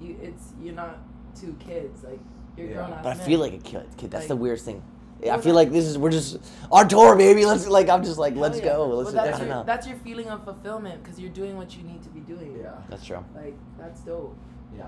you, 0.00 0.18
it's 0.20 0.52
you're 0.62 0.74
not 0.74 0.98
two 1.34 1.56
kids. 1.58 2.04
Like 2.04 2.20
you're 2.58 2.68
Yeah. 2.68 2.74
grown 2.76 2.92
ass. 2.92 3.00
But 3.04 3.16
I 3.16 3.20
feel 3.20 3.40
like 3.40 3.54
a 3.54 3.58
kid. 3.58 3.86
kid 3.96 4.10
that's 4.10 4.26
the 4.26 4.36
weirdest 4.36 4.64
thing. 4.64 4.82
I 5.30 5.38
feel 5.38 5.54
like 5.54 5.72
this 5.72 5.84
is 5.84 5.98
we're 5.98 6.10
just 6.12 6.38
our 6.70 6.86
tour, 6.86 7.16
baby. 7.16 7.44
Let's 7.50 7.66
like 7.66 7.88
I'm 7.88 8.04
just 8.04 8.18
like 8.18 8.34
Hell 8.34 8.42
let's 8.42 8.58
yeah. 8.58 8.64
go. 8.76 8.86
Let's 8.88 9.12
that's, 9.12 9.40
I 9.40 9.46
your, 9.46 9.64
that's 9.64 9.86
your 9.88 9.96
feeling 9.98 10.28
of 10.28 10.44
fulfillment 10.44 11.02
because 11.02 11.18
you're 11.18 11.30
doing 11.30 11.56
what 11.56 11.76
you 11.76 11.82
need 11.82 12.02
to 12.04 12.08
be 12.10 12.20
doing. 12.20 12.56
yeah. 12.60 12.74
That's 12.88 13.04
true. 13.04 13.24
Like 13.34 13.56
that's 13.78 14.00
dope. 14.02 14.36
Yeah. 14.76 14.84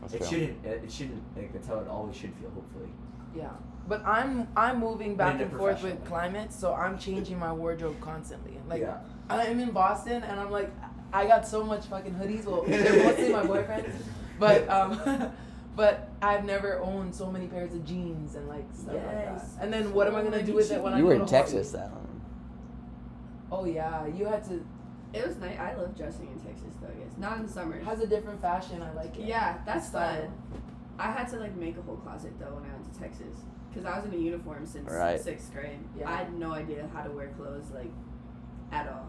That's 0.00 0.14
It 0.14 0.18
true. 0.18 0.26
shouldn't. 0.28 0.64
It 0.64 0.82
it 0.84 0.92
shouldn't. 0.92 1.22
Like 1.36 1.52
that's 1.52 1.66
how 1.66 1.78
it 1.80 1.88
always 1.88 2.14
should 2.16 2.32
feel. 2.34 2.50
Hopefully. 2.50 2.88
Yeah. 3.34 3.50
But 3.88 4.04
I'm 4.06 4.46
I'm 4.56 4.78
moving 4.78 5.16
back 5.16 5.40
and 5.40 5.50
forth 5.56 5.82
with 5.82 6.04
climate, 6.04 6.52
so 6.52 6.72
I'm 6.72 6.96
changing 6.96 7.38
my 7.38 7.52
wardrobe 7.52 8.00
constantly. 8.00 8.60
Like 8.68 8.82
yeah. 8.82 8.98
I'm 9.28 9.58
in 9.58 9.72
Boston 9.72 10.22
and 10.22 10.38
I'm 10.38 10.52
like 10.52 10.70
I 11.12 11.26
got 11.26 11.46
so 11.46 11.64
much 11.64 11.86
fucking 11.86 12.14
hoodies. 12.14 12.44
Well, 12.44 12.62
they're 12.62 13.04
mostly 13.04 13.32
my 13.32 13.44
boyfriend's, 13.44 13.94
but 14.38 14.68
um, 14.68 15.00
but 15.76 16.08
I've 16.22 16.44
never 16.44 16.80
owned 16.80 17.14
so 17.14 17.30
many 17.30 17.46
pairs 17.46 17.74
of 17.74 17.84
jeans 17.84 18.34
and 18.36 18.48
like 18.48 18.64
stuff 18.72 18.94
like 18.94 19.04
that. 19.04 19.24
Yes. 19.36 19.56
And 19.60 19.72
then 19.72 19.92
what 19.92 20.06
am 20.06 20.14
I 20.16 20.22
gonna 20.22 20.42
do 20.42 20.54
with 20.54 20.70
it 20.70 20.80
when 20.82 20.94
I 20.94 20.98
You 20.98 21.02
go 21.04 21.08
were 21.08 21.14
to 21.16 21.20
in 21.22 21.26
Hawaii? 21.26 21.42
Texas 21.42 21.70
then. 21.72 21.90
Oh 23.50 23.64
yeah, 23.64 24.06
you 24.06 24.26
had 24.26 24.44
to. 24.44 24.64
It 25.12 25.26
was 25.26 25.36
nice. 25.36 25.58
I 25.58 25.74
love 25.74 25.96
dressing 25.96 26.26
in 26.28 26.40
Texas 26.40 26.74
though. 26.80 26.88
I 26.88 27.04
guess 27.04 27.16
not 27.18 27.38
in 27.38 27.46
the 27.46 27.52
summer. 27.52 27.76
It 27.76 27.84
has 27.84 28.00
a 28.00 28.06
different 28.06 28.40
fashion. 28.40 28.82
I 28.82 28.92
like 28.92 29.16
it. 29.16 29.24
Yeah, 29.26 29.58
that's 29.64 29.88
Style. 29.88 30.22
fun. 30.22 30.32
I 30.98 31.10
had 31.10 31.28
to 31.28 31.36
like 31.38 31.54
make 31.56 31.76
a 31.76 31.82
whole 31.82 31.96
closet 31.96 32.32
though 32.38 32.54
when 32.54 32.64
I 32.70 32.72
went 32.74 32.92
to 32.92 32.98
Texas 33.00 33.38
because 33.68 33.84
I 33.84 33.96
was 33.98 34.06
in 34.06 34.14
a 34.14 34.22
uniform 34.22 34.66
since 34.66 34.90
Right. 34.90 35.20
sixth 35.20 35.52
grade. 35.52 35.78
Yeah. 35.98 36.08
I 36.10 36.16
had 36.16 36.34
no 36.34 36.52
idea 36.52 36.88
how 36.94 37.02
to 37.02 37.10
wear 37.10 37.28
clothes 37.36 37.70
like 37.72 37.90
at 38.72 38.88
all. 38.88 39.08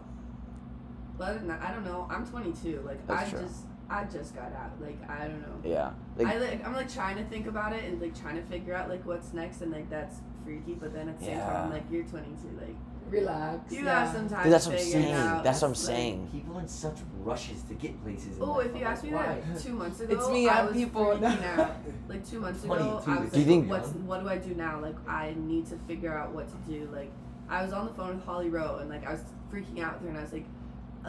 But 1.18 1.28
other 1.30 1.38
than 1.38 1.48
that, 1.48 1.62
I 1.62 1.72
don't 1.72 1.84
know. 1.84 2.06
I'm 2.10 2.26
22. 2.26 2.82
Like 2.84 3.04
That's 3.06 3.28
I 3.28 3.30
true. 3.30 3.40
just 3.46 3.62
I 3.88 4.04
just 4.04 4.34
got 4.34 4.52
out. 4.52 4.72
Like 4.80 4.98
I 5.08 5.28
don't 5.28 5.40
know. 5.42 5.60
Yeah. 5.70 5.90
Like, 6.16 6.26
I 6.26 6.38
like 6.38 6.66
I'm 6.66 6.74
like 6.74 6.92
trying 6.92 7.16
to 7.16 7.24
think 7.24 7.46
about 7.46 7.72
it 7.72 7.84
and 7.84 8.00
like 8.00 8.18
trying 8.20 8.36
to 8.36 8.42
figure 8.42 8.74
out 8.74 8.88
like 8.88 9.04
what's 9.06 9.32
next 9.32 9.60
and 9.62 9.70
like 9.72 9.88
that's 9.90 10.16
freaky. 10.44 10.74
But 10.74 10.92
then 10.92 11.08
at 11.08 11.18
the 11.18 11.24
same 11.26 11.36
Yeah. 11.36 11.46
time, 11.46 11.64
I'm 11.66 11.70
like 11.72 11.84
you're 11.90 12.04
22. 12.04 12.48
Like 12.60 12.74
Relax. 13.08 13.72
you 13.72 13.84
yeah. 13.84 14.04
have 14.04 14.12
some 14.16 14.28
time 14.28 14.42
dude, 14.42 14.52
that's 14.52 14.64
to 14.64 14.70
what 14.72 14.78
I'm 14.80 14.84
figure 14.84 15.00
saying. 15.02 15.14
out. 15.14 15.44
That's 15.44 15.62
what 15.62 15.68
I'm 15.68 15.72
like- 15.74 15.78
saying. 15.80 16.28
People 16.32 16.58
in 16.58 16.66
such 16.68 16.96
rushes 17.20 17.62
to 17.62 17.74
get 17.74 18.02
places. 18.02 18.36
Oh, 18.40 18.58
if 18.58 18.74
you 18.74 18.80
I'm 18.80 18.86
asked 18.88 19.04
me 19.04 19.12
like, 19.12 19.26
that 19.26 19.54
why? 19.54 19.60
two 19.62 19.72
months 19.74 20.00
ago, 20.00 20.14
It's 20.18 20.28
me, 20.28 20.48
I 20.48 20.58
I'm 20.60 20.66
was 20.66 20.74
people. 20.76 21.04
freaking 21.04 21.58
out. 21.58 21.76
Like 22.08 22.28
two 22.28 22.40
months 22.40 22.64
ago, 22.64 22.74
I 22.74 23.18
was 23.18 23.26
is 23.28 23.32
Do 23.32 23.38
you 23.40 23.44
like, 23.44 23.46
think- 23.46 23.70
"What's 23.70 23.88
what 23.90 24.20
do 24.22 24.28
I 24.28 24.38
do 24.38 24.54
now? 24.56 24.80
Like, 24.80 24.96
I 25.08 25.34
need 25.38 25.66
to 25.66 25.76
figure 25.86 26.12
out 26.18 26.32
what 26.32 26.48
to 26.48 26.56
do." 26.70 26.88
Like, 26.92 27.12
I 27.48 27.62
was 27.62 27.72
on 27.72 27.86
the 27.86 27.92
phone 27.94 28.16
with 28.16 28.24
Holly 28.24 28.48
Rowe, 28.48 28.78
and 28.80 28.90
like 28.90 29.06
I 29.06 29.12
was 29.12 29.22
freaking 29.52 29.80
out 29.80 29.94
with 29.94 30.02
her, 30.02 30.08
and 30.08 30.18
I 30.18 30.22
was 30.22 30.32
like, 30.32 30.46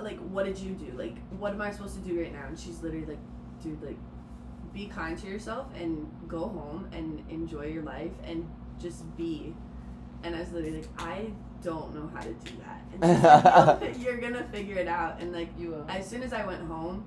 "Like, 0.03 0.19
what 0.19 0.45
did 0.45 0.57
you 0.57 0.71
do? 0.73 0.91
Like, 0.97 1.15
what 1.39 1.53
am 1.53 1.61
I 1.61 1.71
supposed 1.71 1.95
to 1.95 2.01
do 2.09 2.19
right 2.21 2.31
now?" 2.33 2.45
And 2.47 2.57
she's 2.59 2.81
literally 2.81 3.05
like, 3.05 3.19
"Dude, 3.61 3.81
like, 3.83 3.97
be 4.73 4.87
kind 4.87 5.17
to 5.17 5.27
yourself 5.27 5.67
and 5.75 6.09
go 6.27 6.47
home 6.47 6.87
and 6.91 7.23
enjoy 7.29 7.65
your 7.67 7.83
life 7.83 8.11
and 8.23 8.47
just 8.79 9.03
be." 9.17 9.53
And 10.23 10.35
I 10.35 10.39
was 10.39 10.51
literally 10.51 10.77
like, 10.81 10.89
"I 10.97 11.31
don't 11.63 11.93
know 11.95 12.07
how 12.13 12.21
to 12.21 12.33
do 12.33 12.51
that." 12.65 12.81
And 12.91 13.03
she's 13.15 13.23
like, 13.23 13.81
"You'll- 13.97 14.01
"You're 14.03 14.17
gonna 14.21 14.43
figure 14.51 14.77
it 14.77 14.87
out." 14.87 15.19
And 15.21 15.31
like, 15.31 15.49
You 15.57 15.69
will. 15.71 15.85
as 15.89 16.07
soon 16.07 16.23
as 16.23 16.33
I 16.33 16.45
went 16.45 16.61
home, 16.63 17.05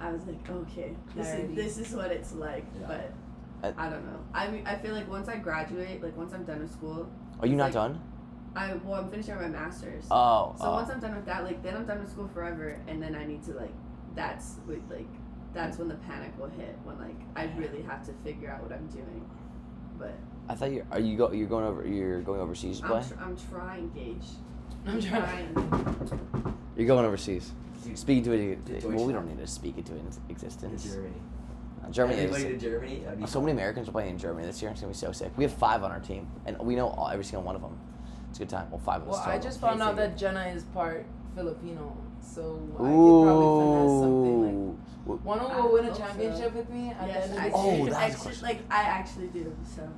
I 0.00 0.10
was 0.12 0.24
like, 0.26 0.48
okay, 0.50 0.94
this 1.14 1.26
is 1.28 1.54
this 1.56 1.78
is 1.78 1.94
what 1.94 2.10
it's 2.10 2.32
like. 2.34 2.64
Yeah. 2.80 2.86
But 2.88 3.12
I- 3.78 3.86
I 3.86 3.90
don't 3.90 4.04
know. 4.04 4.18
I 4.34 4.48
mean, 4.48 4.66
I 4.66 4.76
feel 4.76 4.94
like 4.94 5.08
once 5.10 5.28
I 5.28 5.36
graduate, 5.36 6.02
like 6.02 6.14
once 6.16 6.34
I'm 6.34 6.44
done 6.44 6.60
with 6.60 6.70
school, 6.72 7.08
Are 7.40 7.46
you 7.46 7.56
not 7.56 7.64
like- 7.64 7.72
done? 7.74 8.00
I 8.56 8.72
well, 8.84 9.00
I'm 9.00 9.10
finishing 9.10 9.36
my 9.36 9.48
master's. 9.48 10.06
Oh. 10.10 10.54
so 10.58 10.64
oh. 10.64 10.72
once 10.72 10.90
I'm 10.90 10.98
done 10.98 11.14
with 11.14 11.26
that, 11.26 11.44
like 11.44 11.62
then 11.62 11.76
I'm 11.76 11.84
done 11.84 12.00
with 12.00 12.10
school 12.10 12.28
forever, 12.32 12.80
and 12.88 13.02
then 13.02 13.14
I 13.14 13.26
need 13.26 13.42
to 13.44 13.52
like, 13.52 13.74
that's 14.14 14.56
with 14.66 14.80
like, 14.90 15.06
that's 15.52 15.78
when 15.78 15.88
the 15.88 15.94
panic 15.96 16.32
will 16.38 16.48
hit 16.48 16.76
when 16.84 16.98
like 16.98 17.20
I 17.36 17.52
really 17.58 17.82
have 17.82 18.04
to 18.06 18.12
figure 18.24 18.50
out 18.50 18.62
what 18.62 18.72
I'm 18.72 18.86
doing. 18.86 19.28
But 19.98 20.14
I 20.48 20.54
thought 20.54 20.72
you 20.72 20.86
are 20.90 20.98
you 20.98 21.18
go 21.18 21.32
you're 21.32 21.48
going 21.48 21.66
over 21.66 21.86
you're 21.86 22.22
going 22.22 22.40
overseas 22.40 22.80
to 22.80 22.86
I'm, 22.86 22.90
play. 22.90 23.02
tr- 23.06 23.22
I'm 23.22 23.36
trying, 23.50 23.90
Gage. 23.90 24.26
I'm 24.86 25.02
trying. 25.02 26.56
You're 26.76 26.86
going 26.86 27.04
overseas. 27.04 27.52
Dude, 27.84 27.98
Speaking 27.98 28.24
to 28.24 28.56
to 28.56 28.76
it. 28.76 28.84
Well, 28.84 29.04
we 29.04 29.12
don't 29.12 29.28
need 29.28 29.38
to 29.38 29.46
speak 29.46 29.76
it 29.76 29.84
to 29.86 29.92
to 29.92 30.00
existence. 30.30 30.84
Germany. 30.84 31.14
Uh, 31.84 31.90
Germany 31.90 32.22
is. 32.22 32.42
to 32.42 32.56
Germany. 32.56 33.02
That'd 33.04 33.28
So 33.28 33.40
many 33.40 33.52
Americans 33.52 33.88
are 33.88 33.92
playing 33.92 34.10
in 34.10 34.18
Germany 34.18 34.46
this 34.46 34.62
year. 34.62 34.70
It's 34.70 34.80
gonna 34.80 34.92
be 34.92 34.96
so 34.96 35.12
sick. 35.12 35.32
We 35.36 35.44
have 35.44 35.52
five 35.52 35.82
on 35.82 35.90
our 35.90 36.00
team, 36.00 36.30
and 36.46 36.58
we 36.58 36.74
know 36.74 36.88
all, 36.88 37.10
every 37.10 37.24
single 37.24 37.42
one 37.42 37.54
of 37.54 37.60
them. 37.60 37.78
It's 38.30 38.38
a 38.38 38.42
good 38.42 38.48
time. 38.48 38.70
Well, 38.70 38.80
five 38.80 39.02
of 39.02 39.08
us. 39.08 39.14
Well, 39.14 39.28
I 39.28 39.38
just 39.38 39.60
found 39.60 39.82
out 39.82 39.96
that 39.96 40.16
Jhenna 40.16 40.54
is 40.54 40.64
part 40.64 41.06
Filipino, 41.34 41.96
so 42.20 42.60
I 42.74 42.90
could 42.90 43.22
probably 43.24 43.64
finesse 43.64 44.00
something 44.00 44.42
like. 44.42 44.52
Ooh. 44.54 44.78
W- 45.06 45.20
Want 45.24 45.40
to 45.42 45.54
go 45.54 45.72
win 45.72 45.84
a 45.84 45.88
hope 45.88 45.96
so. 45.96 46.02
championship 46.02 46.54
with 46.54 46.68
me? 46.70 46.90
At 46.98 47.06
yes, 47.08 47.28
the 47.30 47.40
I 47.40 47.50
Oh, 47.54 47.70
the 47.76 47.84
do. 47.84 47.90
that's 47.90 48.26
actually, 48.26 48.42
like 48.42 48.58
I 48.70 48.82
actually 48.82 49.28
do. 49.28 49.56
So 49.64 49.88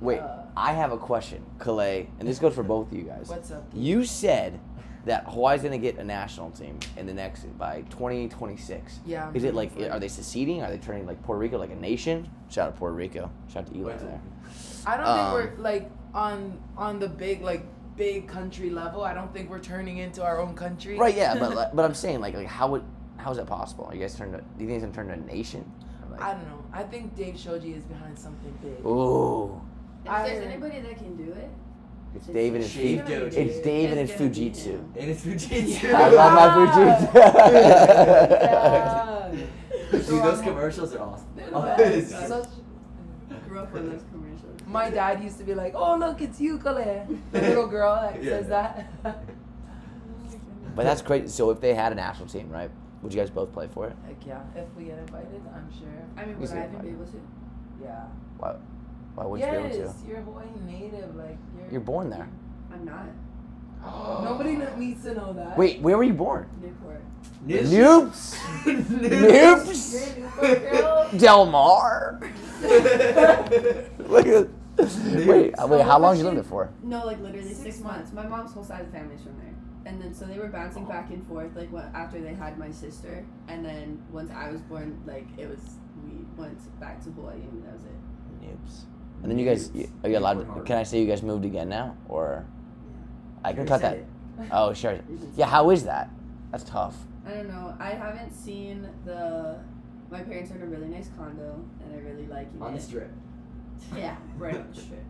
Wait, 0.00 0.18
Uh, 0.20 0.42
I 0.56 0.72
have 0.72 0.92
a 0.92 0.96
question, 0.98 1.44
Kalei, 1.58 2.08
and 2.18 2.26
this 2.28 2.38
goes 2.38 2.54
for 2.54 2.62
both 2.62 2.90
of 2.90 2.98
you 2.98 3.04
guys. 3.04 3.28
What's 3.28 3.50
up? 3.52 3.64
You 3.72 4.04
said 4.04 4.58
that 5.04 5.24
Hawaii's 5.28 5.62
gonna 5.62 5.78
get 5.78 5.98
a 5.98 6.04
national 6.04 6.50
team 6.50 6.78
in 6.96 7.06
the 7.06 7.12
next 7.14 7.44
by 7.58 7.82
2026. 7.90 9.00
Yeah. 9.06 9.28
I'm 9.28 9.36
Is 9.36 9.44
it 9.44 9.54
like 9.54 9.70
are 9.78 10.00
they 10.00 10.08
seceding? 10.08 10.62
Are 10.62 10.70
they 10.70 10.78
turning 10.78 11.06
like 11.06 11.22
Puerto 11.22 11.38
Rico 11.40 11.58
like 11.58 11.70
a 11.70 11.76
nation? 11.76 12.28
Shout 12.48 12.68
out 12.68 12.72
to 12.74 12.78
Puerto 12.78 12.94
Rico. 12.94 13.30
Shout 13.52 13.64
out 13.66 13.72
to 13.72 13.78
Eli 13.78 13.96
there. 13.96 14.20
I 14.86 14.96
don't 14.96 15.06
Um, 15.06 15.18
think 15.18 15.56
we're 15.58 15.62
like 15.62 15.90
on 16.14 16.58
on 16.76 16.98
the 16.98 17.08
big 17.08 17.42
like 17.42 17.64
big 17.96 18.26
country 18.28 18.70
level. 18.70 19.02
I 19.02 19.12
don't 19.14 19.32
think 19.32 19.50
we're 19.50 19.58
turning 19.60 19.98
into 19.98 20.22
our 20.24 20.40
own 20.40 20.54
country. 20.54 20.96
Right, 20.98 21.14
yeah, 21.16 21.34
but 21.38 21.54
like, 21.60 21.74
but 21.74 21.84
I'm 21.84 21.94
saying 21.94 22.20
like 22.20 22.34
like 22.34 22.46
how 22.46 22.68
would 22.70 22.84
how 23.16 23.30
is 23.30 23.36
that 23.36 23.46
possible? 23.46 23.84
Are 23.86 23.94
you 23.94 24.00
guys 24.00 24.14
turn 24.16 24.32
to? 24.32 24.38
Do 24.38 24.44
you 24.64 24.66
think 24.68 24.82
it's 24.82 24.84
gonna 24.84 24.94
turn 24.94 25.08
to 25.08 25.14
a 25.14 25.34
nation? 25.34 25.70
Or, 26.10 26.22
I 26.22 26.32
don't 26.34 26.46
know. 26.48 26.64
I 26.72 26.82
think 26.84 27.14
Dave 27.16 27.38
Shoji 27.38 27.72
is 27.74 27.84
behind 27.84 28.18
something 28.18 28.52
big. 28.62 28.84
ooh, 28.86 29.60
if 30.04 30.10
I- 30.10 30.28
there's 30.28 30.44
anybody 30.46 30.80
that 30.80 30.96
can 30.96 31.16
do 31.16 31.32
it, 31.32 31.50
it's 32.14 32.26
It's 32.26 32.34
David 32.34 32.60
and 32.62 32.70
Shave 32.70 33.00
Fuji. 33.02 33.12
Doji. 33.14 33.36
It's 33.36 33.60
David 33.60 33.98
and 33.98 34.10
It's 34.10 34.20
Fujitsu. 34.20 34.78
And 34.96 35.10
it's 35.10 35.22
Fujitsu. 35.24 35.94
I 35.94 36.08
love 36.10 36.32
my 36.34 37.20
Yeah. 38.34 39.30
Dude, 39.90 40.02
those 40.22 40.40
commercials 40.40 40.94
are 40.94 41.00
awesome. 41.02 41.26
They're 41.36 41.48
Oh, 41.52 41.62
the 41.76 41.96
it's 41.98 42.10
best. 42.12 42.28
so- 42.28 42.42
Such 43.28 43.48
grew 43.48 43.58
up 43.60 43.74
on 43.74 43.88
those 43.90 44.02
commercials. 44.10 44.30
My 44.74 44.90
dad 44.90 45.22
used 45.22 45.38
to 45.38 45.44
be 45.44 45.54
like, 45.54 45.72
"Oh 45.76 45.96
look, 45.96 46.20
it's 46.20 46.40
you, 46.40 46.58
Kale." 46.58 47.06
The 47.32 47.40
little 47.40 47.66
girl 47.68 47.94
that 47.94 48.22
Yeah. 48.22 48.30
says 48.30 48.48
that. 48.48 48.86
But 50.76 50.82
that's 50.82 51.00
great. 51.02 51.30
So 51.30 51.50
if 51.50 51.60
they 51.60 51.74
had 51.74 51.92
a 51.92 51.94
national 51.94 52.28
team, 52.28 52.50
right? 52.50 52.70
Would 53.02 53.14
you 53.14 53.20
guys 53.20 53.30
both 53.30 53.52
play 53.52 53.68
for 53.72 53.86
it? 53.86 53.96
Like 54.06 54.26
yeah, 54.26 54.40
if 54.56 54.66
we 54.76 54.84
get 54.86 54.98
invited, 54.98 55.40
I'm 55.54 55.70
sure. 55.78 55.88
I 56.16 56.24
mean, 56.26 56.36
We 56.40 56.46
would 56.46 56.56
I 56.56 56.64
even 56.66 56.80
be 56.80 56.88
able 56.88 57.06
to? 57.06 57.20
Yeah. 57.82 58.04
Why? 58.38 58.56
Why 59.14 59.24
would 59.26 59.40
you 59.40 59.46
be 59.46 59.52
able 59.52 59.68
yes, 59.68 60.02
to? 60.02 60.08
you're 60.08 60.20
Hawaiian 60.22 60.66
native. 60.66 61.14
Like 61.14 61.38
you're. 61.56 61.70
You're 61.72 61.80
born 61.80 62.10
there. 62.10 62.28
I'm 62.72 62.84
not. 62.84 63.06
Nobody 64.24 64.56
needs 64.76 65.04
to 65.04 65.14
know 65.14 65.32
that. 65.34 65.56
Wait, 65.56 65.80
where 65.82 65.96
were 65.96 66.02
you 66.04 66.14
born? 66.14 66.48
Newport. 66.60 67.02
Noops. 67.46 67.70
You're 67.70 68.06
Noops. 68.72 70.16
a 70.16 70.20
Newport 70.20 70.72
girl. 70.72 71.10
Del 71.16 71.46
Mar. 71.46 72.20
Look 74.14 74.26
at. 74.26 74.48
Wait, 74.76 75.54
wait. 75.58 75.82
How 75.82 75.98
long 75.98 76.14
did 76.14 76.20
you 76.20 76.24
live 76.24 76.34
there 76.34 76.44
for? 76.44 76.70
No, 76.82 77.04
like 77.06 77.20
literally 77.20 77.48
Six 77.48 77.58
six, 77.58 77.80
months. 77.80 78.12
My 78.12 78.26
mom's 78.26 78.52
whole 78.52 78.64
side 78.64 78.80
of 78.80 78.86
the 78.90 78.98
family's 78.98 79.22
from 79.22 79.36
there. 79.38 79.54
And 79.86 80.00
then 80.00 80.14
so 80.14 80.24
they 80.24 80.38
were 80.38 80.48
bouncing 80.48 80.84
back 80.86 81.10
and 81.10 81.26
forth 81.28 81.54
like 81.54 81.70
when, 81.70 81.84
after 81.94 82.20
they 82.20 82.34
had 82.34 82.58
my 82.58 82.70
sister, 82.70 83.24
and 83.48 83.64
then 83.64 84.02
once 84.10 84.30
I 84.30 84.50
was 84.50 84.62
born, 84.62 85.00
like 85.06 85.26
it 85.36 85.48
was 85.48 85.60
we 86.02 86.24
went 86.36 86.58
back 86.80 87.02
to 87.04 87.10
Hawaii 87.10 87.36
and 87.36 87.64
that 87.64 87.74
was 87.74 87.84
it. 87.84 87.90
Noops. 88.42 88.84
And 89.22 89.30
then 89.30 89.38
you 89.38 89.46
guys, 89.46 89.70
you, 89.74 89.90
are 90.02 90.10
you 90.10 90.18
allowed? 90.18 90.54
To, 90.54 90.62
can 90.62 90.76
I 90.76 90.82
say 90.82 91.00
you 91.00 91.06
guys 91.06 91.22
moved 91.22 91.44
again 91.44 91.68
now, 91.68 91.96
or 92.08 92.46
I 93.44 93.52
can 93.52 93.66
cut 93.66 93.80
that? 93.82 93.98
Oh, 94.50 94.72
sure. 94.72 94.98
Yeah. 95.36 95.46
How 95.46 95.70
is 95.70 95.84
that? 95.84 96.10
That's 96.50 96.64
tough. 96.64 96.96
I 97.24 97.34
don't 97.34 97.48
know. 97.48 97.76
I 97.78 97.90
haven't 97.90 98.32
seen 98.32 98.88
the. 99.04 99.60
My 100.10 100.22
parents 100.22 100.50
are 100.50 100.56
in 100.56 100.62
a 100.62 100.66
really 100.66 100.88
nice 100.88 101.08
condo, 101.16 101.64
and 101.80 101.94
I 101.94 101.98
really 101.98 102.26
like 102.26 102.48
it. 102.52 102.60
On 102.60 102.74
the 102.74 102.80
strip. 102.80 103.10
Yeah, 103.96 104.16
right 104.38 104.56
on 104.56 104.68
the 104.72 104.80
strip. 104.80 105.04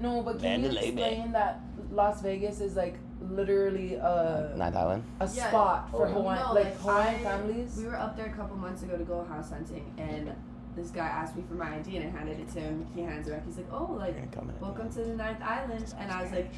No, 0.00 0.22
but 0.22 0.38
can 0.40 0.60
you 0.62 0.68
Mandalay 0.68 0.90
Bay. 0.92 1.10
explain 1.12 1.32
that 1.32 1.60
Las 1.90 2.20
Vegas 2.22 2.60
is 2.60 2.76
like 2.76 2.96
literally 3.20 3.94
a 3.94 4.52
Ninth 4.56 4.76
Island. 4.76 5.04
a 5.20 5.28
Yeah. 5.32 5.48
spot 5.48 5.90
for 5.90 6.06
Oh, 6.06 6.08
yeah. 6.08 6.14
Hawaiian 6.14 6.42
No, 6.46 6.52
like, 6.52 6.64
like, 6.64 6.76
Hawaiian 6.78 7.14
I- 7.14 7.18
families? 7.18 7.76
We 7.76 7.86
were 7.86 7.96
up 7.98 8.16
there 8.16 8.26
a 8.26 8.32
couple 8.32 8.56
months 8.56 8.82
ago 8.82 8.96
to 8.96 9.04
go 9.04 9.24
house 9.24 9.50
hunting, 9.50 9.92
and 9.98 10.32
this 10.76 10.90
guy 10.90 11.06
asked 11.06 11.36
me 11.36 11.42
for 11.48 11.54
my 11.54 11.76
ID, 11.76 11.96
and 11.98 12.08
I 12.08 12.18
handed 12.18 12.40
it 12.40 12.48
to 12.50 12.60
him. 12.60 12.86
He 12.94 13.02
hands 13.02 13.28
it 13.28 13.32
back. 13.32 13.44
He's 13.46 13.56
like, 13.56 13.72
"Oh, 13.72 13.94
like 13.98 14.16
You're 14.16 14.26
coming. 14.26 14.56
welcome 14.60 14.90
to 14.90 14.98
the 15.04 15.14
Ninth 15.16 15.40
Island," 15.42 15.94
and 15.98 16.10
I 16.10 16.22
was 16.22 16.32
like, 16.32 16.50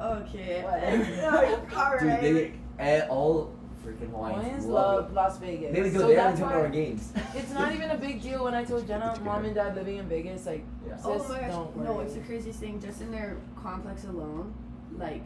"Okay, 0.00 0.62
Whatever. 0.62 1.66
all 1.76 1.98
Dude, 1.98 2.20
they 2.20 2.52
eh, 2.78 3.06
all 3.08 3.52
freaking 3.84 4.10
Hawaiians, 4.10 4.42
Hawaiians 4.42 4.66
love 4.66 5.04
love 5.04 5.12
Las 5.12 5.38
Vegas. 5.38 5.74
They 5.74 5.90
go 5.90 5.98
so 6.00 6.06
there 6.08 6.16
that's 6.16 6.40
and 6.40 6.48
to 6.48 6.54
our 6.54 6.62
why 6.64 6.68
games. 6.68 7.12
it's 7.34 7.52
not 7.52 7.74
even 7.74 7.90
a 7.90 7.96
big 7.96 8.20
deal 8.22 8.44
when 8.44 8.54
I 8.54 8.64
told 8.64 8.86
Jhenna, 8.86 9.20
mom 9.22 9.44
and 9.44 9.54
dad 9.54 9.74
living 9.74 9.96
in 9.98 10.08
Vegas, 10.08 10.46
like, 10.46 10.64
Yeah. 10.86 10.96
sis, 10.96 11.04
Oh 11.06 11.28
my 11.28 11.40
gosh, 11.40 11.50
don't 11.50 11.76
worry. 11.76 11.86
no, 11.86 12.00
it's 12.00 12.14
the 12.14 12.20
craziest 12.20 12.60
thing. 12.60 12.80
Just 12.80 13.00
in 13.00 13.10
their 13.10 13.36
complex 13.62 14.04
alone, 14.04 14.52
like 14.96 15.22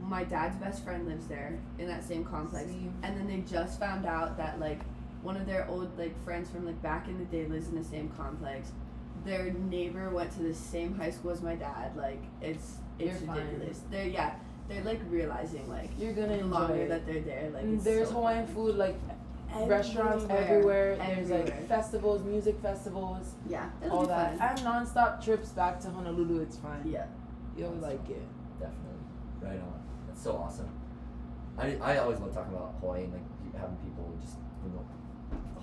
my 0.00 0.24
dad's 0.24 0.56
best 0.56 0.84
friend 0.84 1.06
lives 1.06 1.26
there 1.28 1.58
in 1.78 1.86
that 1.86 2.04
same 2.04 2.24
complex, 2.24 2.66
See? 2.68 2.90
and 3.02 3.16
then 3.16 3.26
they 3.26 3.38
just 3.50 3.78
found 3.78 4.04
out 4.06 4.36
that 4.36 4.58
like 4.60 4.80
one 5.22 5.36
of 5.36 5.46
their 5.46 5.66
old 5.68 5.96
like 5.98 6.14
friends 6.24 6.50
from 6.50 6.66
like 6.66 6.80
back 6.82 7.06
in 7.08 7.18
the 7.18 7.24
day 7.26 7.46
lives 7.46 7.68
in 7.68 7.76
the 7.76 7.84
same 7.84 8.08
complex. 8.16 8.72
Their 9.24 9.52
neighbor 9.52 10.10
went 10.10 10.32
to 10.32 10.42
the 10.42 10.52
same 10.54 10.96
high 10.96 11.10
school 11.10 11.30
as 11.30 11.40
my 11.42 11.54
dad. 11.54 11.96
Like 11.96 12.20
it's 12.40 12.78
it's 12.98 13.20
You're 13.20 13.28
fine. 13.34 13.44
ridiculous. 13.46 13.80
They're 13.90 14.06
yeah, 14.08 14.34
they're 14.72 14.84
like 14.84 15.00
realizing 15.10 15.68
like 15.68 15.90
You're 15.98 16.12
gonna 16.12 16.28
the 16.28 16.34
enjoy 16.40 16.46
longer 16.58 16.74
it. 16.82 16.88
that 16.88 17.06
they're 17.06 17.20
there, 17.20 17.50
like 17.54 17.64
it's 17.64 17.84
there's 17.84 18.08
so 18.08 18.14
Hawaiian 18.14 18.46
fun. 18.46 18.54
food 18.54 18.76
like 18.76 18.96
restaurants 19.66 20.24
everywhere. 20.30 20.96
There's 20.96 21.30
like 21.30 21.68
festivals, 21.68 22.22
music 22.22 22.56
festivals, 22.62 23.34
yeah, 23.48 23.70
it'll 23.84 23.98
all 23.98 24.02
be 24.02 24.08
that. 24.08 24.38
fun. 24.38 24.48
And 24.48 24.58
nonstop 24.60 25.22
trips 25.24 25.50
back 25.50 25.80
to 25.80 25.90
Honolulu. 25.90 26.40
It's 26.40 26.56
fine. 26.56 26.80
Yeah, 26.86 27.06
You'll 27.56 27.72
like 27.74 28.08
it. 28.08 28.22
Definitely. 28.58 29.04
Right 29.40 29.60
on. 29.60 29.82
That's 30.08 30.22
so 30.22 30.36
awesome. 30.36 30.68
I, 31.58 31.76
I 31.82 31.98
always 31.98 32.18
love 32.18 32.32
talking 32.34 32.54
about 32.54 32.74
Hawaii 32.80 33.04
and 33.04 33.12
like 33.12 33.60
having 33.60 33.76
people 33.76 34.10
just 34.22 34.36
you 34.64 34.70
know 34.70 34.86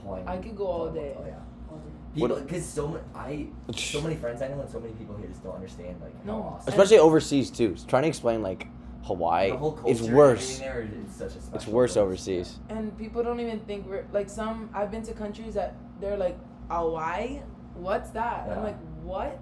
Hawaiian. 0.03 0.27
I 0.27 0.37
could 0.37 0.55
go 0.55 0.67
all 0.67 0.89
day. 0.91 1.15
Oh 1.17 1.25
yeah. 1.25 1.33
All 1.71 1.77
day. 1.77 1.91
People, 2.15 2.35
because 2.41 2.65
so 2.65 2.87
many, 2.87 3.03
I 3.15 3.47
so 3.75 4.01
many 4.01 4.15
friends 4.15 4.41
I 4.41 4.47
know 4.49 4.59
and 4.61 4.69
so 4.69 4.79
many 4.79 4.93
people 4.93 5.15
here 5.17 5.27
just 5.27 5.43
don't 5.43 5.55
understand 5.55 5.99
like 6.01 6.13
how 6.25 6.31
No. 6.31 6.41
awesome. 6.43 6.69
Especially 6.73 6.99
overseas 6.99 7.49
too. 7.49 7.75
Trying 7.87 8.03
to 8.03 8.09
explain 8.09 8.41
like 8.43 8.67
Hawaii, 9.03 9.51
the 9.51 9.57
whole 9.57 9.71
culture 9.73 9.91
it's 9.91 10.01
worse. 10.01 10.59
There, 10.59 10.87
it's 11.03 11.15
such 11.15 11.33
a 11.35 11.55
It's 11.55 11.67
worse 11.67 11.93
place. 11.93 12.03
overseas. 12.03 12.59
And 12.69 12.97
people 12.97 13.23
don't 13.23 13.39
even 13.39 13.59
think 13.61 13.87
we're 13.87 14.05
like 14.11 14.29
some. 14.29 14.69
I've 14.73 14.91
been 14.91 15.03
to 15.03 15.13
countries 15.13 15.53
that 15.55 15.75
they're 15.99 16.17
like 16.17 16.37
Hawaii. 16.69 17.39
What's 17.75 18.09
that? 18.11 18.45
Yeah. 18.47 18.55
I'm 18.57 18.63
like, 18.63 18.79
what? 19.03 19.39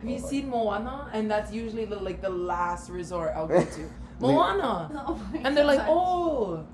Have 0.00 0.10
you 0.10 0.16
like- 0.18 0.24
seen 0.30 0.48
Moana? 0.50 1.08
And 1.12 1.30
that's 1.30 1.52
usually 1.52 1.84
the, 1.86 1.96
like 1.96 2.20
the 2.20 2.28
last 2.30 2.90
resort 2.90 3.32
I'll 3.34 3.46
go 3.46 3.64
to. 3.64 3.90
Moana. 4.20 4.90
Oh 5.06 5.20
And 5.42 5.56
they're 5.56 5.64
like, 5.64 5.80
oh, 5.88 6.64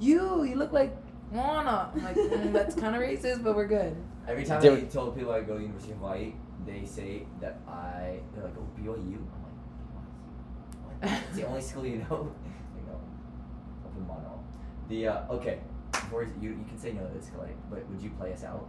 you, 0.00 0.42
you 0.44 0.56
look 0.56 0.72
like 0.72 0.94
Moana. 1.32 1.90
I'm 1.94 2.02
like, 2.04 2.16
mm, 2.16 2.52
that's 2.52 2.74
kind 2.74 2.94
of 2.96 3.00
racist, 3.02 3.42
but 3.44 3.54
we're 3.54 3.66
good. 3.68 3.96
Every 4.28 4.44
time 4.44 4.60
There- 4.60 4.76
I 4.76 4.80
told 4.82 5.16
people 5.16 5.32
I 5.32 5.40
go 5.42 5.56
to 5.56 5.62
University 5.62 5.92
of 5.92 5.98
Hawaii, 5.98 6.32
they 6.66 6.84
say 6.84 7.26
that 7.40 7.58
I 7.68 8.18
they're 8.34 8.44
like, 8.44 8.54
oh 8.58 8.66
BYU. 8.78 9.16
I'm 9.16 9.42
like, 9.46 9.58
BYU. 9.94 10.88
Like, 10.88 10.89
It's 11.02 11.36
the 11.36 11.46
only 11.46 11.60
school 11.60 11.86
you 11.86 11.96
know. 11.98 12.32
you 12.76 12.82
know, 12.86 13.00
open 13.86 14.06
mono. 14.06 14.40
The 14.88 15.08
uh, 15.08 15.32
okay. 15.34 15.58
Before 15.92 16.22
you 16.24 16.30
you 16.40 16.64
can 16.68 16.78
say 16.78 16.92
no 16.92 17.06
to 17.06 17.14
this, 17.14 17.30
Kalei, 17.30 17.50
but 17.70 17.88
would 17.88 18.00
you 18.00 18.10
play 18.10 18.32
us 18.32 18.44
out? 18.44 18.68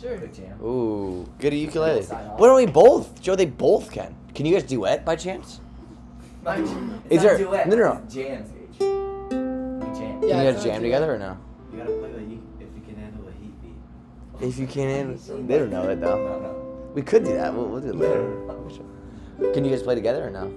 Sure. 0.00 0.18
Quick 0.18 0.34
jam. 0.34 0.60
Ooh, 0.62 1.26
good 1.38 1.54
ukulele. 1.54 2.02
Sign 2.02 2.26
off. 2.26 2.38
Why 2.40 2.46
don't 2.48 2.56
we 2.56 2.66
both? 2.66 3.20
Joe, 3.20 3.36
they 3.36 3.46
both 3.46 3.90
can. 3.92 4.14
Can 4.34 4.44
you 4.46 4.54
guys 4.54 4.64
duet 4.64 5.04
by 5.04 5.14
chance? 5.16 5.60
Not- 6.44 6.58
I'm- 6.58 7.02
it's 7.08 7.14
Is 7.16 7.22
not 7.22 7.28
there- 7.28 7.38
duet. 7.38 7.68
no, 7.68 7.76
no, 7.76 7.94
no. 7.94 8.02
It's 8.04 8.14
jams, 8.14 8.50
Gage. 8.50 8.80
We 8.80 8.86
jam. 8.86 10.22
Yeah, 10.22 10.28
can 10.28 10.28
you 10.28 10.28
it's 10.28 10.28
guys 10.28 10.54
not 10.56 10.62
jam 10.62 10.62
duet. 10.62 10.82
together 10.82 11.14
or 11.14 11.18
no? 11.18 11.38
You 11.72 11.78
gotta 11.78 11.92
play 11.92 12.12
the 12.12 12.20
you, 12.22 12.42
if 12.60 12.68
you 12.74 12.82
can 12.86 12.96
handle 12.96 13.28
a 13.28 13.32
heat 13.32 13.54
beat. 13.62 14.46
If 14.48 14.58
you 14.58 14.66
can't, 14.66 15.48
they 15.48 15.58
don't 15.58 15.70
know 15.70 15.88
it 15.88 16.00
though. 16.00 16.16
No, 16.18 16.40
no. 16.40 16.90
We 16.94 17.02
could 17.02 17.24
do 17.24 17.32
that. 17.34 17.54
We'll, 17.54 17.66
we'll 17.66 17.80
do 17.80 17.88
it 17.90 17.96
later. 17.96 19.52
Can 19.52 19.64
you 19.64 19.70
guys 19.70 19.82
play 19.82 19.94
together 19.96 20.26
or 20.26 20.30
no? 20.30 20.52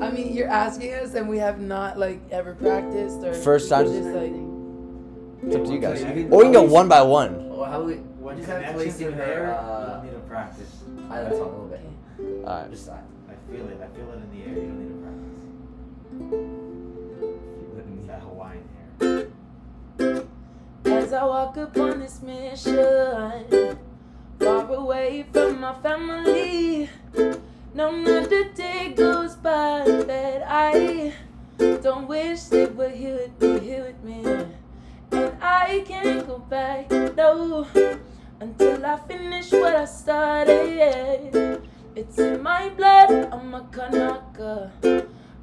I 0.00 0.10
mean, 0.10 0.32
you're 0.34 0.48
asking 0.48 0.92
us, 0.94 1.14
and 1.14 1.28
we 1.28 1.38
have 1.38 1.60
not 1.60 1.98
like 1.98 2.20
ever 2.30 2.54
practiced 2.54 3.22
or 3.22 3.32
First 3.34 3.68
time- 3.68 3.86
Just 3.86 4.08
like, 4.08 4.32
It's 5.46 5.56
up 5.56 5.64
to 5.64 5.72
you 5.72 5.78
guys. 5.78 6.02
Okay, 6.02 6.16
you 6.18 6.24
can- 6.24 6.32
Or 6.32 6.38
we 6.38 6.44
can 6.44 6.52
go 6.52 6.62
one 6.62 6.88
by 6.88 7.02
one. 7.02 7.48
Oh, 7.52 7.64
how 7.64 7.82
we 7.82 7.94
When 7.94 8.36
just 8.36 8.48
have 8.48 8.62
connections 8.62 8.82
placing 8.96 9.06
are 9.08 9.16
there. 9.16 9.26
there, 9.26 9.54
Uh, 9.54 9.80
you 9.80 9.86
don't 9.86 10.04
need 10.04 10.12
to 10.12 10.18
practice. 10.28 10.82
I 11.10 11.22
let 11.22 11.30
talk 11.32 11.40
a 11.40 11.44
little 11.44 11.66
bit. 11.66 11.80
Alright. 12.46 12.70
Just 12.70 12.86
side. 12.86 13.04
I 13.28 13.52
feel 13.52 13.66
it. 13.68 13.78
I 13.82 13.86
feel 13.96 14.08
it 14.10 14.16
in 14.16 14.30
the 14.32 14.40
air. 14.46 14.54
You 14.56 14.68
don't 14.68 14.78
need 14.80 14.88
to 14.88 14.98
practice. 15.04 16.54
It's 17.98 18.06
that 18.08 18.20
Hawaiian 18.20 18.64
air. 20.86 21.02
As 21.02 21.12
I 21.12 21.24
walk 21.24 21.56
upon 21.58 22.00
this 22.00 22.22
mission, 22.22 23.78
far 24.38 24.72
away 24.72 25.26
from 25.32 25.60
my 25.60 25.74
family, 25.82 26.88
no 27.74 27.92
another 27.92 28.44
day 28.50 28.92
goes 28.96 29.34
by 29.34 29.82
that 30.06 30.44
I 30.46 31.12
don't 31.58 32.06
wish 32.06 32.44
they 32.44 32.66
were 32.66 32.88
here 32.88 33.16
with 33.16 33.42
me, 33.42 33.58
here 33.66 33.84
with 33.84 34.02
me. 34.04 34.24
And 35.10 35.32
I 35.42 35.82
can't 35.84 36.24
go 36.24 36.38
back, 36.38 36.90
no, 36.90 37.66
until 38.40 38.86
I 38.86 38.96
finish 39.08 39.50
what 39.50 39.74
I 39.74 39.86
started. 39.86 41.62
It's 41.96 42.18
in 42.18 42.42
my 42.42 42.68
blood, 42.68 43.10
I'm 43.32 43.54
a 43.54 43.62
Kanaka. 43.62 44.70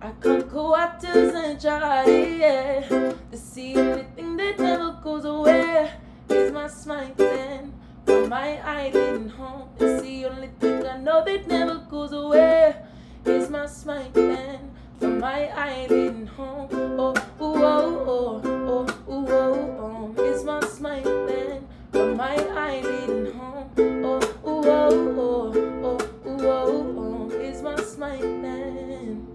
I 0.01 0.11
conquer 0.21 0.63
waters 0.63 1.35
and 1.35 1.59
try, 1.59 2.05
yeah. 2.05 3.13
The 3.29 3.37
sea, 3.37 3.77
only 3.77 4.03
thing 4.15 4.37
that 4.37 4.57
never 4.57 4.99
goes 5.03 5.25
away 5.25 5.91
is 6.29 6.51
my 6.51 6.67
smiting 6.67 7.17
from 7.17 7.90
my 8.31 8.61
island 8.61 9.29
home. 9.31 9.67
It's 9.77 10.01
the 10.03 10.25
only 10.27 10.47
thing 10.61 10.87
I 10.87 10.97
know 10.99 11.21
that 11.25 11.49
never 11.49 11.79
goes 11.89 12.13
away 12.13 12.77
is 13.25 13.49
my 13.49 13.65
smiting 13.65 14.71
from 15.01 15.19
my 15.19 15.49
island 15.49 16.29
home. 16.29 16.69
Oh, 16.71 17.13
ooh, 17.41 17.55
oh, 17.73 18.05
oh, 18.07 18.41
oh, 18.71 19.13
ooh, 19.13 19.27
oh, 19.27 20.15
oh, 20.15 20.23
is 20.23 20.45
my 20.45 20.61
smiting 20.61 21.67
from 21.91 22.15
my 22.15 22.37
island 22.71 23.33
home. 23.35 23.69
Oh, 23.77 24.21
ooh, 24.47 24.63
oh, 24.79 24.95
oh, 25.19 25.51
oh, 25.83 26.29
ooh, 26.29 26.47
oh, 26.47 26.95
oh, 27.03 27.39
is 27.41 27.61
my 27.61 27.75
smiting. 27.81 29.27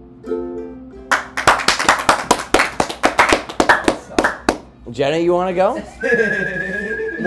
Jhenna, 4.89 5.23
you 5.23 5.33
want 5.33 5.49
to 5.49 5.53
go? 5.53 6.73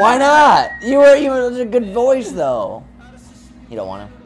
Why 0.01 0.19
not? 0.19 0.71
You 0.83 0.99
were 0.99 1.15
you 1.17 1.31
were 1.31 1.51
such 1.53 1.61
a 1.61 1.65
good 1.67 1.93
voice 1.93 2.31
though. 2.33 2.83
You 3.69 3.77
don't 3.77 3.87
want 3.87 4.11
to. 4.11 4.21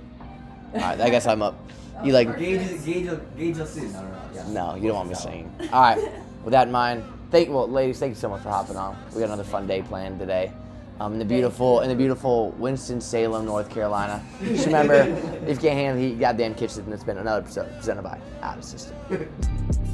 All 0.75 0.81
right, 0.81 1.01
I 1.01 1.11
guess 1.11 1.27
I'm 1.27 1.43
up. 1.43 1.57
You 2.03 2.13
like? 2.13 2.39
Gage, 2.39 2.61
is- 2.63 2.85
Gage, 2.85 3.11
Gage 3.37 3.57
will 3.59 3.67
sing. 3.67 3.93
No, 3.93 4.03
no, 4.03 4.09
no. 4.09 4.19
Yeah. 4.35 4.49
No, 4.49 4.75
you 4.77 4.89
don't 4.89 4.97
want 4.97 5.09
me 5.09 5.15
singing. 5.15 5.51
All 5.73 5.83
right. 5.83 5.99
With 6.45 6.53
that 6.53 6.67
in 6.69 6.73
mind, 6.73 7.05
thank 7.31 7.49
well, 7.49 7.69
ladies, 7.69 7.99
thank 7.99 8.11
you 8.11 8.21
so 8.21 8.29
much 8.29 8.43
for 8.43 8.51
hopping 8.51 8.77
on. 8.77 8.97
We 9.13 9.21
got 9.21 9.27
another 9.27 9.45
fun 9.45 9.67
day 9.67 9.83
planned 9.83 10.19
today. 10.19 10.53
Um, 11.01 11.13
in 11.15 11.19
the 11.19 11.25
beautiful, 11.25 11.81
in 11.81 11.89
the 11.89 11.95
beautiful 11.97 12.51
Winston 12.53 13.01
Salem, 13.01 13.47
North 13.47 13.69
Carolina. 13.69 14.23
Just 14.45 14.67
remember, 14.67 14.95
if 15.47 15.57
you 15.57 15.69
can't 15.69 15.79
handle 15.79 16.01
the 16.01 16.09
heat, 16.11 16.21
goddamn 16.21 16.55
kitchen. 16.55 16.93
It's 16.93 17.03
been 17.03 17.19
another 17.19 17.41
episode 17.41 17.69
presented 17.77 18.03
by 18.03 18.21
Out 18.43 18.59
of 18.59 18.65
System. 18.65 18.97